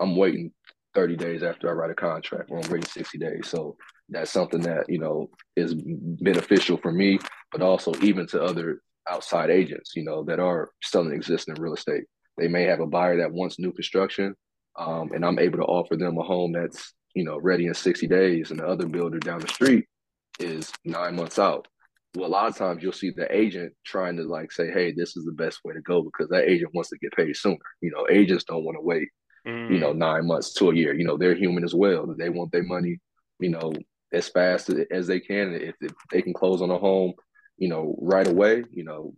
I'm 0.00 0.16
waiting 0.16 0.52
30 0.94 1.16
days 1.16 1.42
after 1.42 1.68
I 1.68 1.72
write 1.72 1.90
a 1.90 1.94
contract, 1.94 2.50
or 2.50 2.58
I'm 2.58 2.70
waiting 2.70 2.88
60 2.88 3.18
days. 3.18 3.46
So 3.48 3.76
that's 4.08 4.30
something 4.30 4.60
that 4.62 4.88
you 4.88 4.98
know 4.98 5.30
is 5.56 5.74
beneficial 5.74 6.76
for 6.76 6.92
me, 6.92 7.18
but 7.52 7.62
also 7.62 7.92
even 8.00 8.26
to 8.28 8.42
other 8.42 8.80
outside 9.08 9.50
agents, 9.50 9.92
you 9.94 10.04
know, 10.04 10.24
that 10.24 10.40
are 10.40 10.70
selling 10.82 11.12
existing 11.12 11.56
real 11.58 11.74
estate. 11.74 12.04
They 12.38 12.48
may 12.48 12.64
have 12.64 12.80
a 12.80 12.86
buyer 12.86 13.18
that 13.18 13.32
wants 13.32 13.58
new 13.58 13.72
construction, 13.72 14.34
um, 14.76 15.12
and 15.12 15.24
I'm 15.24 15.38
able 15.38 15.58
to 15.58 15.64
offer 15.64 15.96
them 15.96 16.18
a 16.18 16.22
home 16.22 16.52
that's 16.52 16.92
you 17.14 17.24
know, 17.24 17.38
ready 17.38 17.66
in 17.66 17.74
60 17.74 18.06
days, 18.08 18.50
and 18.50 18.60
the 18.60 18.66
other 18.66 18.86
builder 18.86 19.18
down 19.18 19.40
the 19.40 19.48
street 19.48 19.86
is 20.40 20.72
nine 20.84 21.16
months 21.16 21.38
out. 21.38 21.66
Well, 22.14 22.28
a 22.28 22.30
lot 22.30 22.48
of 22.48 22.56
times 22.56 22.82
you'll 22.82 22.92
see 22.92 23.10
the 23.10 23.32
agent 23.34 23.72
trying 23.84 24.16
to 24.18 24.24
like 24.24 24.52
say, 24.52 24.70
"Hey, 24.70 24.92
this 24.92 25.16
is 25.16 25.24
the 25.24 25.32
best 25.32 25.60
way 25.64 25.74
to 25.74 25.80
go," 25.80 26.02
because 26.02 26.28
that 26.28 26.48
agent 26.48 26.74
wants 26.74 26.90
to 26.90 26.98
get 26.98 27.12
paid 27.12 27.36
sooner. 27.36 27.56
You 27.80 27.90
know, 27.90 28.06
agents 28.10 28.44
don't 28.44 28.64
want 28.64 28.76
to 28.76 28.82
wait, 28.82 29.08
mm. 29.46 29.70
you 29.70 29.78
know, 29.78 29.92
mm. 29.92 29.98
nine 29.98 30.26
months 30.26 30.52
to 30.54 30.70
a 30.70 30.74
year. 30.74 30.94
You 30.94 31.04
know, 31.04 31.16
they're 31.16 31.34
human 31.34 31.64
as 31.64 31.74
well. 31.74 32.06
They 32.16 32.28
want 32.28 32.52
their 32.52 32.62
money, 32.62 32.98
you 33.40 33.50
know, 33.50 33.72
as 34.14 34.28
fast 34.28 34.70
as 34.90 35.06
they 35.06 35.20
can. 35.20 35.54
If, 35.54 35.74
if 35.80 35.92
they 36.10 36.22
can 36.22 36.32
close 36.32 36.62
on 36.62 36.70
a 36.70 36.78
home, 36.78 37.12
you 37.58 37.68
know, 37.68 37.96
right 38.00 38.26
away, 38.26 38.64
you 38.70 38.84
know, 38.84 39.14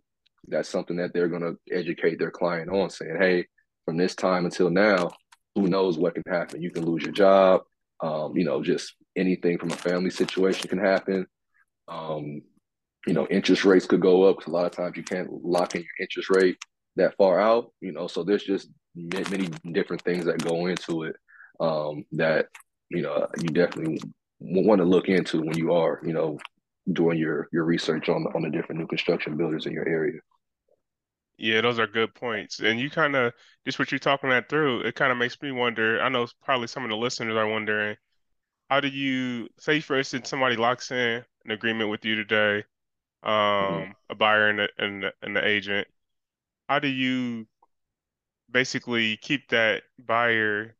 that's 0.47 0.69
something 0.69 0.97
that 0.97 1.13
they're 1.13 1.27
going 1.27 1.41
to 1.41 1.57
educate 1.73 2.19
their 2.19 2.31
client 2.31 2.69
on, 2.69 2.89
saying, 2.89 3.17
"Hey, 3.19 3.47
from 3.85 3.97
this 3.97 4.15
time 4.15 4.45
until 4.45 4.69
now, 4.69 5.11
who 5.55 5.67
knows 5.67 5.97
what 5.97 6.15
can 6.15 6.23
happen? 6.27 6.61
You 6.61 6.71
can 6.71 6.85
lose 6.85 7.03
your 7.03 7.13
job 7.13 7.61
um, 8.01 8.37
you 8.37 8.43
know, 8.43 8.61
just 8.61 8.95
anything 9.15 9.57
from 9.57 9.71
a 9.71 9.75
family 9.75 10.09
situation 10.09 10.69
can 10.69 10.79
happen. 10.79 11.25
Um, 11.87 12.41
you 13.05 13.13
know, 13.13 13.25
interest 13.27 13.65
rates 13.65 13.85
could 13.85 14.01
go 14.01 14.23
up 14.23 14.37
because 14.37 14.51
a 14.51 14.55
lot 14.55 14.65
of 14.65 14.71
times 14.71 14.97
you 14.97 15.03
can't 15.03 15.31
lock 15.43 15.75
in 15.75 15.81
your 15.81 15.89
interest 15.99 16.29
rate 16.29 16.57
that 16.97 17.15
far 17.17 17.39
out. 17.39 17.71
You 17.81 17.93
know, 17.93 18.07
so 18.07 18.23
there's 18.23 18.43
just 18.43 18.69
many 18.95 19.49
different 19.71 20.03
things 20.03 20.25
that 20.25 20.43
go 20.43 20.67
into 20.67 21.03
it 21.03 21.15
um, 21.59 22.05
that 22.13 22.47
you 22.89 23.01
know 23.01 23.27
you 23.41 23.49
definitely 23.49 23.99
want 24.39 24.79
to 24.79 24.85
look 24.85 25.09
into 25.09 25.41
when 25.41 25.57
you 25.57 25.73
are 25.73 25.99
you 26.03 26.13
know 26.13 26.37
doing 26.93 27.17
your 27.17 27.47
your 27.51 27.63
research 27.63 28.09
on 28.09 28.25
on 28.33 28.41
the 28.41 28.49
different 28.49 28.79
new 28.79 28.87
construction 28.87 29.37
builders 29.37 29.65
in 29.65 29.73
your 29.73 29.87
area. 29.87 30.19
Yeah, 31.37 31.61
those 31.61 31.77
are 31.79 31.87
good 31.87 32.15
points. 32.15 32.59
And 32.61 32.79
you 32.79 32.89
kind 32.89 33.15
of, 33.15 33.31
just 33.63 33.77
what 33.77 33.91
you're 33.91 33.99
talking 33.99 34.31
that 34.31 34.49
through, 34.49 34.81
it 34.81 34.95
kind 34.95 35.11
of 35.11 35.19
makes 35.19 35.39
me 35.41 35.51
wonder. 35.51 36.01
I 36.01 36.09
know 36.09 36.27
probably 36.43 36.67
some 36.67 36.83
of 36.83 36.89
the 36.89 36.97
listeners 36.97 37.35
are 37.35 37.47
wondering, 37.47 37.95
how 38.69 38.79
do 38.79 38.87
you, 38.87 39.47
say 39.59 39.79
for 39.79 39.97
instance, 39.97 40.29
somebody 40.29 40.55
locks 40.55 40.91
in 40.91 41.23
an 41.45 41.51
agreement 41.51 41.91
with 41.91 42.03
you 42.05 42.15
today, 42.15 42.63
mm-hmm. 43.23 43.29
um, 43.29 43.81
mm-hmm. 43.81 43.91
a 44.09 44.15
buyer 44.15 44.49
and, 44.49 44.61
a, 44.61 44.67
and, 44.79 45.05
and 45.21 45.35
the 45.35 45.47
agent, 45.47 45.87
how 46.67 46.79
do 46.79 46.87
you 46.87 47.47
basically 48.49 49.17
keep 49.17 49.47
that 49.49 49.83
buyer 50.03 50.75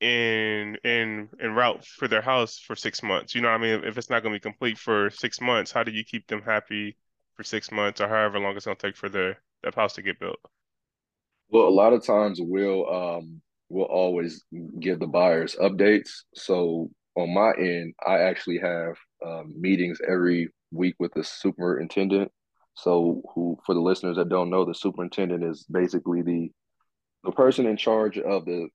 in 0.00 0.76
in 0.84 1.28
in 1.38 1.54
route 1.54 1.84
for 1.84 2.08
their 2.08 2.22
house 2.22 2.58
for 2.58 2.74
six 2.74 3.02
months? 3.02 3.34
You 3.34 3.42
know 3.42 3.48
what 3.48 3.60
I 3.60 3.62
mean? 3.62 3.84
If 3.84 3.98
it's 3.98 4.10
not 4.10 4.22
going 4.22 4.32
to 4.32 4.38
be 4.38 4.42
complete 4.42 4.78
for 4.78 5.10
six 5.10 5.40
months, 5.40 5.72
how 5.72 5.82
do 5.82 5.92
you 5.92 6.04
keep 6.04 6.26
them 6.26 6.42
happy 6.42 6.96
for 7.34 7.44
six 7.44 7.70
months 7.70 8.00
or 8.00 8.08
however 8.08 8.38
long 8.38 8.56
it's 8.56 8.64
going 8.64 8.76
to 8.76 8.86
take 8.86 8.96
for 8.96 9.08
their 9.08 9.38
that 9.62 9.74
house 9.74 9.94
to 9.94 10.02
get 10.02 10.18
built? 10.18 10.40
Well, 11.50 11.68
a 11.68 11.70
lot 11.70 11.92
of 11.92 12.04
times 12.04 12.38
we'll 12.40 12.88
um 12.92 13.42
we'll 13.68 13.86
always 13.86 14.44
give 14.80 15.00
the 15.00 15.06
buyers 15.06 15.56
updates. 15.60 16.10
So 16.34 16.90
on 17.16 17.34
my 17.34 17.52
end, 17.58 17.94
I 18.06 18.18
actually 18.18 18.58
have 18.58 18.96
um, 19.24 19.54
meetings 19.58 19.98
every 20.08 20.48
week 20.70 20.94
with 20.98 21.12
the 21.14 21.24
superintendent. 21.24 22.30
So 22.74 23.22
who 23.34 23.58
for 23.66 23.74
the 23.74 23.80
listeners 23.80 24.16
that 24.16 24.28
don't 24.28 24.50
know, 24.50 24.64
the 24.64 24.74
superintendent 24.74 25.44
is 25.44 25.66
basically 25.70 26.22
the 26.22 26.50
the 27.24 27.32
person 27.32 27.66
in 27.66 27.76
charge 27.76 28.18
of 28.18 28.44
the 28.44 28.68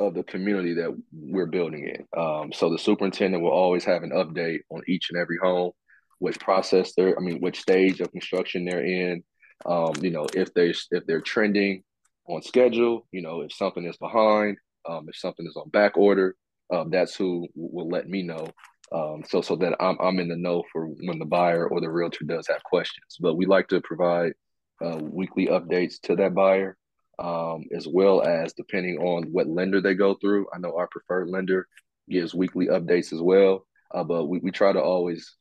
of 0.00 0.14
the 0.14 0.24
community 0.24 0.74
that 0.74 0.90
we're 1.12 1.46
building 1.46 1.86
in. 1.88 2.20
Um, 2.20 2.52
so 2.52 2.70
the 2.70 2.78
superintendent 2.78 3.42
will 3.42 3.50
always 3.50 3.84
have 3.84 4.02
an 4.02 4.10
update 4.10 4.60
on 4.70 4.82
each 4.88 5.10
and 5.10 5.20
every 5.20 5.36
home, 5.40 5.72
which 6.18 6.40
process 6.40 6.94
they're, 6.96 7.16
I 7.16 7.20
mean, 7.20 7.40
which 7.40 7.60
stage 7.60 8.00
of 8.00 8.10
construction 8.10 8.64
they're 8.64 8.84
in, 8.84 9.22
um, 9.66 9.92
you 10.00 10.10
know, 10.10 10.26
if 10.34 10.52
they 10.54 10.72
if 10.90 11.06
they're 11.06 11.20
trending 11.20 11.82
on 12.26 12.42
schedule, 12.42 13.06
you 13.12 13.22
know, 13.22 13.42
if 13.42 13.52
something 13.52 13.84
is 13.84 13.96
behind, 13.98 14.56
um, 14.88 15.06
if 15.08 15.16
something 15.16 15.46
is 15.46 15.56
on 15.56 15.68
back 15.68 15.96
order, 15.96 16.34
um, 16.72 16.90
that's 16.90 17.14
who 17.14 17.46
will 17.54 17.88
let 17.88 18.08
me 18.08 18.22
know. 18.22 18.48
Um, 18.92 19.22
so 19.28 19.40
so 19.40 19.56
that 19.56 19.76
I'm 19.80 19.98
I'm 20.00 20.18
in 20.18 20.28
the 20.28 20.36
know 20.36 20.64
for 20.72 20.86
when 20.86 21.18
the 21.18 21.26
buyer 21.26 21.68
or 21.68 21.80
the 21.80 21.90
realtor 21.90 22.24
does 22.24 22.46
have 22.48 22.62
questions. 22.64 23.16
But 23.20 23.36
we 23.36 23.46
like 23.46 23.68
to 23.68 23.80
provide 23.82 24.32
uh, 24.84 24.98
weekly 25.00 25.46
updates 25.46 26.00
to 26.04 26.16
that 26.16 26.34
buyer, 26.34 26.76
um, 27.20 27.64
as 27.76 27.86
well 27.86 28.22
as 28.22 28.52
depending 28.54 28.98
on 28.98 29.24
what 29.32 29.46
lender 29.46 29.80
they 29.80 29.94
go 29.94 30.14
through. 30.14 30.46
I 30.52 30.58
know 30.58 30.76
our 30.76 30.88
preferred 30.88 31.28
lender 31.28 31.68
gives 32.08 32.34
weekly 32.34 32.66
updates 32.66 33.12
as 33.12 33.20
well, 33.20 33.66
uh, 33.94 34.04
but 34.04 34.26
we, 34.26 34.38
we 34.38 34.50
try 34.50 34.72
to 34.72 34.80
always 34.80 35.36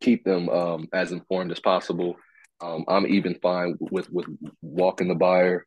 keep 0.00 0.24
them 0.24 0.48
um, 0.48 0.88
as 0.92 1.12
informed 1.12 1.50
as 1.50 1.60
possible 1.60 2.16
um, 2.60 2.84
I'm 2.88 3.06
even 3.06 3.38
fine 3.42 3.76
with 3.80 4.10
with 4.10 4.26
walking 4.62 5.08
the 5.08 5.14
buyer 5.14 5.66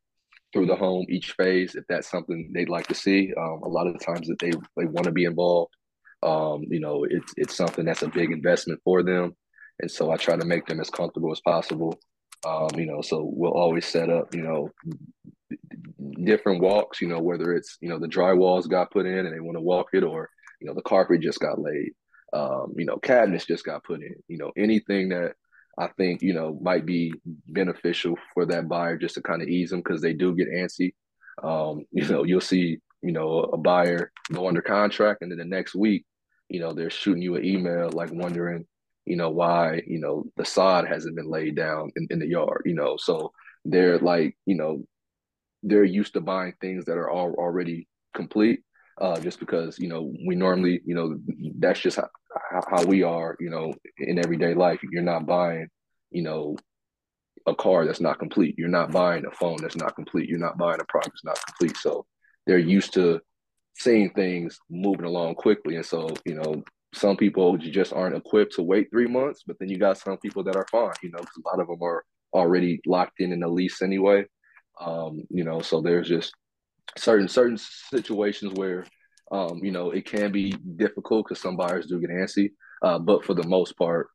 through 0.52 0.66
the 0.66 0.76
home 0.76 1.06
each 1.10 1.34
phase 1.34 1.76
if 1.76 1.84
that's 1.88 2.10
something 2.10 2.52
they'd 2.54 2.70
like 2.70 2.88
to 2.88 2.96
see. 2.96 3.32
Um, 3.38 3.62
a 3.64 3.68
lot 3.68 3.88
of 3.88 3.94
the 3.94 4.04
times 4.04 4.28
that 4.28 4.40
they 4.40 4.52
they 4.78 4.86
want 4.86 5.06
to 5.06 5.12
be 5.12 5.26
involved, 5.26 5.74
um, 6.24 6.64
you 6.68 6.80
know, 6.80 7.06
it's 7.08 7.34
it's 7.38 7.56
something 7.56 7.86
that's 7.86 8.02
a 8.02 8.10
big 8.10 8.32
investment 8.32 8.82
for 8.84 9.04
them, 9.04 9.36
and 9.80 9.92
so 9.92 10.12
I 10.12 10.18
try 10.18 10.36
to 10.36 10.46
make 10.46 10.66
them 10.66 10.80
as 10.80 10.90
comfortable 10.90 11.32
as 11.32 11.42
possible. 11.42 12.00
Um, 12.46 12.70
you 12.76 12.86
know, 12.86 13.02
so 13.02 13.30
we'll 13.34 13.52
always 13.52 13.86
set 13.86 14.10
up, 14.10 14.34
you 14.34 14.44
know, 14.44 14.70
different 16.24 16.62
walks. 16.62 17.02
You 17.02 17.08
know, 17.08 17.20
whether 17.20 17.54
it's 17.54 17.78
you 17.82 17.90
know 17.90 18.00
the 18.00 18.08
drywalls 18.08 18.70
got 18.70 18.92
put 18.92 19.06
in 19.06 19.26
and 19.26 19.34
they 19.34 19.40
want 19.40 19.58
to 19.58 19.62
walk 19.62 19.88
it, 19.94 20.04
or 20.04 20.30
you 20.62 20.68
know 20.68 20.74
the 20.74 20.82
carpet 20.82 21.22
just 21.22 21.40
got 21.40 21.60
laid. 21.60 21.92
Um, 22.32 22.74
you 22.78 22.86
know, 22.86 22.98
cabinets 22.98 23.46
just 23.46 23.66
got 23.66 23.84
put 23.84 24.02
in. 24.02 24.16
You 24.28 24.38
know, 24.38 24.52
anything 24.56 25.10
that 25.10 25.34
I 25.78 25.88
think 25.98 26.22
you 26.22 26.34
know 26.34 26.58
might 26.62 26.86
be 26.86 27.14
beneficial 27.48 28.16
for 28.34 28.46
that 28.48 28.68
buyer 28.68 28.98
just 28.98 29.16
to 29.16 29.22
kind 29.22 29.42
of 29.42 29.48
ease 29.48 29.72
them 29.72 29.80
because 29.80 30.02
they 30.02 30.14
do 30.14 30.36
get 30.36 30.50
antsy. 30.50 30.94
Um, 31.44 31.86
you 31.92 32.08
know, 32.08 32.24
you'll 32.24 32.42
see 32.42 32.80
you 33.02 33.12
know 33.12 33.40
a 33.40 33.58
buyer 33.58 34.12
go 34.32 34.48
under 34.48 34.62
contract, 34.62 35.22
and 35.22 35.32
then 35.32 35.40
the 35.40 35.46
next 35.46 35.76
week, 35.76 36.06
you 36.50 36.60
know, 36.60 36.74
they're 36.74 36.90
shooting 36.90 37.22
you 37.22 37.36
an 37.36 37.46
email 37.46 37.90
like 37.92 38.12
wondering, 38.12 38.66
you 39.06 39.16
know, 39.16 39.30
why 39.30 39.82
you 39.88 40.00
know 40.00 40.26
the 40.38 40.46
sod 40.46 40.88
hasn't 40.88 41.16
been 41.16 41.30
laid 41.30 41.56
down 41.56 41.92
in, 41.96 42.08
in 42.10 42.20
the 42.20 42.28
yard. 42.28 42.64
You 42.66 42.76
know, 42.76 42.98
so 42.98 43.32
they're 43.66 44.00
like 44.00 44.38
you 44.46 44.56
know 44.56 44.84
they're 45.64 45.84
used 45.84 46.14
to 46.14 46.22
buying 46.22 46.54
things 46.62 46.86
that 46.86 46.98
are 46.98 47.10
all 47.10 47.34
already 47.34 47.88
complete. 48.16 48.62
Uh, 49.00 49.18
just 49.22 49.40
because 49.40 49.80
you 49.80 49.88
know 49.88 50.14
we 50.28 50.36
normally 50.36 50.82
you 50.86 50.94
know 50.94 51.18
that's 51.58 51.80
just 51.80 51.96
how, 51.96 52.62
how 52.70 52.84
we 52.84 53.02
are 53.02 53.38
you 53.40 53.50
know 53.50 53.74
in 53.98 54.20
everyday 54.20 54.54
life 54.54 54.78
you're 54.92 55.02
not 55.02 55.26
buying 55.26 55.70
you 56.12 56.22
know 56.22 56.58
a 57.48 57.56
car 57.56 57.86
that's 57.86 58.02
not 58.02 58.20
complete 58.20 58.56
you're 58.58 58.68
not 58.68 58.92
buying 58.92 59.26
a 59.26 59.32
phone 59.32 59.58
that's 59.62 59.78
not 59.78 59.96
complete 59.96 60.28
you're 60.28 60.38
not 60.38 60.58
buying 60.58 60.82
a 60.82 60.86
product 60.86 61.14
that's 61.14 61.24
not 61.24 61.46
complete 61.46 61.78
so 61.78 62.06
they're 62.46 62.58
used 62.58 62.94
to 62.94 63.22
seeing 63.78 64.10
things 64.10 64.60
moving 64.70 65.06
along 65.06 65.34
quickly 65.34 65.76
and 65.78 65.86
so 65.86 66.10
you 66.26 66.36
know 66.36 66.62
some 66.94 67.16
people 67.16 67.58
just 67.58 67.94
aren't 67.94 68.16
equipped 68.16 68.54
to 68.54 68.64
wait 68.64 68.88
three 68.92 69.08
months 69.08 69.44
but 69.46 69.58
then 69.60 69.70
you 69.70 69.78
got 69.78 69.98
some 69.98 70.18
people 70.18 70.44
that 70.44 70.56
are 70.56 70.66
fine 70.72 70.92
you 71.04 71.12
know 71.12 71.20
because 71.20 71.38
a 71.38 71.48
lot 71.48 71.60
of 71.60 71.68
them 71.68 71.82
are 71.82 72.04
already 72.34 72.80
locked 72.86 73.20
in 73.20 73.32
in 73.32 73.40
the 73.40 73.48
lease 73.48 73.82
anyway 73.82 74.26
um, 74.80 75.24
you 75.30 75.44
know, 75.44 75.62
so 75.62 75.82
there's 75.82 76.08
just 76.08 76.34
certain 76.98 77.28
certain 77.28 77.58
situations 77.58 78.54
where 78.54 78.86
um, 79.32 79.60
you 79.62 79.72
know 79.72 79.92
it 79.92 80.06
can 80.06 80.32
be 80.32 80.52
difficult 80.78 81.28
because 81.28 81.42
some 81.42 81.58
buyers 81.58 81.88
do 81.88 82.00
get 82.00 82.10
antsy. 82.10 82.52
Uh, 82.82 82.98
but 82.98 83.26
for 83.26 83.34
the 83.34 83.48
most 83.48 83.78
part, 83.78 84.08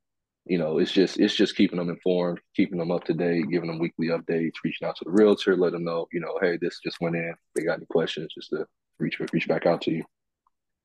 you 0.46 0.58
know, 0.58 0.78
it's 0.78 0.90
just 0.90 1.18
it's 1.18 1.34
just 1.34 1.56
keeping 1.56 1.78
them 1.78 1.90
informed, 1.90 2.40
keeping 2.56 2.78
them 2.78 2.90
up 2.90 3.04
to 3.04 3.14
date, 3.14 3.44
giving 3.50 3.68
them 3.68 3.78
weekly 3.78 4.08
updates, 4.08 4.52
reaching 4.64 4.88
out 4.88 4.96
to 4.96 5.04
the 5.04 5.10
realtor, 5.10 5.56
let 5.56 5.72
them 5.72 5.84
know, 5.84 6.06
you 6.12 6.20
know, 6.20 6.38
hey, 6.40 6.58
this 6.60 6.80
just 6.82 6.96
went 7.00 7.16
in. 7.16 7.28
If 7.28 7.37
they 7.54 7.62
got 7.62 7.76
any 7.76 7.87
questions, 7.87 8.32
just 8.34 8.50
to 8.50 8.66
reach 8.98 9.18
reach 9.32 9.48
back 9.48 9.66
out 9.66 9.82
to 9.82 9.92
you. 9.92 10.04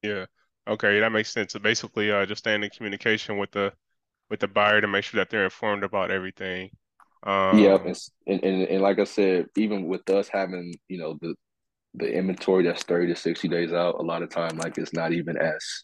Yeah. 0.04 0.26
Okay, 0.70 1.00
that 1.00 1.12
makes 1.12 1.32
sense. 1.32 1.54
So 1.54 1.60
basically, 1.60 2.12
uh, 2.12 2.26
just 2.28 2.40
staying 2.40 2.64
in 2.64 2.70
communication 2.70 3.38
with 3.38 3.52
the 3.52 3.74
with 4.30 4.40
the 4.40 4.48
buyer 4.48 4.80
to 4.80 4.88
make 4.88 5.04
sure 5.04 5.20
that 5.20 5.32
they're 5.32 5.44
informed 5.44 5.84
about 5.84 6.12
everything. 6.12 6.70
Um, 7.24 7.58
and, 8.28 8.44
and 8.44 8.64
and 8.64 8.82
like 8.82 9.00
I 9.00 9.04
said, 9.04 9.48
even 9.58 9.88
with 9.88 10.08
us 10.10 10.30
having 10.30 10.76
you 10.88 11.00
know 11.00 11.18
the 11.22 11.34
the 11.96 12.12
inventory 12.12 12.64
that's 12.64 12.84
thirty 12.84 13.08
to 13.08 13.16
sixty 13.16 13.48
days 13.48 13.74
out, 13.74 13.96
a 14.00 14.04
lot 14.04 14.22
of 14.22 14.30
time 14.30 14.58
like 14.58 14.78
it's 14.78 14.94
not 14.94 15.12
even 15.12 15.38
as 15.38 15.84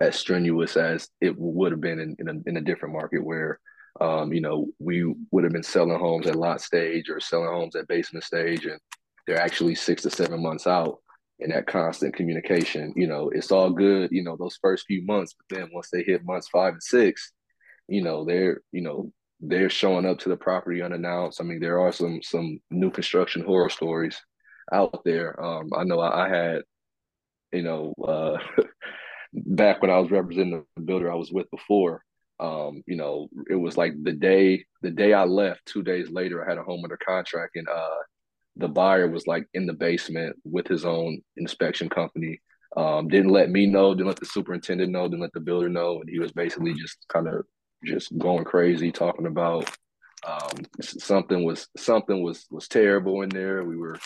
as 0.00 0.16
strenuous 0.16 0.76
as 0.76 1.08
it 1.22 1.34
would 1.38 1.72
have 1.72 1.80
been 1.80 1.98
in 1.98 2.14
in 2.18 2.28
a, 2.28 2.48
in 2.48 2.56
a 2.58 2.60
different 2.60 2.94
market 2.94 3.24
where 3.24 3.58
um, 4.02 4.34
you 4.34 4.42
know 4.42 4.66
we 4.78 5.14
would 5.30 5.44
have 5.44 5.52
been 5.52 5.62
selling 5.62 5.98
homes 5.98 6.26
at 6.26 6.36
lot 6.36 6.60
stage 6.60 7.08
or 7.08 7.20
selling 7.20 7.48
homes 7.48 7.74
at 7.74 7.88
basement 7.88 8.24
stage, 8.24 8.66
and 8.66 8.78
they're 9.26 9.40
actually 9.40 9.74
six 9.74 10.02
to 10.02 10.10
seven 10.10 10.42
months 10.42 10.66
out. 10.66 10.98
And 11.38 11.52
that 11.52 11.66
constant 11.66 12.16
communication, 12.16 12.94
you 12.96 13.06
know, 13.06 13.28
it's 13.28 13.52
all 13.52 13.70
good, 13.70 14.10
you 14.10 14.22
know, 14.22 14.36
those 14.36 14.58
first 14.62 14.86
few 14.86 15.04
months, 15.04 15.34
but 15.34 15.56
then 15.56 15.68
once 15.72 15.90
they 15.92 16.02
hit 16.02 16.24
months 16.24 16.48
five 16.48 16.72
and 16.72 16.82
six, 16.82 17.32
you 17.88 18.02
know, 18.02 18.24
they're, 18.24 18.62
you 18.72 18.80
know, 18.80 19.12
they're 19.40 19.70
showing 19.70 20.06
up 20.06 20.18
to 20.20 20.28
the 20.28 20.36
property 20.36 20.82
unannounced. 20.82 21.40
I 21.40 21.44
mean, 21.44 21.60
there 21.60 21.78
are 21.80 21.92
some 21.92 22.20
some 22.22 22.58
new 22.70 22.90
construction 22.90 23.42
horror 23.44 23.68
stories 23.68 24.18
out 24.72 25.04
there. 25.04 25.38
Um, 25.42 25.70
I 25.76 25.84
know 25.84 26.00
I, 26.00 26.26
I 26.26 26.28
had, 26.28 26.62
you 27.52 27.62
know, 27.62 27.94
uh, 28.06 28.38
back 29.32 29.82
when 29.82 29.90
I 29.90 29.98
was 29.98 30.10
representing 30.10 30.64
the 30.76 30.82
builder 30.82 31.10
I 31.10 31.16
was 31.16 31.32
with 31.32 31.50
before. 31.50 32.02
Um, 32.38 32.82
you 32.86 32.96
know, 32.96 33.28
it 33.48 33.54
was 33.54 33.76
like 33.76 33.94
the 34.02 34.12
day 34.12 34.64
the 34.82 34.90
day 34.90 35.12
I 35.12 35.24
left. 35.24 35.66
Two 35.66 35.82
days 35.82 36.10
later, 36.10 36.44
I 36.44 36.48
had 36.48 36.58
a 36.58 36.62
home 36.62 36.82
under 36.84 36.98
contract, 36.98 37.56
and 37.56 37.68
uh, 37.68 37.96
the 38.56 38.68
buyer 38.68 39.08
was 39.08 39.26
like 39.26 39.46
in 39.54 39.66
the 39.66 39.72
basement 39.72 40.36
with 40.44 40.66
his 40.66 40.84
own 40.84 41.20
inspection 41.36 41.88
company. 41.88 42.40
Um, 42.76 43.08
didn't 43.08 43.30
let 43.30 43.50
me 43.50 43.66
know, 43.66 43.94
didn't 43.94 44.08
let 44.08 44.20
the 44.20 44.26
superintendent 44.26 44.92
know, 44.92 45.04
didn't 45.04 45.20
let 45.20 45.32
the 45.32 45.40
builder 45.40 45.68
know, 45.68 46.00
and 46.00 46.08
he 46.08 46.18
was 46.18 46.32
basically 46.32 46.74
just 46.74 46.98
kind 47.08 47.26
of 47.26 47.44
just 47.84 48.16
going 48.18 48.44
crazy 48.44 48.90
talking 48.90 49.26
about 49.26 49.70
um, 50.26 50.64
something 50.80 51.44
was 51.44 51.68
something 51.76 52.22
was 52.22 52.46
was 52.50 52.68
terrible 52.68 53.22
in 53.22 53.28
there. 53.28 53.64
We 53.64 53.76
were, 53.76 53.98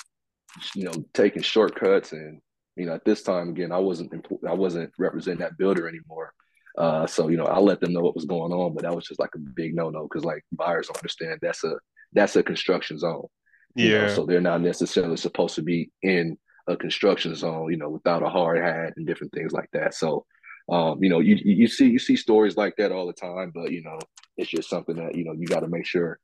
you 0.75 0.85
know, 0.85 0.93
taking 1.15 1.43
shortcuts, 1.43 2.13
and 2.13 2.41
you 2.77 2.87
know, 2.87 2.95
at 2.95 3.05
this 3.05 3.23
time 3.23 3.51
again, 3.51 3.73
I 3.73 3.79
wasn't 3.79 4.13
I 4.47 4.55
wasn't 4.55 4.93
representing 4.99 5.41
that 5.41 5.59
builder 5.59 5.89
anymore. 5.89 6.33
Uh, 6.77 7.07
so 7.07 7.29
you 7.29 7.37
know, 7.37 7.47
I 7.47 7.59
let 7.59 7.81
them 7.81 7.93
know 7.93 8.01
what 8.01 8.15
was 8.15 8.27
going 8.27 8.53
on, 8.53 8.75
but 8.75 8.83
that 8.83 8.95
was 8.95 9.07
just 9.07 9.21
like 9.21 9.35
a 9.35 9.39
big 9.39 9.75
no 9.75 9.91
no 9.91 10.03
because 10.03 10.25
like 10.25 10.45
buyers 10.53 10.87
don't 10.87 10.99
understand 10.99 11.39
that's 11.41 11.65
a 11.65 11.75
that's 12.13 12.37
a 12.37 12.43
construction 12.43 12.99
zone. 12.99 13.27
Yeah. 13.75 14.07
Know? 14.07 14.15
So 14.15 14.27
they're 14.27 14.41
not 14.41 14.61
necessarily 14.61 15.17
supposed 15.17 15.55
to 15.57 15.63
be 15.63 15.91
in 16.03 16.39
a 16.67 16.77
construction 16.77 17.35
zone, 17.35 17.71
you 17.71 17.77
know, 17.77 17.91
without 17.91 18.23
a 18.23 18.29
hard 18.29 18.63
hat 18.63 18.95
and 18.97 19.07
different 19.07 19.33
things 19.33 19.53
like 19.53 19.69
that. 19.73 19.95
So 19.95 20.27
um, 20.71 21.03
you 21.03 21.11
know, 21.11 21.19
you 21.19 21.37
you 21.45 21.67
see 21.67 21.89
you 21.91 21.99
see 21.99 22.17
stories 22.17 22.57
like 22.57 22.77
that 22.77 22.93
all 22.93 23.07
the 23.07 23.13
time, 23.13 23.51
but 23.53 23.73
you 23.73 23.83
know, 23.83 23.99
it's 24.37 24.51
just 24.51 24.71
something 24.71 24.97
that 24.97 25.17
you 25.17 25.25
know 25.25 25.33
you 25.33 25.47
got 25.47 25.61
to 25.61 25.69
make 25.69 25.85
sure 25.85 26.19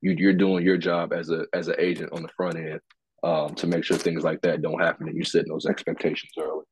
you 0.00 0.12
you're 0.18 0.32
doing 0.32 0.64
your 0.64 0.76
job 0.76 1.12
as 1.12 1.30
a 1.30 1.46
as 1.52 1.68
an 1.68 1.76
agent 1.78 2.12
on 2.12 2.22
the 2.22 2.28
front 2.36 2.56
end 2.56 2.80
um, 3.22 3.54
to 3.54 3.68
make 3.68 3.84
sure 3.84 3.96
things 3.96 4.24
like 4.24 4.40
that 4.42 4.60
don't 4.60 4.80
happen 4.80 5.06
and 5.06 5.16
you 5.16 5.24
set 5.24 5.46
those 5.46 5.66
expectations 5.66 6.32
early. 6.38 6.64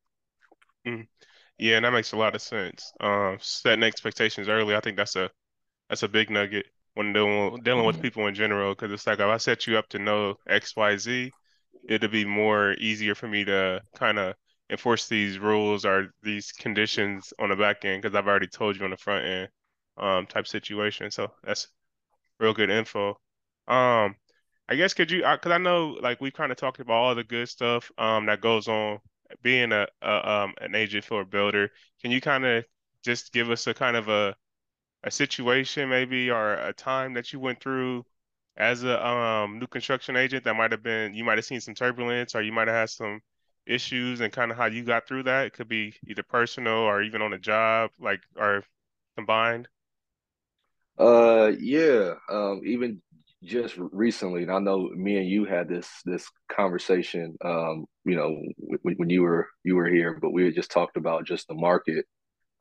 Mm. 0.87 1.07
Yeah, 1.57 1.77
and 1.77 1.85
that 1.85 1.93
makes 1.93 2.13
a 2.13 2.17
lot 2.17 2.35
of 2.35 2.43
sense. 2.43 2.93
Um, 3.01 3.37
setting 3.41 3.85
expectations 3.85 4.49
early, 4.49 4.75
I 4.75 4.81
think 4.81 4.97
that's 4.97 5.15
a 5.15 5.31
that's 5.89 6.03
a 6.03 6.09
big 6.09 6.31
nugget 6.31 6.67
when 6.95 7.13
dealing 7.13 7.63
dealing 7.63 7.87
with 7.87 7.97
mm-hmm. 7.97 8.03
people 8.03 8.27
in 8.27 8.35
general. 8.35 8.75
Because 8.75 8.93
it's 8.93 9.07
like 9.07 9.21
if 9.21 9.27
I 9.27 9.37
set 9.37 9.67
you 9.67 9.79
up 9.79 9.89
to 9.91 9.99
know 9.99 10.35
X, 10.49 10.77
Y, 10.77 10.97
Z, 10.97 11.31
it'll 11.89 12.09
be 12.09 12.25
more 12.25 12.73
easier 12.75 13.15
for 13.15 13.29
me 13.29 13.45
to 13.45 13.81
kind 13.97 14.19
of 14.19 14.35
enforce 14.71 15.09
these 15.09 15.39
rules 15.39 15.85
or 15.85 16.13
these 16.23 16.53
conditions 16.53 17.33
on 17.39 17.51
the 17.51 17.57
back 17.57 17.85
end 17.85 18.03
because 18.03 18.15
I've 18.15 18.29
already 18.29 18.47
told 18.47 18.77
you 18.77 18.85
on 18.85 18.91
the 18.91 18.97
front 18.97 19.27
end 19.27 19.49
um, 19.99 20.27
type 20.27 20.47
situation. 20.47 21.11
So 21.11 21.31
that's 21.45 21.69
real 22.39 22.55
good 22.55 22.71
info. 22.71 23.11
Um, 23.69 24.17
I 24.69 24.77
guess 24.77 24.95
could 24.95 25.11
you 25.11 25.19
because 25.19 25.53
I, 25.53 25.57
I, 25.57 25.59
know 25.59 25.99
like 26.01 26.21
we 26.21 26.31
kind 26.31 26.53
of 26.53 26.59
talked 26.59 26.81
about 26.81 26.95
all 26.95 27.15
the 27.15 27.25
good 27.25 27.49
stuff 27.49 27.91
um, 27.99 28.27
that 28.27 28.41
goes 28.41 28.69
on 28.69 28.99
being 29.43 29.73
a, 29.73 29.87
a 30.03 30.31
um, 30.31 30.55
an 30.61 30.75
agent 30.75 31.05
for 31.05 31.23
a 31.23 31.27
builder. 31.27 31.71
Can 32.01 32.11
you 32.11 32.21
kind 32.21 32.45
of 32.45 32.65
just 33.05 33.33
give 33.33 33.51
us 33.51 33.67
a 33.67 33.75
kind 33.75 33.97
of 33.97 34.09
a 34.09 34.35
a 35.05 35.11
situation 35.11 35.89
maybe 35.89 36.31
or 36.31 36.55
a 36.55 36.73
time 36.73 37.15
that 37.15 37.33
you 37.33 37.41
went 37.41 37.61
through 37.61 38.05
as 38.57 38.85
a 38.85 39.07
um, 39.07 39.59
new 39.59 39.67
construction 39.67 40.17
agent 40.17 40.45
that 40.45 40.55
might 40.55 40.73
have 40.73 40.83
been 40.83 41.15
you 41.15 41.25
might 41.25 41.39
have 41.39 41.45
seen 41.45 41.61
some 41.61 41.75
turbulence 41.75 42.35
or 42.35 42.43
you 42.43 42.53
might 42.53 42.69
have 42.69 42.77
had 42.77 42.91
some 42.91 43.21
issues 43.67 44.21
and 44.21 44.33
kind 44.33 44.51
of 44.51 44.57
how 44.57 44.67
you 44.67 44.83
got 44.85 45.07
through 45.07 45.25
that? 45.25 45.47
It 45.47 45.53
could 45.55 45.69
be 45.69 45.95
either 46.07 46.23
personal 46.23 46.75
or 46.75 47.03
even 47.03 47.23
on 47.23 47.33
a 47.33 47.39
job, 47.39 47.91
like 47.99 48.21
or 48.37 48.65
combined. 49.17 49.69
Uh, 50.99 51.53
yeah. 51.59 52.15
Um, 52.31 52.63
even 52.65 53.01
just 53.43 53.75
recently, 53.79 54.43
and 54.43 54.53
I 54.53 54.59
know 54.59 54.91
me 54.91 55.17
and 55.17 55.29
you 55.29 55.45
had 55.47 55.69
this 55.69 55.89
this 56.05 56.29
conversation. 56.51 57.37
Um, 57.45 57.87
you 58.05 58.17
know, 58.17 58.37
when, 58.83 58.95
when 58.97 59.11
you 59.11 59.23
were 59.23 59.49
you 59.65 59.77
were 59.77 59.89
here, 59.89 60.19
but 60.21 60.33
we 60.33 60.45
had 60.45 60.55
just 60.55 60.71
talked 60.71 60.97
about 60.97 61.27
just 61.27 61.49
the 61.49 61.55
market. 61.55 62.05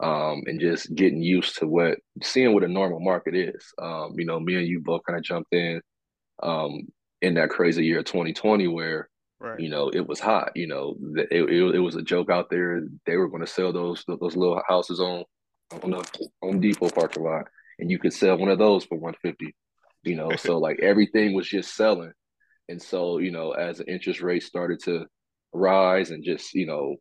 Um, 0.02 0.44
and 0.46 0.62
just 0.62 0.96
getting 0.96 1.22
used 1.22 1.58
to 1.58 1.68
what 1.68 1.98
seeing 2.24 2.54
what 2.54 2.64
a 2.64 2.70
normal 2.70 3.02
market 3.02 3.36
is. 3.36 3.74
Um, 3.82 4.14
you 4.18 4.26
know, 4.26 4.40
me 4.40 4.56
and 4.56 4.68
you 4.68 4.80
both 4.80 5.02
kind 5.06 5.18
of 5.18 5.24
jumped 5.24 5.54
in 5.54 5.82
um 6.42 6.88
in 7.22 7.34
that 7.34 7.50
crazy 7.50 7.84
year 7.84 8.02
2020 8.02 8.68
where 8.68 9.10
Right. 9.42 9.60
You 9.60 9.70
know, 9.70 9.90
it 9.90 10.06
was 10.06 10.20
hot. 10.20 10.52
You 10.56 10.68
know, 10.68 10.98
it, 11.16 11.28
it, 11.32 11.76
it 11.76 11.80
was 11.80 11.96
a 11.96 12.02
joke 12.02 12.30
out 12.30 12.50
there. 12.50 12.82
They 13.06 13.16
were 13.16 13.30
going 13.30 13.42
to 13.42 13.48
sell 13.48 13.72
those 13.72 14.04
those 14.06 14.36
little 14.36 14.62
houses 14.68 15.00
on 15.00 15.24
on 15.82 15.92
the 15.92 16.30
Home 16.42 16.60
Depot 16.60 16.90
parking 16.90 17.24
lot, 17.24 17.46
and 17.80 17.90
you 17.90 18.00
could 18.00 18.12
sell 18.12 18.38
one 18.38 18.50
of 18.50 18.60
those 18.60 18.84
for 18.84 18.98
one 18.98 19.16
fifty. 19.22 19.56
You 20.04 20.16
know, 20.16 20.36
so 20.36 20.58
like 20.58 20.80
everything 20.82 21.34
was 21.34 21.48
just 21.48 21.74
selling, 21.74 22.12
and 22.68 22.82
so 22.82 23.20
you 23.20 23.32
know, 23.32 23.52
as 23.52 23.78
the 23.78 23.90
interest 23.90 24.22
rates 24.22 24.46
started 24.46 24.84
to 24.84 25.06
rise 25.54 26.12
and 26.12 26.22
just 26.22 26.54
you 26.54 26.66
know, 26.66 26.98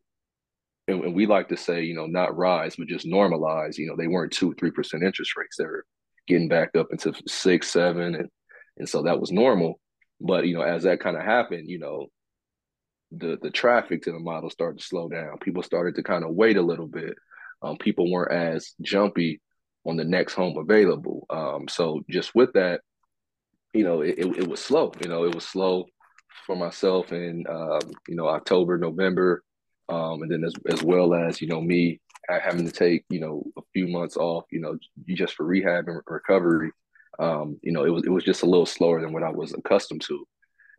and, 0.89 1.05
and 1.05 1.15
we 1.15 1.27
like 1.27 1.49
to 1.49 1.57
say 1.57 1.83
you 1.83 1.95
know 1.95 2.07
not 2.07 2.37
rise 2.37 2.77
but 2.77 2.89
just 2.89 3.07
normalize. 3.07 3.79
You 3.79 3.87
know, 3.87 3.97
they 3.97 4.09
weren't 4.09 4.33
two 4.33 4.55
three 4.59 4.71
percent 4.71 5.05
interest 5.05 5.37
rates. 5.37 5.57
They 5.57 5.65
were 5.65 5.85
getting 6.27 6.49
back 6.49 6.71
up 6.77 6.89
into 6.91 7.13
six 7.27 7.71
seven, 7.71 8.15
and 8.15 8.29
and 8.79 8.89
so 8.89 9.03
that 9.03 9.21
was 9.21 9.31
normal. 9.31 9.79
But 10.21 10.47
you 10.47 10.55
know, 10.55 10.63
as 10.63 10.83
that 10.83 11.01
kind 11.01 11.17
of 11.17 11.23
happened, 11.23 11.69
you 11.69 11.79
know, 11.79 12.07
the 13.13 13.39
the 13.41 13.51
traffic 13.51 14.03
to 14.03 14.13
the 14.13 14.19
model 14.19 14.51
started 14.51 14.79
to 14.79 14.85
slow 14.85 15.09
down. 15.09 15.39
People 15.39 15.63
started 15.63 15.95
to 15.97 16.03
kind 16.03 16.25
of 16.25 16.35
wait 16.35 16.57
a 16.57 16.63
little 16.63 16.89
bit. 16.89 17.15
Um, 17.63 17.77
people 17.77 18.11
weren't 18.11 18.33
as 18.33 18.73
jumpy 18.81 19.41
on 19.85 19.97
the 19.97 20.05
next 20.05 20.35
home 20.35 20.57
available. 20.59 21.27
Um, 21.31 21.67
so 21.69 22.03
just 22.09 22.35
with 22.35 22.53
that, 22.53 22.83
you 23.75 23.85
know, 23.85 24.03
it, 24.03 24.19
it, 24.19 24.39
it, 24.39 24.49
was 24.49 24.61
slow. 24.61 24.93
You 25.03 25.09
know, 25.09 25.25
it 25.25 25.35
was 25.35 25.45
slow 25.45 25.87
for 26.47 26.55
myself 26.55 27.13
in 27.13 27.45
um, 27.49 27.81
you 28.09 28.15
know 28.15 28.29
October, 28.29 28.79
November, 28.79 29.43
um, 29.89 30.23
and 30.23 30.31
then 30.31 30.45
as 30.45 30.55
as 30.71 30.83
well 30.83 31.15
as 31.15 31.41
you 31.41 31.49
know 31.49 31.61
me 31.61 32.01
having 32.29 32.67
to 32.67 32.73
take 32.73 33.05
you 33.09 33.21
know 33.21 33.43
a 33.57 33.63
few 33.73 33.89
months 33.89 34.17
off. 34.17 34.45
You 34.51 34.61
know, 34.61 34.79
just 35.09 35.35
for 35.35 35.45
rehab 35.45 35.89
and 35.89 36.01
recovery. 36.07 36.71
Um, 37.19 37.59
you 37.63 37.73
know, 37.73 37.85
it 37.85 37.91
was 37.91 38.05
it 38.05 38.11
was 38.11 38.25
just 38.25 38.43
a 38.43 38.47
little 38.47 38.67
slower 38.67 39.01
than 39.01 39.13
what 39.13 39.25
I 39.25 39.31
was 39.31 39.53
accustomed 39.53 40.03
to. 40.03 40.25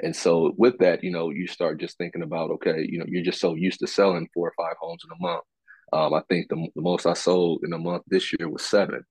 And 0.01 0.15
so 0.15 0.53
with 0.57 0.77
that, 0.79 1.03
you 1.03 1.11
know, 1.11 1.29
you 1.29 1.47
start 1.47 1.79
just 1.79 1.97
thinking 1.97 2.21
about, 2.21 2.51
okay, 2.51 2.87
you 2.89 2.99
know, 2.99 3.05
you're 3.07 3.23
just 3.23 3.41
so 3.41 3.55
used 3.55 3.79
to 3.81 3.87
selling 3.87 4.29
four 4.33 4.47
or 4.47 4.53
five 4.57 4.77
homes 4.79 5.03
in 5.03 5.11
a 5.11 5.21
month. 5.21 5.43
Um, 5.91 6.13
I 6.13 6.21
think 6.29 6.47
the, 6.49 6.67
the 6.75 6.81
most 6.81 7.05
I 7.05 7.13
sold 7.13 7.63
in 7.63 7.73
a 7.73 7.77
month 7.77 8.03
this 8.07 8.31
year 8.33 8.47
was 8.47 8.63
seven. 8.63 9.03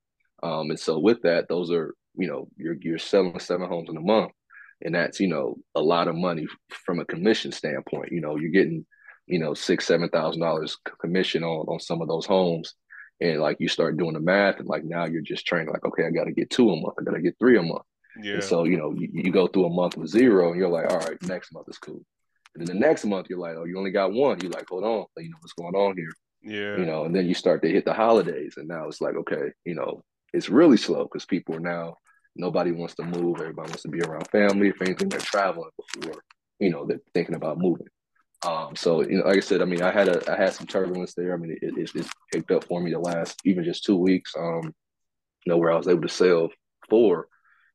Um, 0.43 0.71
and 0.71 0.81
so 0.81 0.99
with 0.99 1.21
that, 1.23 1.49
those 1.49 1.71
are, 1.71 1.95
you 2.15 2.27
know, 2.27 2.49
you're 2.57 2.77
you're 2.81 2.99
selling 2.99 3.39
seven 3.39 3.69
homes 3.69 3.91
in 3.91 3.97
a 3.97 4.01
month. 4.01 4.33
And 4.81 4.95
that's, 4.95 5.19
you 5.19 5.27
know, 5.27 5.57
a 5.75 5.81
lot 5.81 6.09
of 6.09 6.15
money 6.15 6.47
from 6.87 7.01
a 7.01 7.05
commission 7.05 7.53
standpoint. 7.53 8.13
You 8.13 8.21
know, 8.21 8.37
you're 8.37 8.53
getting, 8.53 8.87
you 9.29 9.39
know, 9.39 9.55
six, 9.55 9.87
seven 9.87 10.09
thousand 10.09 10.41
dollars 10.41 10.79
commission 11.01 11.45
on 11.45 11.67
on 11.69 11.81
some 11.81 12.03
of 12.03 12.09
those 12.09 12.27
homes. 12.27 12.75
And 13.21 13.41
like 13.41 13.57
you 13.59 13.69
start 13.69 13.97
doing 13.97 14.15
the 14.15 14.21
math, 14.21 14.61
and 14.61 14.69
like 14.69 14.85
now 14.85 15.05
you're 15.05 15.23
just 15.23 15.47
training, 15.47 15.73
like, 15.73 15.85
okay, 15.85 16.07
I 16.07 16.11
gotta 16.11 16.31
get 16.31 16.51
two 16.51 16.71
a 16.71 16.77
month, 16.81 16.95
I 17.01 17.03
gotta 17.03 17.21
get 17.21 17.37
three 17.39 17.59
a 17.59 17.63
month. 17.63 17.83
Yeah. 18.21 18.35
And 18.35 18.45
so, 18.45 18.65
you 18.65 18.77
know, 18.77 18.93
you, 18.93 19.09
you 19.13 19.33
go 19.33 19.47
through 19.47 19.67
a 19.67 19.71
month 19.71 19.97
with 19.97 20.11
zero 20.11 20.51
and 20.51 20.59
you're 20.59 20.69
like, 20.69 20.91
all 20.91 20.99
right, 20.99 21.21
next 21.23 21.53
month 21.53 21.69
is 21.69 21.79
cool. 21.79 22.01
And 22.55 22.67
then 22.67 22.77
the 22.77 22.81
next 22.81 23.05
month 23.05 23.27
you're 23.29 23.39
like, 23.39 23.57
oh, 23.57 23.65
you 23.65 23.79
only 23.79 23.91
got 23.91 24.13
one. 24.13 24.41
You're 24.41 24.51
like, 24.51 24.69
hold 24.69 24.85
on, 24.85 25.05
you 25.17 25.31
know, 25.31 25.37
what's 25.41 25.53
going 25.53 25.75
on 25.75 25.97
here? 25.97 26.13
Yeah. 26.43 26.79
You 26.79 26.87
know, 26.87 27.05
and 27.05 27.15
then 27.15 27.27
you 27.27 27.35
start 27.35 27.63
to 27.63 27.69
hit 27.69 27.85
the 27.85 27.93
holidays 27.93 28.55
and 28.57 28.69
now 28.69 28.87
it's 28.89 29.01
like, 29.01 29.15
okay, 29.15 29.53
you 29.65 29.75
know, 29.75 30.03
it's 30.33 30.49
really 30.49 30.77
slow 30.77 31.05
because 31.05 31.25
people 31.25 31.55
are 31.55 31.61
now 31.61 31.97
nobody 32.37 32.73
wants 32.73 32.95
to 32.97 33.05
move. 33.05 33.41
Everybody 33.41 33.71
wants 33.71 33.83
to 33.83 33.89
be 33.89 34.01
around 34.01 34.29
family. 34.29 34.69
If 34.69 34.81
anything, 34.83 35.09
they're 35.09 35.21
traveling 35.21 35.71
before, 35.77 36.23
you 36.59 36.71
know, 36.71 36.87
they're 36.87 37.01
thinking 37.15 37.35
about 37.35 37.59
moving. 37.59 37.89
Um, 38.47 38.77
so 38.77 39.03
you 39.03 39.19
know, 39.19 39.25
like 39.25 39.39
I 39.39 39.41
said, 39.41 39.63
I 39.63 39.65
mean, 39.65 39.83
I 39.83 39.91
had 39.91 40.09
a 40.09 40.33
I 40.33 40.37
had 40.37 40.55
some 40.55 40.67
turbulence 40.67 41.15
there. 41.15 41.35
I 41.35 41.37
mean, 41.37 41.57
it, 41.61 41.77
it, 41.77 41.91
it's 41.95 42.11
picked 42.33 42.51
up 42.51 42.65
for 42.65 42.81
me 42.81 42.93
the 42.93 42.99
last 42.99 43.41
even 43.45 43.65
just 43.65 43.85
two 43.85 43.97
weeks. 43.97 44.33
Um, 44.39 44.73
you 45.45 45.53
know, 45.53 45.57
where 45.59 45.73
I 45.73 45.77
was 45.77 45.89
able 45.89 46.03
to 46.03 46.09
sell 46.09 46.51
four 46.89 47.29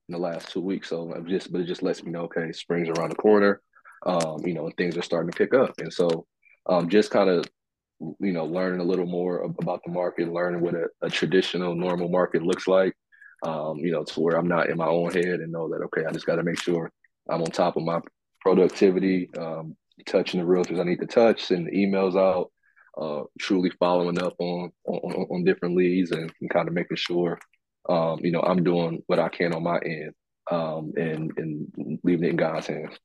in 0.10 0.13
the 0.13 0.19
last 0.19 0.52
two 0.52 0.62
weeks. 0.62 0.89
So 0.89 1.13
I'm 1.13 1.28
just, 1.28 1.52
but 1.52 1.62
it 1.62 1.67
just 1.67 1.84
lets 1.84 2.04
me 2.04 2.12
know, 2.12 2.23
okay, 2.23 2.52
spring's 2.52 2.89
around 2.89 3.12
the 3.12 3.15
corner, 3.15 3.62
um, 4.06 4.45
you 4.45 4.54
know, 4.54 4.69
things 4.78 4.97
are 4.97 5.02
starting 5.02 5.32
to 5.32 5.38
pick 5.38 5.54
up. 5.54 5.73
And 5.80 5.91
so, 5.91 6.26
um, 6.67 6.89
just 6.89 7.12
kind 7.12 7.30
of, 7.30 7.45
you 8.19 8.34
know, 8.34 8.45
learning 8.45 8.80
a 8.80 8.84
little 8.84 9.06
more 9.06 9.41
about 9.41 9.82
the 9.86 9.91
market, 9.91 10.32
learning 10.32 10.62
what 10.62 10.76
a, 10.76 10.88
a 11.02 11.10
traditional 11.10 11.73
normal 11.73 12.10
market 12.10 12.43
looks 12.43 12.67
like, 12.67 12.93
um, 13.43 13.78
you 13.78 13.91
know, 13.91 14.04
to 14.04 14.19
where 14.19 14.38
I'm 14.38 14.47
not 14.47 14.69
in 14.69 14.78
my 14.78 14.88
own 14.88 15.12
head 15.12 15.39
and 15.39 15.52
know 15.52 15.69
that, 15.69 15.82
okay, 15.86 16.06
I 16.06 16.12
just 16.12 16.26
got 16.26 16.36
to 16.36 16.43
make 16.43 16.62
sure 16.62 16.91
I'm 17.30 17.41
on 17.41 17.52
top 17.52 17.78
of 17.78 17.84
my 17.84 17.99
productivity, 18.41 19.30
um, 19.38 19.76
touching 20.06 20.39
the 20.39 20.45
realtors 20.45 20.79
I 20.79 20.84
need 20.84 20.99
to 20.99 21.08
touch, 21.08 21.43
sending 21.45 21.73
emails 21.73 22.15
out, 22.17 22.51
uh, 23.01 23.23
truly 23.39 23.71
following 23.79 24.21
up 24.21 24.34
on, 24.39 24.71
on, 24.86 25.27
on 25.29 25.43
different 25.43 25.75
leads 25.75 26.12
and, 26.12 26.32
and 26.41 26.49
kind 26.49 26.67
of 26.67 26.73
making 26.73 26.97
sure 26.97 27.39
um, 27.89 28.19
you 28.23 28.32
know, 28.32 28.41
I'm 28.41 28.63
doing 28.63 29.03
what 29.08 29.19
I 29.19 29.29
can 29.29 29.53
on 29.53 29.63
my 29.63 29.77
end, 29.84 30.13
um, 30.51 30.93
and 30.95 31.32
and 31.38 31.99
leaving 32.03 32.25
it 32.25 32.29
in 32.32 32.36
God's 32.38 32.67
hands. 32.67 32.97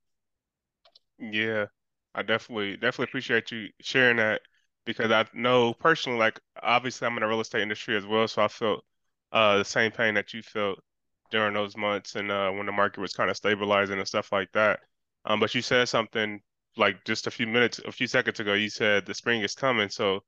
Yeah, 1.18 1.66
I 2.14 2.22
definitely 2.22 2.77
definitely 2.77 3.05
appreciate 3.05 3.51
you 3.51 3.68
sharing 3.81 4.18
that 4.18 4.42
because 4.87 5.11
I 5.11 5.27
know 5.35 5.74
personally, 5.74 6.18
like 6.18 6.38
obviously 6.62 7.07
I'm 7.07 7.16
in 7.16 7.22
the 7.22 7.27
real 7.29 7.40
estate 7.40 7.62
industry 7.62 7.96
as 7.96 8.07
well, 8.07 8.29
so 8.29 8.42
I 8.42 8.48
felt 8.48 8.85
uh, 9.33 9.59
the 9.59 9.64
same 9.64 9.90
pain 9.90 10.14
that 10.14 10.33
you 10.33 10.42
felt 10.42 10.79
during 11.31 11.55
those 11.55 11.77
months 11.77 12.14
and 12.14 12.31
uh, 12.31 12.51
when 12.51 12.66
the 12.66 12.72
market 12.72 13.01
was 13.01 13.12
kind 13.12 13.31
of 13.31 13.37
stabilizing 13.37 13.98
and 13.98 14.09
stuff 14.09 14.33
like 14.33 14.51
that. 14.53 14.81
Um, 15.24 15.40
but 15.40 15.55
you 15.55 15.61
said 15.61 15.88
something 15.88 16.40
like 16.76 17.04
just 17.04 17.26
a 17.26 17.31
few 17.31 17.46
minutes, 17.46 17.78
a 17.81 17.92
few 17.92 18.07
seconds 18.07 18.40
ago. 18.40 18.54
You 18.54 18.70
said 18.70 19.07
the 19.07 19.14
spring 19.14 19.42
is 19.42 19.54
coming, 19.54 19.88
so 19.90 20.20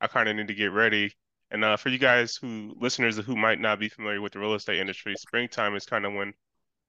I 0.00 0.06
kind 0.08 0.28
of 0.28 0.36
need 0.36 0.48
to 0.48 0.54
get 0.54 0.72
ready. 0.72 1.14
And 1.50 1.64
uh, 1.64 1.76
for 1.76 1.88
you 1.90 1.98
guys 1.98 2.36
who 2.36 2.74
listeners 2.78 3.16
who 3.18 3.36
might 3.36 3.60
not 3.60 3.78
be 3.78 3.88
familiar 3.88 4.20
with 4.20 4.32
the 4.32 4.38
real 4.40 4.54
estate 4.54 4.78
industry, 4.80 5.16
springtime 5.16 5.74
is 5.76 5.86
kind 5.86 6.04
of 6.06 6.12
when 6.14 6.34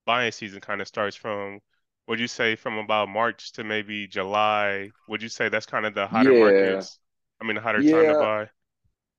buying 0.05 0.31
season 0.31 0.61
kind 0.61 0.81
of 0.81 0.87
starts 0.87 1.15
from. 1.15 1.59
Would 2.07 2.19
you 2.19 2.27
say 2.27 2.55
from 2.55 2.77
about 2.77 3.09
March 3.09 3.51
to 3.53 3.63
maybe 3.63 4.07
July? 4.07 4.93
Would 5.07 5.21
you 5.23 5.29
say 5.29 5.49
that's 5.49 5.65
kind 5.67 5.85
of 5.85 5.93
the 5.95 6.07
hotter 6.07 6.33
Yeah, 6.33 6.35
markets? 6.35 6.99
I 7.41 7.45
mean, 7.45 7.55
the 7.55 7.61
hotter 7.61 7.83
time 7.83 8.07
to 8.07 8.15
buy. 8.15 8.49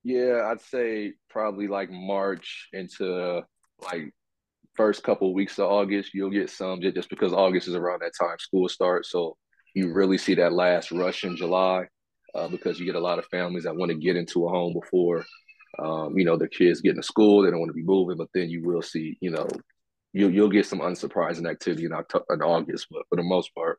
yeah. 0.04 0.48
I'd 0.50 0.60
say 0.60 1.14
probably 1.30 1.66
like 1.68 1.90
March 1.90 2.68
into 2.72 3.42
like 3.80 4.12
first 4.76 5.02
couple 5.04 5.34
weeks 5.34 5.58
of 5.58 5.66
August, 5.70 6.14
you'll 6.14 6.30
get 6.30 6.50
some 6.50 6.80
just 6.82 7.10
because 7.10 7.32
August 7.34 7.68
is 7.68 7.74
around 7.74 8.02
that 8.02 8.12
time 8.20 8.38
school 8.38 8.68
starts. 8.68 9.10
So 9.12 9.36
you 9.74 9.92
really 9.92 10.18
see 10.18 10.34
that 10.34 10.52
last 10.52 10.90
rush 10.90 11.24
in 11.24 11.36
July 11.36 11.86
uh, 12.34 12.48
because 12.48 12.78
you 12.78 12.86
get 12.86 12.94
a 12.94 13.00
lot 13.00 13.18
of 13.18 13.26
families 13.26 13.64
that 13.64 13.76
want 13.76 13.90
to 13.90 13.98
get 13.98 14.16
into 14.16 14.46
a 14.46 14.50
home 14.50 14.72
before, 14.72 15.24
um, 15.78 16.16
you 16.18 16.24
know, 16.24 16.36
their 16.36 16.48
kids 16.48 16.80
get 16.80 16.90
into 16.90 17.02
school. 17.02 17.42
They 17.42 17.50
don't 17.50 17.60
want 17.60 17.70
to 17.70 17.74
be 17.74 17.82
moving, 17.82 18.16
but 18.16 18.28
then 18.34 18.50
you 18.50 18.62
will 18.64 18.82
see, 18.82 19.16
you 19.20 19.30
know, 19.30 19.48
you'll 20.12 20.30
you'll 20.30 20.48
get 20.48 20.66
some 20.66 20.80
unsurprising 20.80 21.48
activity 21.48 21.84
in 21.84 21.92
October, 21.92 22.24
in 22.30 22.42
August. 22.42 22.86
But 22.90 23.02
for 23.08 23.16
the 23.16 23.22
most 23.22 23.54
part, 23.54 23.78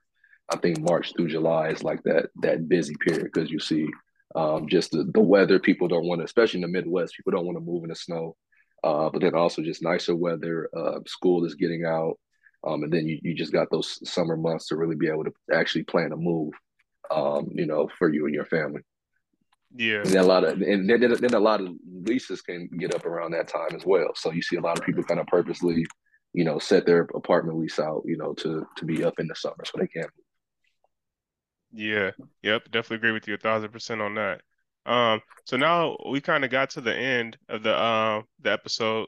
I 0.50 0.58
think 0.58 0.80
March 0.80 1.14
through 1.16 1.30
July 1.30 1.70
is 1.70 1.84
like 1.84 2.02
that 2.04 2.30
that 2.42 2.70
busy 2.70 2.96
period 3.06 3.24
because 3.24 3.52
you 3.52 3.60
see 3.60 3.88
um, 4.36 4.68
just 4.68 4.92
the, 4.92 5.10
the 5.14 5.22
weather. 5.22 5.60
People 5.60 5.88
don't 5.88 6.08
want 6.08 6.22
to, 6.22 6.26
especially 6.26 6.60
in 6.60 6.72
the 6.72 6.80
Midwest, 6.80 7.16
people 7.16 7.32
don't 7.32 7.46
want 7.46 7.58
to 7.58 7.64
move 7.64 7.84
in 7.84 7.90
the 7.90 7.96
snow. 7.96 8.36
Uh, 8.84 9.10
but 9.10 9.22
then 9.22 9.36
also 9.36 9.62
just 9.62 9.84
nicer 9.84 10.16
weather. 10.16 10.70
Uh, 10.76 11.00
school 11.06 11.44
is 11.46 11.56
getting 11.56 11.84
out, 11.86 12.18
um, 12.66 12.84
and 12.84 12.92
then 12.94 13.08
you, 13.08 13.20
you 13.24 13.34
just 13.36 13.54
got 13.54 13.70
those 13.72 14.00
summer 14.10 14.38
months 14.38 14.68
to 14.68 14.76
really 14.78 14.96
be 14.96 15.08
able 15.08 15.24
to 15.26 15.34
actually 15.54 15.84
plan 15.84 16.12
a 16.12 16.18
move. 16.18 16.54
Um, 17.12 17.50
you 17.56 17.66
know, 17.66 17.90
for 17.98 18.14
you 18.14 18.26
and 18.26 18.36
your 18.36 18.46
family. 18.46 18.82
Yeah, 19.76 20.04
And 20.04 20.14
then 20.14 20.24
a 20.24 20.28
lot 20.28 20.44
of 20.44 20.62
and 20.62 20.90
then, 20.90 21.02
then 21.22 21.34
a 21.34 21.40
lot 21.40 21.62
of 21.62 21.70
leases 22.04 22.42
can 22.42 22.70
get 22.80 22.94
up 22.96 23.06
around 23.06 23.32
that 23.32 23.48
time 23.48 23.76
as 23.76 23.86
well. 23.86 24.10
So 24.16 24.32
you 24.32 24.42
see 24.42 24.56
a 24.56 24.62
lot 24.62 24.78
of 24.80 24.84
people 24.86 25.04
kind 25.04 25.20
of 25.20 25.28
purposely, 25.28 25.86
you 26.34 26.44
know, 26.44 26.60
set 26.60 26.86
their 26.86 27.02
apartment 27.16 27.58
lease 27.60 27.80
out, 27.80 28.04
you 28.06 28.18
know, 28.18 28.34
to 28.36 28.66
to 28.78 28.86
be 28.86 29.04
up 29.04 29.20
in 29.20 29.28
the 29.28 29.36
summer 29.36 29.64
so 29.66 29.78
they 29.80 29.88
can. 29.88 30.10
yeah, 31.72 32.12
yep. 32.42 32.64
Definitely 32.72 32.98
agree 32.98 33.12
with 33.12 33.28
you 33.28 33.36
a 33.36 33.38
thousand 33.38 33.72
percent 33.72 34.02
on 34.02 34.16
that. 34.16 34.42
Um, 34.86 35.22
so 35.46 35.58
now 35.58 35.98
we 36.10 36.22
kind 36.22 36.44
of 36.44 36.52
got 36.52 36.72
to 36.72 36.82
the 36.82 36.96
end 36.96 37.38
of 37.48 37.64
the 37.64 37.80
um 37.82 38.26
the 38.42 38.52
episode. 38.52 39.08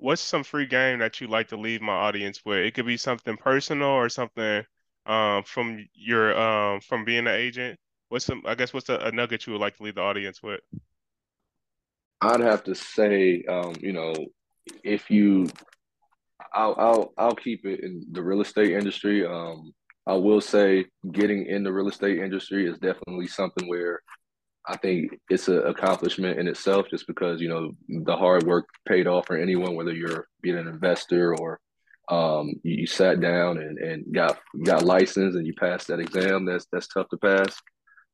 What's 0.00 0.22
some 0.22 0.44
free 0.44 0.66
game 0.66 0.98
that 1.00 1.20
you'd 1.20 1.30
like 1.30 1.48
to 1.48 1.56
leave 1.56 1.82
my 1.82 1.92
audience 1.92 2.42
with? 2.44 2.58
It 2.58 2.72
could 2.74 2.86
be 2.86 2.96
something 2.96 3.36
personal 3.36 3.88
or 3.88 4.08
something 4.08 4.64
um 5.06 5.42
from 5.44 5.86
your 5.94 6.38
um 6.38 6.80
from 6.80 7.04
being 7.04 7.26
an 7.26 7.28
agent. 7.28 7.78
What's 8.08 8.24
some, 8.24 8.42
I 8.46 8.54
guess, 8.54 8.74
what's 8.74 8.88
a, 8.88 8.96
a 8.96 9.12
nugget 9.12 9.46
you 9.46 9.52
would 9.52 9.60
like 9.60 9.76
to 9.76 9.82
leave 9.82 9.94
the 9.94 10.02
audience 10.02 10.42
with? 10.42 10.60
I'd 12.20 12.40
have 12.40 12.64
to 12.64 12.74
say, 12.74 13.44
um, 13.48 13.74
you 13.80 13.92
know, 13.92 14.14
if 14.82 15.10
you, 15.10 15.46
I'll 16.52 16.74
I'll 16.78 17.12
I'll 17.16 17.34
keep 17.34 17.64
it 17.64 17.80
in 17.80 18.04
the 18.10 18.22
real 18.22 18.40
estate 18.40 18.72
industry. 18.72 19.24
Um, 19.26 19.72
I 20.06 20.14
will 20.14 20.40
say 20.40 20.86
getting 21.12 21.46
in 21.46 21.62
the 21.62 21.72
real 21.72 21.88
estate 21.88 22.18
industry 22.18 22.66
is 22.66 22.78
definitely 22.78 23.26
something 23.26 23.68
where 23.68 24.00
I 24.66 24.76
think 24.76 25.18
it's 25.28 25.48
an 25.48 25.66
accomplishment 25.66 26.38
in 26.38 26.46
itself, 26.46 26.86
just 26.90 27.06
because 27.06 27.40
you 27.40 27.48
know 27.48 27.72
the 27.88 28.16
hard 28.16 28.44
work 28.44 28.66
paid 28.86 29.06
off 29.06 29.26
for 29.26 29.36
anyone, 29.36 29.74
whether 29.74 29.92
you're 29.92 30.28
being 30.42 30.58
an 30.58 30.68
investor 30.68 31.34
or 31.36 31.60
um, 32.10 32.54
you, 32.62 32.86
sat 32.86 33.20
down 33.20 33.58
and, 33.58 33.78
and 33.78 34.12
got 34.12 34.38
got 34.64 34.84
licensed 34.84 35.36
and 35.36 35.46
you 35.46 35.54
passed 35.54 35.88
that 35.88 36.00
exam. 36.00 36.44
That's 36.44 36.66
that's 36.72 36.88
tough 36.88 37.08
to 37.10 37.16
pass. 37.16 37.56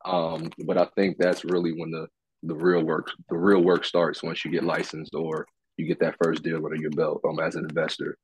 Um, 0.05 0.51
but 0.67 0.79
I 0.79 0.87
think 0.95 1.17
that's 1.19 1.45
really 1.45 1.73
when 1.73 1.91
the 1.91 2.07
the 2.43 2.55
real 2.55 2.85
work 2.85 3.11
the 3.29 3.37
real 3.37 3.63
work 3.63 3.85
starts 3.85 4.23
once 4.23 4.45
you 4.45 4.51
get 4.51 4.63
licensed 4.63 5.15
or 5.15 5.47
you 5.77 5.87
get 5.87 5.99
that 6.01 6.17
first 6.23 6.43
deal 6.43 6.65
under 6.65 6.77
your 6.77 6.91
belt 6.91 7.23
um, 7.29 7.41
as 7.41 7.57
an 7.57 7.65
investor. 7.65 8.17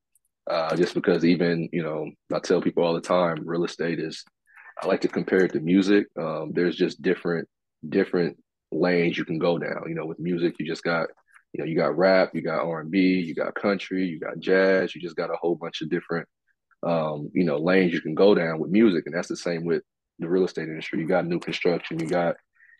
Uh, 0.48 0.74
just 0.76 0.94
because 0.94 1.24
even 1.24 1.68
you 1.72 1.82
know 1.82 2.10
I 2.32 2.38
tell 2.38 2.60
people 2.60 2.84
all 2.84 2.94
the 2.94 3.00
time, 3.00 3.36
real 3.44 3.64
estate 3.64 3.98
is 3.98 4.24
I 4.80 4.86
like 4.86 5.00
to 5.02 5.08
compare 5.08 5.44
it 5.44 5.52
to 5.54 5.60
music. 5.60 6.06
Um, 6.20 6.52
there's 6.52 6.76
just 6.76 7.02
different 7.02 7.48
different 7.88 8.36
lanes 8.70 9.18
you 9.18 9.24
can 9.24 9.38
go 9.38 9.58
down. 9.58 9.84
You 9.88 9.94
know, 9.94 10.06
with 10.06 10.18
music, 10.18 10.56
you 10.58 10.66
just 10.66 10.82
got 10.82 11.08
you 11.52 11.58
know 11.62 11.68
you 11.68 11.76
got 11.76 11.96
rap, 11.96 12.30
you 12.34 12.42
got 12.42 12.64
R 12.64 12.80
and 12.80 12.90
B, 12.90 13.20
you 13.20 13.34
got 13.34 13.54
country, 13.54 14.06
you 14.06 14.18
got 14.18 14.38
jazz. 14.38 14.94
You 14.94 15.00
just 15.00 15.16
got 15.16 15.30
a 15.30 15.36
whole 15.40 15.54
bunch 15.54 15.82
of 15.82 15.90
different 15.90 16.26
um, 16.82 17.30
you 17.34 17.44
know 17.44 17.58
lanes 17.58 17.92
you 17.92 18.00
can 18.00 18.14
go 18.14 18.34
down 18.34 18.58
with 18.58 18.70
music, 18.70 19.04
and 19.06 19.14
that's 19.14 19.28
the 19.28 19.36
same 19.36 19.64
with 19.64 19.82
the 20.18 20.28
real 20.28 20.44
estate 20.44 20.68
industry. 20.68 21.00
You 21.00 21.06
got 21.06 21.26
new 21.26 21.38
construction, 21.38 21.98
you 21.98 22.06
got 22.06 22.36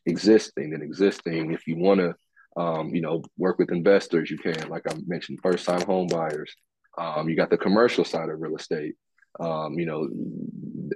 existing 0.07 0.75
and 0.75 0.83
existing. 0.83 1.53
If 1.53 1.67
you 1.67 1.77
want 1.77 2.01
to 2.01 2.15
um, 2.61 2.95
you 2.95 3.01
know 3.01 3.23
work 3.39 3.59
with 3.59 3.71
investors, 3.71 4.31
you 4.31 4.39
can. 4.39 4.69
Like 4.69 4.91
I 4.91 4.97
mentioned, 5.07 5.41
first 5.43 5.67
time 5.67 5.83
home 5.83 6.09
buyers. 6.09 6.55
Um, 6.99 7.29
you 7.29 7.37
got 7.37 7.51
the 7.51 7.57
commercial 7.57 8.05
side 8.05 8.29
of 8.29 8.41
real 8.41 8.57
estate. 8.57 8.95
Um, 9.41 9.79
you 9.79 9.87
know 9.87 10.09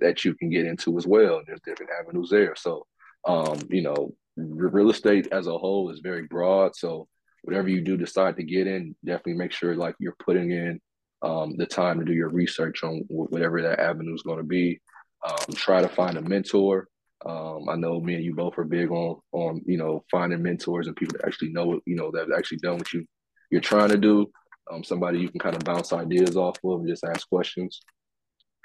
that 0.00 0.24
you 0.24 0.34
can 0.34 0.50
get 0.50 0.66
into 0.66 0.98
as 0.98 1.06
well. 1.06 1.42
There's 1.46 1.60
different 1.64 1.92
avenues 1.98 2.28
there. 2.30 2.54
So 2.56 2.86
um, 3.26 3.58
you 3.70 3.82
know, 3.82 4.14
real 4.36 4.90
estate 4.90 5.28
as 5.32 5.46
a 5.46 5.58
whole 5.58 5.90
is 5.90 6.00
very 6.00 6.26
broad. 6.26 6.76
So 6.76 7.08
whatever 7.42 7.68
you 7.68 7.80
do 7.80 7.96
decide 7.96 8.36
to 8.36 8.44
get 8.44 8.66
in, 8.66 8.94
definitely 9.04 9.34
make 9.34 9.52
sure 9.52 9.74
like 9.74 9.94
you're 9.98 10.16
putting 10.24 10.50
in 10.50 10.80
um, 11.22 11.56
the 11.56 11.66
time 11.66 11.98
to 11.98 12.04
do 12.04 12.12
your 12.12 12.28
research 12.28 12.82
on 12.84 13.04
whatever 13.08 13.62
that 13.62 13.80
avenue 13.80 14.14
is 14.14 14.22
going 14.22 14.38
to 14.38 14.44
be. 14.44 14.80
Um, 15.26 15.54
try 15.54 15.80
to 15.80 15.88
find 15.88 16.16
a 16.16 16.22
mentor. 16.22 16.88
Um, 17.24 17.68
I 17.68 17.76
know 17.76 18.00
me 18.00 18.14
and 18.14 18.24
you 18.24 18.34
both 18.34 18.58
are 18.58 18.64
big 18.64 18.90
on 18.90 19.16
on 19.32 19.62
you 19.66 19.78
know 19.78 20.04
finding 20.10 20.42
mentors 20.42 20.86
and 20.86 20.94
people 20.94 21.16
that 21.18 21.26
actually 21.26 21.52
know 21.52 21.80
you 21.86 21.96
know 21.96 22.10
that 22.12 22.28
have 22.28 22.38
actually 22.38 22.58
done 22.58 22.78
what 22.78 22.92
you 22.92 23.04
you're 23.50 23.60
trying 23.60 23.88
to 23.88 23.96
do. 23.96 24.30
um, 24.70 24.84
somebody 24.84 25.18
you 25.18 25.28
can 25.28 25.40
kind 25.40 25.56
of 25.56 25.64
bounce 25.64 25.92
ideas 25.92 26.36
off 26.36 26.58
of 26.64 26.80
and 26.80 26.88
just 26.88 27.04
ask 27.04 27.28
questions 27.28 27.80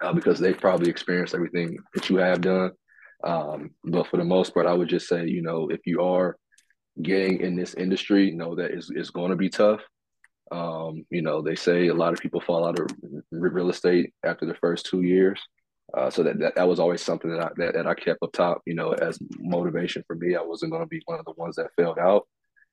uh, 0.02 0.14
because 0.14 0.40
they've 0.40 0.60
probably 0.60 0.90
experienced 0.90 1.36
everything 1.36 1.78
that 1.94 2.10
you 2.10 2.18
have 2.18 2.42
done. 2.42 2.72
Um, 3.24 3.72
but 3.84 4.08
for 4.08 4.18
the 4.18 4.24
most 4.24 4.54
part, 4.54 4.66
I 4.66 4.74
would 4.74 4.90
just 4.90 5.08
say, 5.08 5.28
you 5.28 5.42
know, 5.42 5.70
if 5.70 5.82
you 5.86 6.02
are 6.02 6.38
getting 7.02 7.42
in 7.42 7.56
this 7.56 7.74
industry, 7.76 8.32
know 8.32 8.56
that 8.56 8.72
it's, 8.72 8.90
it's 8.90 9.10
going 9.10 9.32
to 9.32 9.38
be 9.38 9.50
tough. 9.50 9.82
Um, 10.52 11.06
you 11.10 11.22
know, 11.22 11.42
they 11.42 11.56
say 11.56 11.88
a 11.88 11.94
lot 11.94 12.14
of 12.14 12.20
people 12.20 12.42
fall 12.42 12.66
out 12.66 12.80
of 12.80 12.88
real 13.32 13.70
estate 13.70 14.14
after 14.26 14.46
the 14.46 14.56
first 14.56 14.86
two 14.86 15.02
years. 15.02 15.40
Uh, 15.96 16.10
so 16.10 16.24
that, 16.24 16.40
that 16.40 16.56
that 16.56 16.68
was 16.68 16.80
always 16.80 17.02
something 17.02 17.32
that 17.32 17.42
I 17.42 17.50
that, 17.58 17.74
that 17.74 17.88
I 17.88 17.94
kept 17.94 18.24
up 18.24 18.32
top, 18.32 18.62
you 18.66 18.74
know, 18.74 18.94
as 18.94 19.20
motivation 19.40 20.04
for 20.08 20.16
me. 20.16 20.36
I 20.36 20.42
wasn't 20.42 20.72
going 20.72 20.84
to 20.84 20.88
be 20.88 21.02
one 21.06 21.20
of 21.20 21.26
the 21.26 21.34
ones 21.36 21.58
that 21.58 21.72
failed 21.78 22.00
out. 22.00 22.28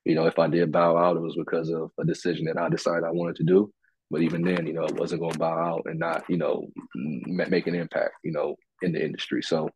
You 0.05 0.15
know, 0.15 0.25
if 0.25 0.39
I 0.39 0.47
did 0.47 0.71
bow 0.71 0.97
out, 0.97 1.17
it 1.17 1.21
was 1.21 1.35
because 1.35 1.69
of 1.69 1.91
a 1.99 2.05
decision 2.05 2.45
that 2.45 2.57
I 2.57 2.69
decided 2.69 3.03
I 3.03 3.11
wanted 3.11 3.35
to 3.37 3.43
do. 3.43 3.71
But 4.09 4.21
even 4.21 4.41
then, 4.41 4.65
you 4.65 4.73
know, 4.73 4.85
I 4.85 4.91
wasn't 4.93 5.21
going 5.21 5.33
to 5.33 5.39
bow 5.39 5.59
out 5.59 5.83
and 5.85 5.99
not, 5.99 6.23
you 6.29 6.37
know, 6.37 6.67
make 6.95 7.67
an 7.67 7.75
impact, 7.75 8.13
you 8.23 8.31
know, 8.31 8.55
in 8.81 8.93
the 8.93 9.03
industry. 9.03 9.43
So 9.43 9.69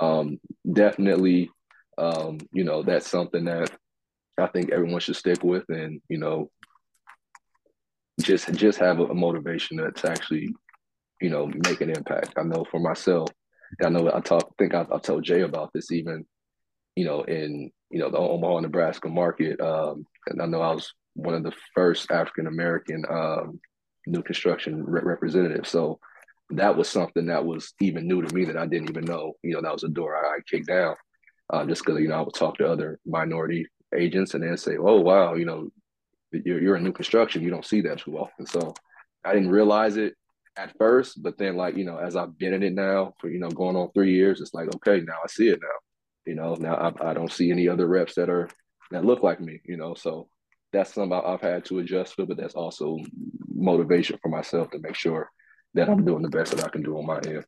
um, 0.00 0.40
definitely, 0.70 1.50
um, 1.98 2.38
you 2.52 2.64
know, 2.64 2.82
that's 2.82 3.08
something 3.08 3.44
that 3.44 3.70
I 4.38 4.46
think 4.48 4.70
everyone 4.70 5.00
should 5.00 5.16
stick 5.16 5.42
with, 5.44 5.64
and 5.68 6.00
you 6.08 6.18
know, 6.18 6.50
just 8.20 8.52
just 8.54 8.78
have 8.78 9.00
a, 9.00 9.06
a 9.06 9.14
motivation 9.14 9.76
that's 9.76 10.04
actually, 10.04 10.54
you 11.20 11.30
know, 11.30 11.46
make 11.46 11.80
an 11.80 11.90
impact. 11.90 12.34
I 12.38 12.42
know 12.42 12.64
for 12.70 12.80
myself, 12.80 13.28
I 13.84 13.88
know 13.88 14.10
I 14.12 14.20
talk, 14.20 14.56
think 14.58 14.74
I, 14.74 14.86
I 14.92 14.98
told 14.98 15.24
Jay 15.24 15.42
about 15.42 15.70
this 15.74 15.92
even, 15.92 16.24
you 16.96 17.04
know, 17.04 17.22
in 17.22 17.70
you 17.90 18.00
know 18.00 18.10
the 18.10 18.18
Omaha, 18.18 18.60
Nebraska 18.60 19.08
market, 19.08 19.60
um, 19.60 20.04
and 20.26 20.40
I 20.40 20.46
know 20.46 20.60
I 20.62 20.72
was 20.72 20.92
one 21.14 21.34
of 21.34 21.42
the 21.42 21.52
first 21.74 22.10
African 22.10 22.46
American 22.46 23.04
um, 23.10 23.60
new 24.06 24.22
construction 24.22 24.84
re- 24.84 25.02
representatives. 25.04 25.68
So 25.68 25.98
that 26.50 26.76
was 26.76 26.88
something 26.88 27.26
that 27.26 27.44
was 27.44 27.74
even 27.80 28.08
new 28.08 28.22
to 28.22 28.34
me 28.34 28.44
that 28.44 28.56
I 28.56 28.66
didn't 28.66 28.90
even 28.90 29.04
know. 29.04 29.34
You 29.42 29.54
know, 29.54 29.62
that 29.62 29.72
was 29.72 29.84
a 29.84 29.88
door 29.88 30.16
I, 30.16 30.36
I 30.36 30.38
kicked 30.48 30.66
down 30.66 30.96
uh, 31.50 31.64
just 31.64 31.84
because 31.84 32.00
you 32.00 32.08
know 32.08 32.16
I 32.16 32.22
would 32.22 32.34
talk 32.34 32.58
to 32.58 32.68
other 32.70 32.98
minority 33.06 33.66
agents 33.96 34.34
and 34.34 34.42
then 34.42 34.56
say, 34.56 34.76
"Oh 34.78 35.00
wow, 35.00 35.34
you 35.34 35.44
know, 35.44 35.68
you're 36.32 36.60
you're 36.60 36.76
in 36.76 36.84
new 36.84 36.92
construction. 36.92 37.42
You 37.42 37.50
don't 37.50 37.66
see 37.66 37.80
that 37.82 38.00
too 38.00 38.18
often." 38.18 38.46
So 38.46 38.74
I 39.24 39.32
didn't 39.34 39.50
realize 39.50 39.96
it 39.96 40.14
at 40.56 40.76
first, 40.78 41.22
but 41.22 41.38
then 41.38 41.56
like 41.56 41.76
you 41.76 41.84
know, 41.84 41.98
as 41.98 42.16
I've 42.16 42.36
been 42.38 42.54
in 42.54 42.62
it 42.62 42.74
now 42.74 43.14
for 43.20 43.28
you 43.28 43.38
know 43.38 43.50
going 43.50 43.76
on 43.76 43.90
three 43.92 44.14
years, 44.14 44.40
it's 44.40 44.54
like 44.54 44.74
okay, 44.76 45.00
now 45.04 45.18
I 45.22 45.28
see 45.28 45.48
it 45.48 45.60
now. 45.60 45.68
You 46.26 46.34
know, 46.34 46.54
now 46.54 46.74
I, 46.74 47.10
I 47.10 47.14
don't 47.14 47.32
see 47.32 47.50
any 47.50 47.68
other 47.68 47.86
reps 47.86 48.14
that 48.14 48.28
are 48.28 48.48
that 48.90 49.04
look 49.04 49.22
like 49.22 49.40
me. 49.40 49.60
You 49.64 49.76
know, 49.76 49.94
so 49.94 50.28
that's 50.72 50.94
something 50.94 51.20
I've 51.24 51.40
had 51.40 51.64
to 51.66 51.80
adjust 51.80 52.14
for, 52.14 52.26
but 52.26 52.36
that's 52.36 52.54
also 52.54 52.98
motivation 53.52 54.18
for 54.22 54.28
myself 54.28 54.70
to 54.70 54.78
make 54.78 54.94
sure 54.94 55.30
that 55.74 55.88
I'm 55.88 56.04
doing 56.04 56.22
the 56.22 56.28
best 56.28 56.56
that 56.56 56.64
I 56.64 56.68
can 56.68 56.82
do 56.82 56.98
on 56.98 57.06
my 57.06 57.18
end. 57.18 57.44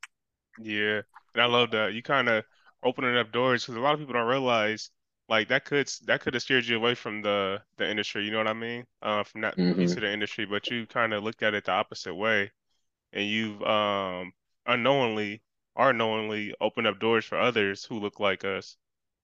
Yeah, 0.59 1.01
and 1.33 1.41
I 1.41 1.45
love 1.45 1.71
that 1.71 1.93
you 1.93 2.03
kind 2.03 2.29
of 2.29 2.43
opening 2.83 3.17
up 3.17 3.31
doors 3.31 3.63
because 3.63 3.75
a 3.75 3.79
lot 3.79 3.93
of 3.93 3.99
people 3.99 4.13
don't 4.13 4.27
realize 4.27 4.91
like 5.29 5.47
that 5.47 5.65
could 5.65 5.89
that 6.05 6.21
could 6.21 6.33
have 6.33 6.43
steered 6.43 6.65
you 6.65 6.75
away 6.75 6.95
from 6.95 7.21
the 7.21 7.61
the 7.77 7.89
industry. 7.89 8.25
You 8.25 8.31
know 8.31 8.37
what 8.39 8.47
I 8.47 8.53
mean? 8.53 8.85
Uh, 9.01 9.23
from 9.23 9.41
that 9.41 9.57
mm-hmm. 9.57 9.79
piece 9.79 9.93
of 9.93 10.01
the 10.01 10.11
industry, 10.11 10.45
but 10.45 10.69
you 10.69 10.85
kind 10.85 11.13
of 11.13 11.23
looked 11.23 11.43
at 11.43 11.53
it 11.53 11.65
the 11.65 11.71
opposite 11.71 12.15
way, 12.15 12.51
and 13.13 13.25
you've 13.25 13.61
um 13.63 14.33
unknowingly 14.65 15.41
or 15.75 15.91
knowingly 15.91 16.53
opened 16.61 16.87
up 16.87 16.99
doors 16.99 17.25
for 17.25 17.39
others 17.39 17.83
who 17.83 17.99
look 17.99 18.19
like 18.19 18.45
us. 18.45 18.77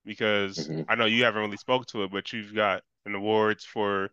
Because 0.04 0.56
mm-hmm. 0.66 0.82
I 0.88 0.94
know 0.94 1.04
you 1.04 1.24
haven't 1.24 1.42
really 1.42 1.58
spoke 1.58 1.86
to 1.88 2.04
it, 2.04 2.10
but 2.10 2.32
you've 2.32 2.54
got 2.54 2.82
an 3.04 3.14
awards 3.14 3.64
for 3.64 4.10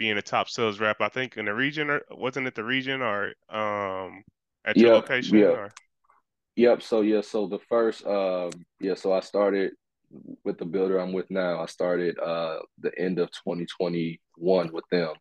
being 0.00 0.16
a 0.16 0.22
top 0.22 0.48
sales 0.48 0.80
rep. 0.80 1.02
I 1.02 1.10
think 1.10 1.36
in 1.36 1.44
the 1.44 1.54
region, 1.54 1.90
or 1.90 2.00
wasn't 2.10 2.46
it 2.46 2.54
the 2.54 2.64
region 2.64 3.02
or 3.02 3.34
um 3.50 4.24
at 4.64 4.76
your 4.76 4.94
location? 4.94 5.38
Yeah. 5.38 5.46
Or? 5.46 5.70
Yep. 6.56 6.82
So 6.82 7.02
yeah. 7.02 7.20
So 7.20 7.46
the 7.46 7.58
first, 7.68 8.04
um, 8.06 8.50
yeah. 8.80 8.94
So 8.94 9.12
I 9.12 9.20
started 9.20 9.72
with 10.42 10.58
the 10.58 10.64
builder 10.64 10.98
I'm 10.98 11.12
with 11.12 11.30
now. 11.30 11.60
I 11.60 11.66
started 11.66 12.18
uh 12.18 12.60
the 12.78 12.90
end 12.98 13.18
of 13.18 13.30
2021 13.30 14.72
with 14.72 14.84
them. 14.90 15.12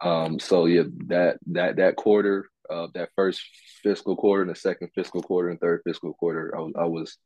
Um. 0.00 0.38
So 0.38 0.66
yeah, 0.66 0.84
that 1.08 1.38
that 1.48 1.76
that 1.76 1.96
quarter, 1.96 2.48
uh, 2.70 2.86
that 2.94 3.10
first 3.16 3.42
fiscal 3.82 4.16
quarter, 4.16 4.42
and 4.42 4.50
the 4.52 4.54
second 4.54 4.90
fiscal 4.94 5.20
quarter, 5.20 5.50
and 5.50 5.58
third 5.58 5.82
fiscal 5.84 6.14
quarter, 6.14 6.56
I 6.56 6.60
was 6.60 6.72
I 6.78 6.84
was 6.84 7.18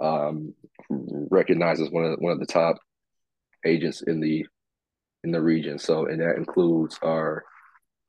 um 0.00 0.54
recognized 1.30 1.82
as 1.82 1.90
one 1.90 2.04
of 2.04 2.18
one 2.18 2.32
of 2.32 2.40
the 2.40 2.46
top 2.46 2.78
agents 3.66 4.00
in 4.00 4.20
the 4.20 4.46
in 5.26 5.32
the 5.32 5.42
region. 5.42 5.78
So 5.78 6.06
and 6.06 6.20
that 6.20 6.36
includes 6.36 6.98
our 7.02 7.44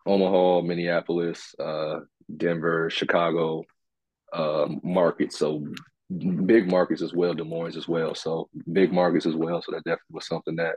Omaha, 0.05 0.61
Minneapolis, 0.61 1.53
uh, 1.59 1.99
Denver, 2.37 2.89
Chicago, 2.89 3.65
uh, 4.31 4.67
markets. 4.83 5.37
So 5.37 5.65
big 6.45 6.71
markets 6.71 7.01
as 7.01 7.13
well, 7.13 7.33
Des 7.33 7.43
Moines 7.43 7.75
as 7.75 7.87
well. 7.87 8.15
So 8.15 8.49
big 8.71 8.93
markets 8.93 9.25
as 9.25 9.35
well. 9.35 9.61
So 9.61 9.71
that 9.73 9.83
definitely 9.83 10.11
was 10.11 10.27
something 10.27 10.55
that, 10.55 10.75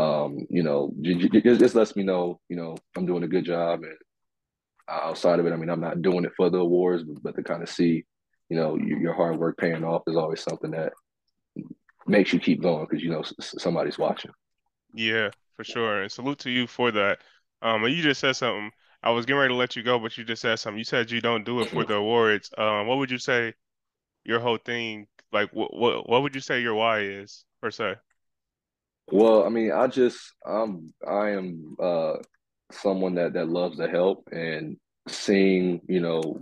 um, 0.00 0.46
you 0.48 0.62
know, 0.62 0.92
just, 1.02 1.60
just 1.60 1.74
lets 1.74 1.96
me 1.96 2.04
know, 2.04 2.38
you 2.48 2.56
know, 2.56 2.76
I'm 2.96 3.06
doing 3.06 3.24
a 3.24 3.28
good 3.28 3.44
job. 3.44 3.82
And 3.82 3.96
outside 4.88 5.40
of 5.40 5.46
it, 5.46 5.52
I 5.52 5.56
mean, 5.56 5.70
I'm 5.70 5.80
not 5.80 6.02
doing 6.02 6.24
it 6.24 6.32
for 6.36 6.50
the 6.50 6.58
awards, 6.58 7.02
but, 7.02 7.22
but 7.22 7.34
to 7.36 7.42
kind 7.42 7.62
of 7.64 7.68
see, 7.68 8.04
you 8.48 8.56
know, 8.56 8.76
your, 8.76 9.00
your 9.00 9.14
hard 9.14 9.38
work 9.38 9.58
paying 9.58 9.82
off 9.82 10.02
is 10.06 10.16
always 10.16 10.40
something 10.40 10.70
that 10.70 10.92
makes 12.06 12.32
you 12.32 12.38
keep 12.40 12.62
going 12.62 12.86
because 12.88 13.02
you 13.02 13.10
know 13.10 13.22
somebody's 13.40 13.98
watching. 13.98 14.32
Yeah, 14.94 15.30
for 15.60 15.64
sure. 15.64 16.02
And 16.02 16.10
salute 16.10 16.38
to 16.38 16.50
you 16.50 16.66
for 16.66 16.90
that. 16.90 17.18
Um, 17.60 17.84
you 17.86 18.02
just 18.02 18.20
said 18.20 18.34
something 18.34 18.70
I 19.02 19.10
was 19.10 19.26
getting 19.26 19.40
ready 19.40 19.52
to 19.52 19.56
let 19.56 19.76
you 19.76 19.82
go, 19.82 19.98
but 19.98 20.16
you 20.16 20.24
just 20.24 20.40
said 20.40 20.58
something. 20.58 20.78
You 20.78 20.84
said 20.84 21.10
you 21.10 21.20
don't 21.20 21.44
do 21.44 21.60
it 21.60 21.68
for 21.68 21.84
the 21.84 21.94
awards. 21.94 22.50
Um, 22.56 22.86
what 22.86 22.96
would 22.96 23.10
you 23.10 23.18
say 23.18 23.52
your 24.24 24.40
whole 24.40 24.56
thing, 24.56 25.06
like 25.32 25.50
what 25.52 25.74
what 25.74 26.08
what 26.08 26.22
would 26.22 26.34
you 26.34 26.40
say 26.40 26.62
your 26.62 26.74
why 26.74 27.00
is 27.00 27.44
per 27.60 27.70
se? 27.70 27.96
Well, 29.12 29.44
I 29.44 29.50
mean, 29.50 29.70
I 29.70 29.86
just 29.86 30.32
I'm 30.46 30.94
I 31.06 31.30
am 31.30 31.76
uh 31.78 32.14
someone 32.72 33.16
that 33.16 33.34
that 33.34 33.48
loves 33.48 33.76
to 33.78 33.88
help 33.88 34.28
and 34.32 34.78
seeing, 35.08 35.82
you 35.88 36.00
know, 36.00 36.40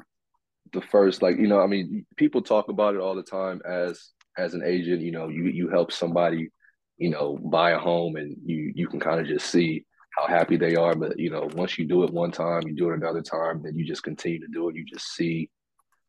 the 0.72 0.80
first 0.80 1.22
like, 1.22 1.38
you 1.38 1.48
know, 1.48 1.60
I 1.60 1.66
mean, 1.66 2.06
people 2.16 2.42
talk 2.42 2.68
about 2.68 2.94
it 2.94 3.00
all 3.00 3.16
the 3.16 3.22
time 3.24 3.62
as 3.68 4.10
as 4.36 4.54
an 4.54 4.62
agent, 4.64 5.00
you 5.02 5.10
know, 5.10 5.26
you 5.28 5.46
you 5.46 5.68
help 5.70 5.90
somebody, 5.90 6.50
you 6.98 7.10
know, 7.10 7.38
buy 7.38 7.70
a 7.70 7.78
home 7.78 8.16
and 8.16 8.36
you 8.44 8.72
you 8.74 8.88
can 8.88 9.00
kind 9.00 9.20
of 9.20 9.26
just 9.26 9.46
see 9.50 9.84
how 10.16 10.26
happy 10.26 10.56
they 10.56 10.74
are. 10.74 10.94
But 10.94 11.18
you 11.18 11.30
know, 11.30 11.48
once 11.54 11.78
you 11.78 11.86
do 11.86 12.04
it 12.04 12.12
one 12.12 12.32
time, 12.32 12.62
you 12.66 12.74
do 12.74 12.90
it 12.90 12.96
another 12.96 13.22
time, 13.22 13.62
then 13.62 13.76
you 13.78 13.84
just 13.84 14.02
continue 14.02 14.40
to 14.40 14.48
do 14.52 14.68
it. 14.68 14.76
You 14.76 14.84
just 14.84 15.14
see, 15.14 15.48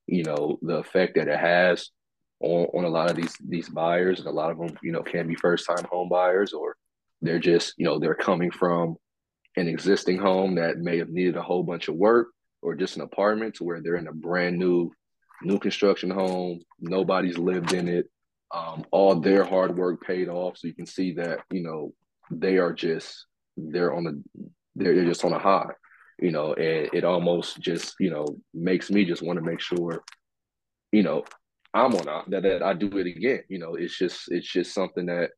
you 0.07 0.23
know, 0.23 0.57
the 0.61 0.77
effect 0.77 1.15
that 1.15 1.27
it 1.27 1.39
has 1.39 1.89
on, 2.41 2.65
on 2.73 2.83
a 2.85 2.89
lot 2.89 3.09
of 3.09 3.15
these 3.15 3.35
these 3.47 3.69
buyers, 3.69 4.19
and 4.19 4.27
a 4.27 4.31
lot 4.31 4.51
of 4.51 4.57
them, 4.57 4.77
you 4.81 4.91
know, 4.91 5.03
can 5.03 5.27
be 5.27 5.35
first 5.35 5.67
time 5.67 5.85
home 5.91 6.09
buyers, 6.09 6.53
or 6.53 6.75
they're 7.21 7.39
just, 7.39 7.73
you 7.77 7.85
know, 7.85 7.99
they're 7.99 8.15
coming 8.15 8.51
from 8.51 8.95
an 9.57 9.67
existing 9.67 10.17
home 10.17 10.55
that 10.55 10.77
may 10.77 10.97
have 10.97 11.09
needed 11.09 11.35
a 11.35 11.41
whole 11.41 11.63
bunch 11.63 11.87
of 11.87 11.95
work, 11.95 12.27
or 12.61 12.75
just 12.75 12.95
an 12.95 13.01
apartment 13.03 13.55
to 13.55 13.63
where 13.63 13.81
they're 13.81 13.95
in 13.95 14.07
a 14.07 14.13
brand 14.13 14.57
new 14.57 14.91
new 15.43 15.59
construction 15.59 16.09
home. 16.09 16.61
Nobody's 16.79 17.37
lived 17.37 17.73
in 17.73 17.87
it. 17.87 18.09
Um, 18.51 18.83
all 18.91 19.19
their 19.19 19.43
hard 19.43 19.77
work 19.77 20.01
paid 20.05 20.27
off. 20.27 20.57
So 20.57 20.67
you 20.67 20.73
can 20.73 20.87
see 20.87 21.13
that, 21.13 21.41
you 21.51 21.61
know, 21.61 21.93
they 22.31 22.57
are 22.57 22.73
just 22.73 23.25
they're 23.57 23.93
on 23.93 24.03
the 24.03 24.23
they're, 24.75 24.95
they're 24.95 25.05
just 25.05 25.25
on 25.25 25.33
a 25.33 25.39
high, 25.39 25.69
you 26.19 26.31
know, 26.31 26.53
and 26.53 26.89
it 26.93 27.03
almost 27.03 27.59
just 27.59 27.95
you 27.99 28.09
know 28.09 28.25
makes 28.53 28.89
me 28.89 29.05
just 29.05 29.21
want 29.21 29.37
to 29.37 29.45
make 29.45 29.59
sure, 29.59 30.03
you 30.91 31.03
know, 31.03 31.23
I'm 31.73 31.93
on 31.95 32.07
a, 32.07 32.23
that 32.29 32.43
that 32.43 32.63
I 32.63 32.73
do 32.73 32.97
it 32.97 33.07
again. 33.07 33.43
You 33.49 33.59
know, 33.59 33.75
it's 33.75 33.97
just 33.97 34.31
it's 34.31 34.51
just 34.51 34.73
something 34.73 35.05
that 35.07 35.31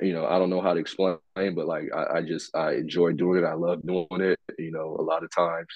you 0.00 0.12
know 0.12 0.26
I 0.26 0.38
don't 0.38 0.50
know 0.50 0.60
how 0.60 0.74
to 0.74 0.80
explain, 0.80 1.18
but 1.34 1.66
like 1.66 1.84
I, 1.94 2.18
I 2.18 2.22
just 2.22 2.54
I 2.56 2.74
enjoy 2.74 3.12
doing 3.12 3.42
it. 3.42 3.46
I 3.46 3.54
love 3.54 3.86
doing 3.86 4.06
it. 4.10 4.38
You 4.58 4.72
know, 4.72 4.96
a 4.98 5.02
lot 5.02 5.24
of 5.24 5.30
times, 5.34 5.68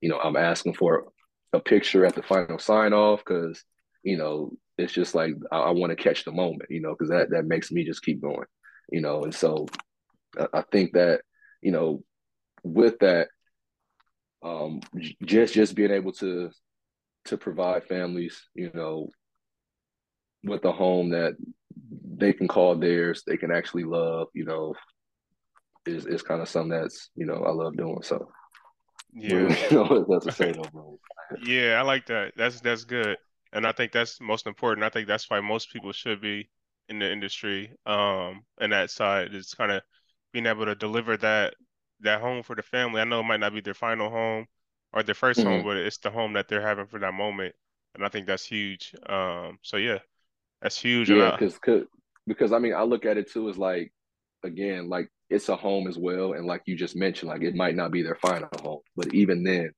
you 0.00 0.08
know, 0.08 0.18
I'm 0.18 0.36
asking 0.36 0.74
for 0.74 1.06
a 1.52 1.60
picture 1.60 2.04
at 2.04 2.14
the 2.14 2.22
final 2.22 2.58
sign 2.58 2.92
off 2.92 3.20
because 3.24 3.62
you 4.02 4.16
know 4.16 4.52
it's 4.78 4.92
just 4.92 5.14
like 5.14 5.34
I, 5.50 5.58
I 5.58 5.70
want 5.70 5.90
to 5.90 6.02
catch 6.02 6.24
the 6.24 6.32
moment. 6.32 6.70
You 6.70 6.80
know, 6.80 6.90
because 6.90 7.10
that 7.10 7.30
that 7.30 7.46
makes 7.46 7.70
me 7.70 7.84
just 7.84 8.02
keep 8.02 8.20
going. 8.20 8.46
You 8.90 9.00
know, 9.00 9.24
and 9.24 9.34
so 9.34 9.66
I 10.52 10.62
think 10.72 10.92
that 10.92 11.20
you 11.62 11.72
know, 11.72 12.02
with 12.62 12.98
that, 13.00 13.28
um, 14.42 14.80
just 15.22 15.54
just 15.54 15.74
being 15.74 15.90
able 15.90 16.12
to 16.14 16.50
to 17.26 17.36
provide 17.36 17.84
families, 17.84 18.40
you 18.54 18.70
know, 18.72 19.10
with 20.44 20.64
a 20.64 20.72
home 20.72 21.10
that 21.10 21.36
they 22.16 22.32
can 22.32 22.48
call 22.48 22.76
theirs, 22.76 23.22
they 23.26 23.36
can 23.36 23.50
actually 23.50 23.84
love, 23.84 24.28
you 24.34 24.44
know, 24.44 24.74
is 25.86 26.06
is 26.06 26.22
kind 26.22 26.40
of 26.40 26.48
something 26.48 26.70
that's 26.70 27.10
you 27.14 27.26
know 27.26 27.44
I 27.44 27.50
love 27.50 27.76
doing. 27.76 28.02
So 28.02 28.28
yeah, 29.12 29.48
that's 30.08 30.26
a 30.26 30.32
say 30.32 30.52
no, 30.52 30.98
Yeah, 31.44 31.78
I 31.78 31.82
like 31.82 32.06
that. 32.06 32.32
That's 32.36 32.60
that's 32.60 32.84
good, 32.84 33.16
and 33.52 33.66
I 33.66 33.72
think 33.72 33.92
that's 33.92 34.20
most 34.20 34.46
important. 34.46 34.84
I 34.84 34.90
think 34.90 35.08
that's 35.08 35.28
why 35.30 35.40
most 35.40 35.72
people 35.72 35.92
should 35.92 36.20
be 36.20 36.50
in 36.88 36.98
the 36.98 37.10
industry. 37.10 37.72
Um, 37.86 38.44
and 38.60 38.72
that 38.72 38.90
side 38.90 39.34
is 39.34 39.54
kind 39.54 39.72
of 39.72 39.82
being 40.32 40.46
able 40.46 40.66
to 40.66 40.74
deliver 40.74 41.16
that 41.18 41.54
that 42.00 42.20
home 42.20 42.42
for 42.42 42.54
the 42.56 42.62
family. 42.62 43.00
I 43.00 43.04
know 43.04 43.20
it 43.20 43.24
might 43.24 43.40
not 43.40 43.54
be 43.54 43.60
their 43.60 43.74
final 43.74 44.10
home 44.10 44.46
or 44.92 45.02
their 45.02 45.14
1st 45.14 45.42
Mm-hmm. 45.42 45.62
home, 45.62 45.64
but 45.64 45.76
it's 45.76 45.98
the 45.98 46.10
home 46.10 46.32
that 46.34 46.48
they're 46.48 46.62
having 46.66 46.86
for 46.86 47.00
that 47.00 47.14
moment, 47.14 47.54
and 47.94 48.04
I 48.04 48.08
think 48.08 48.26
that's 48.26 48.44
huge. 48.46 48.94
Um, 49.06 49.58
so 49.62 49.76
yeah, 49.76 49.98
that's 50.62 50.80
huge. 50.80 51.10
Yeah, 51.10 51.30
because 51.30 51.58
because 52.26 52.52
I 52.52 52.58
mean 52.58 52.74
I 52.74 52.82
look 52.82 53.04
at 53.04 53.16
it 53.16 53.30
too 53.30 53.48
as 53.48 53.56
like 53.58 53.92
again 54.42 54.88
like 54.88 55.08
it's 55.30 55.48
a 55.48 55.56
home 55.56 55.86
as 55.88 55.98
well, 55.98 56.32
and 56.32 56.46
like 56.46 56.62
you 56.66 56.76
just 56.76 56.96
mentioned, 56.96 57.30
like 57.30 57.42
it 57.42 57.54
might 57.54 57.76
not 57.76 57.90
be 57.92 58.02
their 58.02 58.14
final 58.16 58.48
home, 58.62 58.80
but 58.96 59.12
even 59.14 59.42
then, 59.44 59.72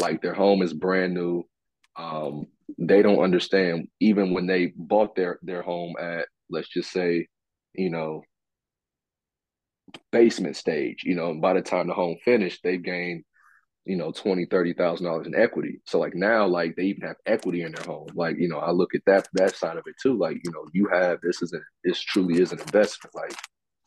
like 0.00 0.20
their 0.22 0.34
home 0.34 0.62
is 0.62 0.74
brand 0.74 1.14
new. 1.14 1.44
Um, 1.96 2.46
they 2.78 3.02
don't 3.02 3.22
understand 3.22 3.88
even 4.00 4.32
when 4.32 4.46
they 4.46 4.72
bought 4.76 5.14
their 5.14 5.38
their 5.42 5.62
home 5.62 5.94
at 6.00 6.26
let's 6.50 6.68
just 6.68 6.90
say, 6.90 7.28
you 7.74 7.90
know, 7.90 8.22
basement 10.12 10.56
stage. 10.56 11.02
You 11.04 11.14
know, 11.14 11.30
and 11.30 11.40
by 11.40 11.54
the 11.54 11.62
time 11.62 11.86
the 11.88 11.94
home 11.94 12.16
finished, 12.24 12.60
they've 12.62 12.82
gained 12.82 13.24
you 13.86 13.96
know, 13.96 14.12
twenty, 14.12 14.44
thirty 14.44 14.74
thousand 14.74 15.06
dollars 15.06 15.26
in 15.26 15.34
equity. 15.34 15.80
So 15.86 15.98
like 15.98 16.14
now, 16.14 16.46
like 16.46 16.76
they 16.76 16.84
even 16.84 17.02
have 17.02 17.16
equity 17.26 17.62
in 17.62 17.72
their 17.72 17.84
home. 17.84 18.08
Like, 18.14 18.36
you 18.38 18.48
know, 18.48 18.58
I 18.58 18.70
look 18.70 18.94
at 18.94 19.00
that 19.06 19.26
that 19.32 19.56
side 19.56 19.78
of 19.78 19.84
it 19.86 19.94
too. 20.00 20.18
Like, 20.18 20.36
you 20.44 20.52
know, 20.52 20.64
you 20.72 20.88
have 20.92 21.20
this 21.22 21.42
is 21.42 21.52
a 21.54 21.60
this 21.82 22.00
truly 22.00 22.40
is 22.40 22.52
an 22.52 22.60
investment. 22.60 23.14
Like 23.14 23.34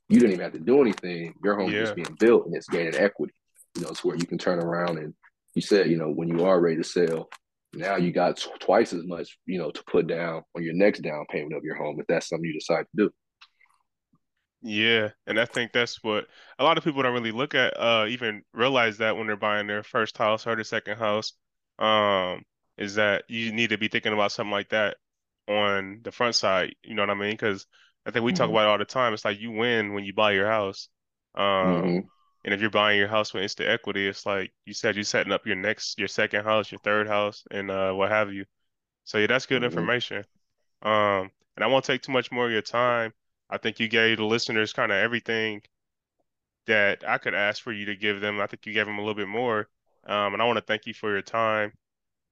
you 0.10 0.20
didn't 0.20 0.34
even 0.34 0.44
have 0.44 0.54
to 0.54 0.60
do 0.60 0.82
anything. 0.82 1.34
Your 1.44 1.56
home 1.58 1.70
is 1.70 1.74
Yeah. 1.76 1.82
just 1.84 1.96
being 1.96 2.18
built 2.20 2.46
and 2.48 2.56
it's 2.56 2.68
gaining 2.68 2.96
equity. 2.96 3.34
You 3.76 3.84
know, 3.84 3.90
it's 3.90 4.04
where 4.04 4.16
you 4.16 4.26
can 4.26 4.38
turn 4.38 4.60
around 4.60 4.98
and 4.98 5.14
you 5.54 5.62
said, 5.62 5.90
you 5.90 5.98
know, 5.98 6.10
when 6.12 6.28
you 6.28 6.44
are 6.44 6.60
ready 6.60 6.78
to 6.78 6.84
sell, 6.84 7.30
now 7.74 7.98
you 7.98 8.12
got 8.12 8.38
tw- 8.38 8.60
twice 8.60 8.94
as 8.94 9.06
much, 9.06 9.38
you 9.46 9.58
know, 9.60 9.72
to 9.72 9.84
put 9.86 10.08
down 10.08 10.44
on 10.56 10.64
your 10.64 10.74
next 10.74 11.02
down 11.02 11.26
payment 11.30 11.54
of 11.56 11.64
your 11.64 11.76
home 11.76 12.00
if 12.00 12.08
that's 12.08 12.30
something 12.30 12.46
you 12.48 12.54
decide 12.60 12.84
to 12.98 13.06
do. 13.06 13.12
Yeah, 14.62 15.10
and 15.28 15.40
I 15.40 15.46
think 15.46 15.74
that's 15.74 16.02
what 16.04 16.28
a 16.58 16.64
lot 16.64 16.78
of 16.78 16.84
people 16.86 17.04
don't 17.04 17.14
really 17.14 17.34
look 17.34 17.54
at, 17.54 17.78
uh, 17.78 18.06
even 18.08 18.44
realize 18.54 18.98
that 19.00 19.18
when 19.18 19.28
they're 19.28 19.36
buying 19.36 19.68
their 19.68 19.84
first 19.84 20.18
house 20.18 20.48
or 20.48 20.56
their 20.56 20.64
second 20.64 20.98
house, 20.98 21.34
um, 21.80 22.44
is 22.78 22.96
that 22.96 23.26
you 23.30 23.52
need 23.52 23.70
to 23.72 23.78
be 23.78 23.90
thinking 23.90 24.14
about 24.14 24.32
something 24.32 24.52
like 24.52 24.70
that 24.70 24.98
on 25.50 26.00
the 26.04 26.12
front 26.14 26.36
side. 26.36 26.76
You 26.84 26.96
know 26.96 27.02
what 27.02 27.10
I 27.10 27.14
mean? 27.16 27.32
Because 27.32 27.68
I 28.06 28.12
think 28.12 28.24
we 28.24 28.32
talk 28.32 28.50
Mhm. 28.50 28.50
about 28.50 28.64
it 28.64 28.70
all 28.72 28.78
the 28.78 28.86
time. 28.86 29.14
It's 29.14 29.26
like 29.26 29.40
you 29.40 29.52
win 29.52 29.94
when 29.94 30.06
you 30.06 30.14
buy 30.14 30.32
your 30.32 30.48
house. 30.48 30.88
Um, 31.36 31.96
Mhm. 31.96 32.10
And 32.44 32.54
if 32.54 32.62
you're 32.62 32.70
buying 32.70 32.98
your 33.00 33.08
house 33.08 33.34
with 33.34 33.44
instant 33.44 33.70
equity, 33.70 34.08
it's 34.08 34.26
like 34.26 34.54
you 34.66 34.74
said, 34.74 34.96
you're 34.96 35.04
setting 35.04 35.34
up 35.34 35.46
your 35.48 35.56
next, 35.56 35.98
your 36.00 36.08
second 36.08 36.44
house, 36.46 36.72
your 36.72 36.80
third 36.80 37.08
house, 37.08 37.44
and 37.52 37.72
uh, 37.72 37.94
what 37.94 38.12
have 38.12 38.34
you. 38.34 38.46
So 39.06 39.18
yeah, 39.20 39.28
that's 39.28 39.46
good 39.48 39.64
Mhm. 39.64 39.66
information. 39.66 40.26
Um, 40.84 41.32
and 41.58 41.64
I 41.64 41.68
won't 41.68 41.86
take 41.86 42.02
too 42.04 42.12
much 42.14 42.32
more 42.32 42.48
of 42.48 42.54
your 42.54 42.62
time. 42.64 43.14
I 43.50 43.58
think 43.60 43.80
you 43.80 43.88
gave 43.90 44.18
the 44.18 44.26
listeners 44.26 44.74
kind 44.74 44.92
of 44.92 44.98
everything 44.98 45.64
that 46.66 47.04
I 47.08 47.18
could 47.18 47.34
ask 47.34 47.62
for 47.62 47.72
you 47.72 47.86
to 47.86 47.96
give 47.96 48.22
them. 48.22 48.40
I 48.40 48.48
think 48.48 48.66
you 48.66 48.74
gave 48.74 48.86
them 48.86 48.98
a 48.98 49.02
little 49.02 49.16
bit 49.16 49.28
more. 49.28 49.68
Um, 50.06 50.34
and 50.34 50.42
I 50.42 50.46
want 50.46 50.58
to 50.58 50.62
thank 50.64 50.86
you 50.86 50.94
for 50.94 51.12
your 51.12 51.22
time. 51.22 51.74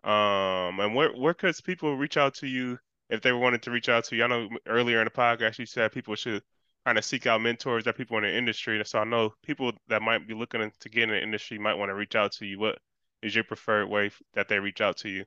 Um, 0.04 0.80
and 0.80 0.96
where 0.96 1.12
where 1.14 1.34
could 1.34 1.56
people 1.66 1.98
reach 1.98 2.18
out 2.18 2.36
to 2.36 2.48
you 2.48 2.80
if 3.10 3.22
they 3.22 3.34
wanted 3.34 3.64
to 3.64 3.72
reach 3.72 3.90
out 3.90 4.06
to 4.06 4.16
you? 4.18 4.24
I 4.24 4.28
know 4.28 4.50
earlier 4.68 5.00
in 5.02 5.06
the 5.06 5.12
podcast 5.12 5.60
you 5.60 5.66
said 5.68 5.92
people 5.94 6.16
should 6.16 6.44
kind 6.86 6.98
of 6.98 7.06
seek 7.06 7.28
out 7.28 7.42
mentors 7.42 7.86
or 7.88 7.94
people 7.94 8.18
in 8.18 8.24
the 8.24 8.36
industry. 8.36 8.82
So 8.86 9.00
I 9.00 9.04
know 9.04 9.34
people 9.44 9.72
that 9.88 10.02
might 10.02 10.28
be 10.28 10.34
looking 10.34 10.72
to 10.80 10.90
get 10.90 11.04
in 11.04 11.10
the 11.10 11.22
industry 11.22 11.58
might 11.58 11.78
want 11.78 11.90
to 11.90 11.96
reach 11.96 12.16
out 12.16 12.32
to 12.34 12.46
you. 12.46 12.60
What 12.60 12.80
is 13.22 13.36
your 13.36 13.44
preferred 13.44 13.88
way 13.88 14.12
that 14.34 14.48
they 14.48 14.60
reach 14.60 14.82
out 14.82 14.98
to 14.98 15.10
you? 15.10 15.26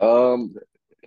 Um, 0.00 0.54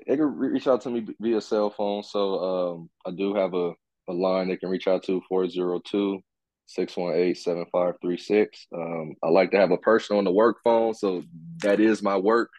they 0.07 0.17
can 0.17 0.35
reach 0.35 0.67
out 0.67 0.81
to 0.81 0.89
me 0.89 1.07
via 1.19 1.41
cell 1.41 1.69
phone. 1.69 2.03
So 2.03 2.39
um, 2.39 2.89
I 3.05 3.11
do 3.11 3.35
have 3.35 3.53
a, 3.53 3.73
a 4.09 4.13
line 4.13 4.49
they 4.49 4.57
can 4.57 4.69
reach 4.69 4.87
out 4.87 5.03
to 5.03 5.21
402 5.29 6.19
618 6.65 7.35
7536. 7.35 8.67
Um, 8.73 9.15
I 9.23 9.29
like 9.29 9.51
to 9.51 9.57
have 9.57 9.71
a 9.71 9.77
person 9.77 10.17
on 10.17 10.23
the 10.23 10.31
work 10.31 10.57
phone. 10.63 10.93
So 10.93 11.23
that 11.61 11.79
is 11.79 12.01
my 12.01 12.17
work, 12.17 12.49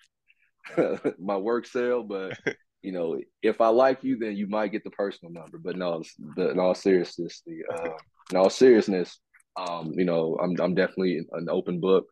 my 1.19 1.37
work 1.37 1.67
cell. 1.67 2.03
But, 2.05 2.39
you 2.83 2.93
know, 2.93 3.21
if 3.43 3.61
I 3.61 3.69
like 3.69 4.03
you, 4.03 4.19
then 4.19 4.37
you 4.37 4.47
might 4.49 4.73
get 4.73 4.85
the 4.85 4.91
personal 4.91 5.33
number. 5.33 5.59
But 5.59 5.77
no, 5.77 6.03
the, 6.37 6.51
in 6.51 6.59
all 6.59 6.75
seriousness, 6.75 7.43
the, 7.47 7.63
uh, 7.73 7.91
in 8.31 8.37
all 8.37 8.51
seriousness, 8.51 9.19
um, 9.57 9.93
you 9.95 10.05
know, 10.05 10.39
I'm, 10.43 10.57
I'm 10.61 10.75
definitely 10.75 11.21
an 11.33 11.49
open 11.49 11.81
book. 11.81 12.07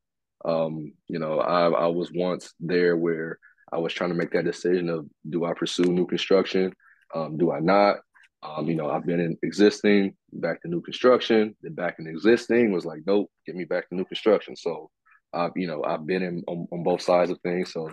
Um, 0.45 0.93
you 1.09 1.19
know, 1.19 1.41
I, 1.41 1.69
I 1.69 1.87
was 1.87 2.11
once 2.15 2.55
there 2.61 2.97
where 2.97 3.39
I 3.73 3.79
was 3.79 3.93
trying 3.93 4.11
to 4.11 4.17
make 4.17 4.33
that 4.33 4.45
decision 4.45 4.89
of 4.89 5.07
do 5.29 5.45
I 5.45 5.53
pursue 5.55 5.85
new 5.85 6.07
construction? 6.07 6.73
Um, 7.15 7.37
do 7.37 7.53
I 7.53 7.61
not? 7.61 7.97
Um, 8.43 8.67
you 8.69 8.75
know, 8.75 8.89
I've 8.89 9.05
been 9.05 9.21
in 9.21 9.37
existing, 9.43 10.15
back 10.33 10.63
to 10.63 10.69
new 10.69 10.81
construction, 10.81 11.55
then 11.63 11.75
back 11.75 11.97
in 11.99 12.07
existing 12.07 12.73
was 12.73 12.87
like, 12.87 13.01
nope, 13.07 13.31
get 13.47 13.55
me 13.55 13.65
back 13.65 13.89
to 13.89 13.95
new 13.95 14.05
construction. 14.07 14.57
So, 14.57 14.91
I've 15.35 15.53
you 15.57 15.67
know, 15.67 15.85
I've 15.85 16.07
been 16.07 16.23
in 16.23 16.43
on, 16.47 16.67
on 16.73 16.83
both 16.83 17.03
sides 17.03 17.31
of 17.31 17.39
things, 17.41 17.73
so 17.73 17.91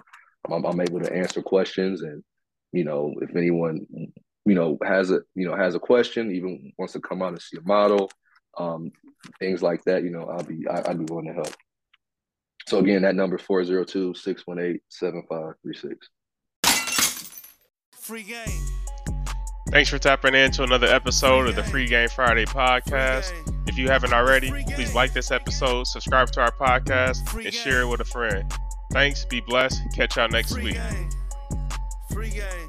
I'm, 0.50 0.66
I'm 0.66 0.80
able 0.80 1.02
to 1.02 1.14
answer 1.14 1.42
questions, 1.42 2.02
and 2.02 2.24
you 2.78 2.84
know, 2.84 3.16
if 3.22 3.36
anyone 3.36 3.86
you 4.46 4.56
know 4.56 4.78
has 4.84 5.12
a 5.12 5.22
you 5.34 5.48
know 5.48 5.56
has 5.56 5.76
a 5.76 5.80
question, 5.80 6.32
even 6.32 6.74
wants 6.78 6.94
to 6.94 7.00
come 7.00 7.24
out 7.24 7.30
and 7.30 7.42
see 7.42 7.58
a 7.58 7.62
model, 7.62 8.12
um, 8.58 8.92
things 9.40 9.64
like 9.64 9.84
that, 9.86 10.04
you 10.04 10.12
know, 10.12 10.26
I'll 10.26 10.44
be 10.44 10.68
I, 10.68 10.90
I'd 10.90 11.00
be 11.00 11.06
willing 11.12 11.28
to 11.28 11.34
help. 11.34 11.54
So 12.68 12.80
again, 12.80 13.04
that 13.04 13.16
number 13.16 13.38
402-618-7536. 13.38 15.96
Free 17.94 18.24
game. 18.24 18.48
Thanks 19.70 19.90
for 19.90 20.00
tapping 20.00 20.36
in 20.36 20.52
to 20.52 20.64
another 20.64 20.88
episode 20.88 21.48
of 21.48 21.56
the 21.56 21.64
Free 21.64 21.88
Game 21.88 22.10
Friday 22.10 22.44
podcast. 22.46 23.32
If 23.68 23.78
you 23.78 23.88
haven't 23.90 24.12
already, 24.14 24.52
please 24.74 24.94
like 24.94 25.14
this 25.14 25.32
episode, 25.32 25.88
subscribe 25.88 26.30
to 26.32 26.42
our 26.42 26.52
podcast, 26.52 27.34
and 27.44 27.54
share 27.54 27.82
it 27.82 27.88
with 27.88 28.02
a 28.02 28.06
friend. 28.06 28.52
Thanks, 28.92 29.26
be 29.26 29.42
blessed. 29.42 29.82
Catch 29.94 30.18
y'all 30.18 30.30
next 30.30 30.58
week. 30.58 30.80
Free 32.14 32.30
game. 32.30 32.67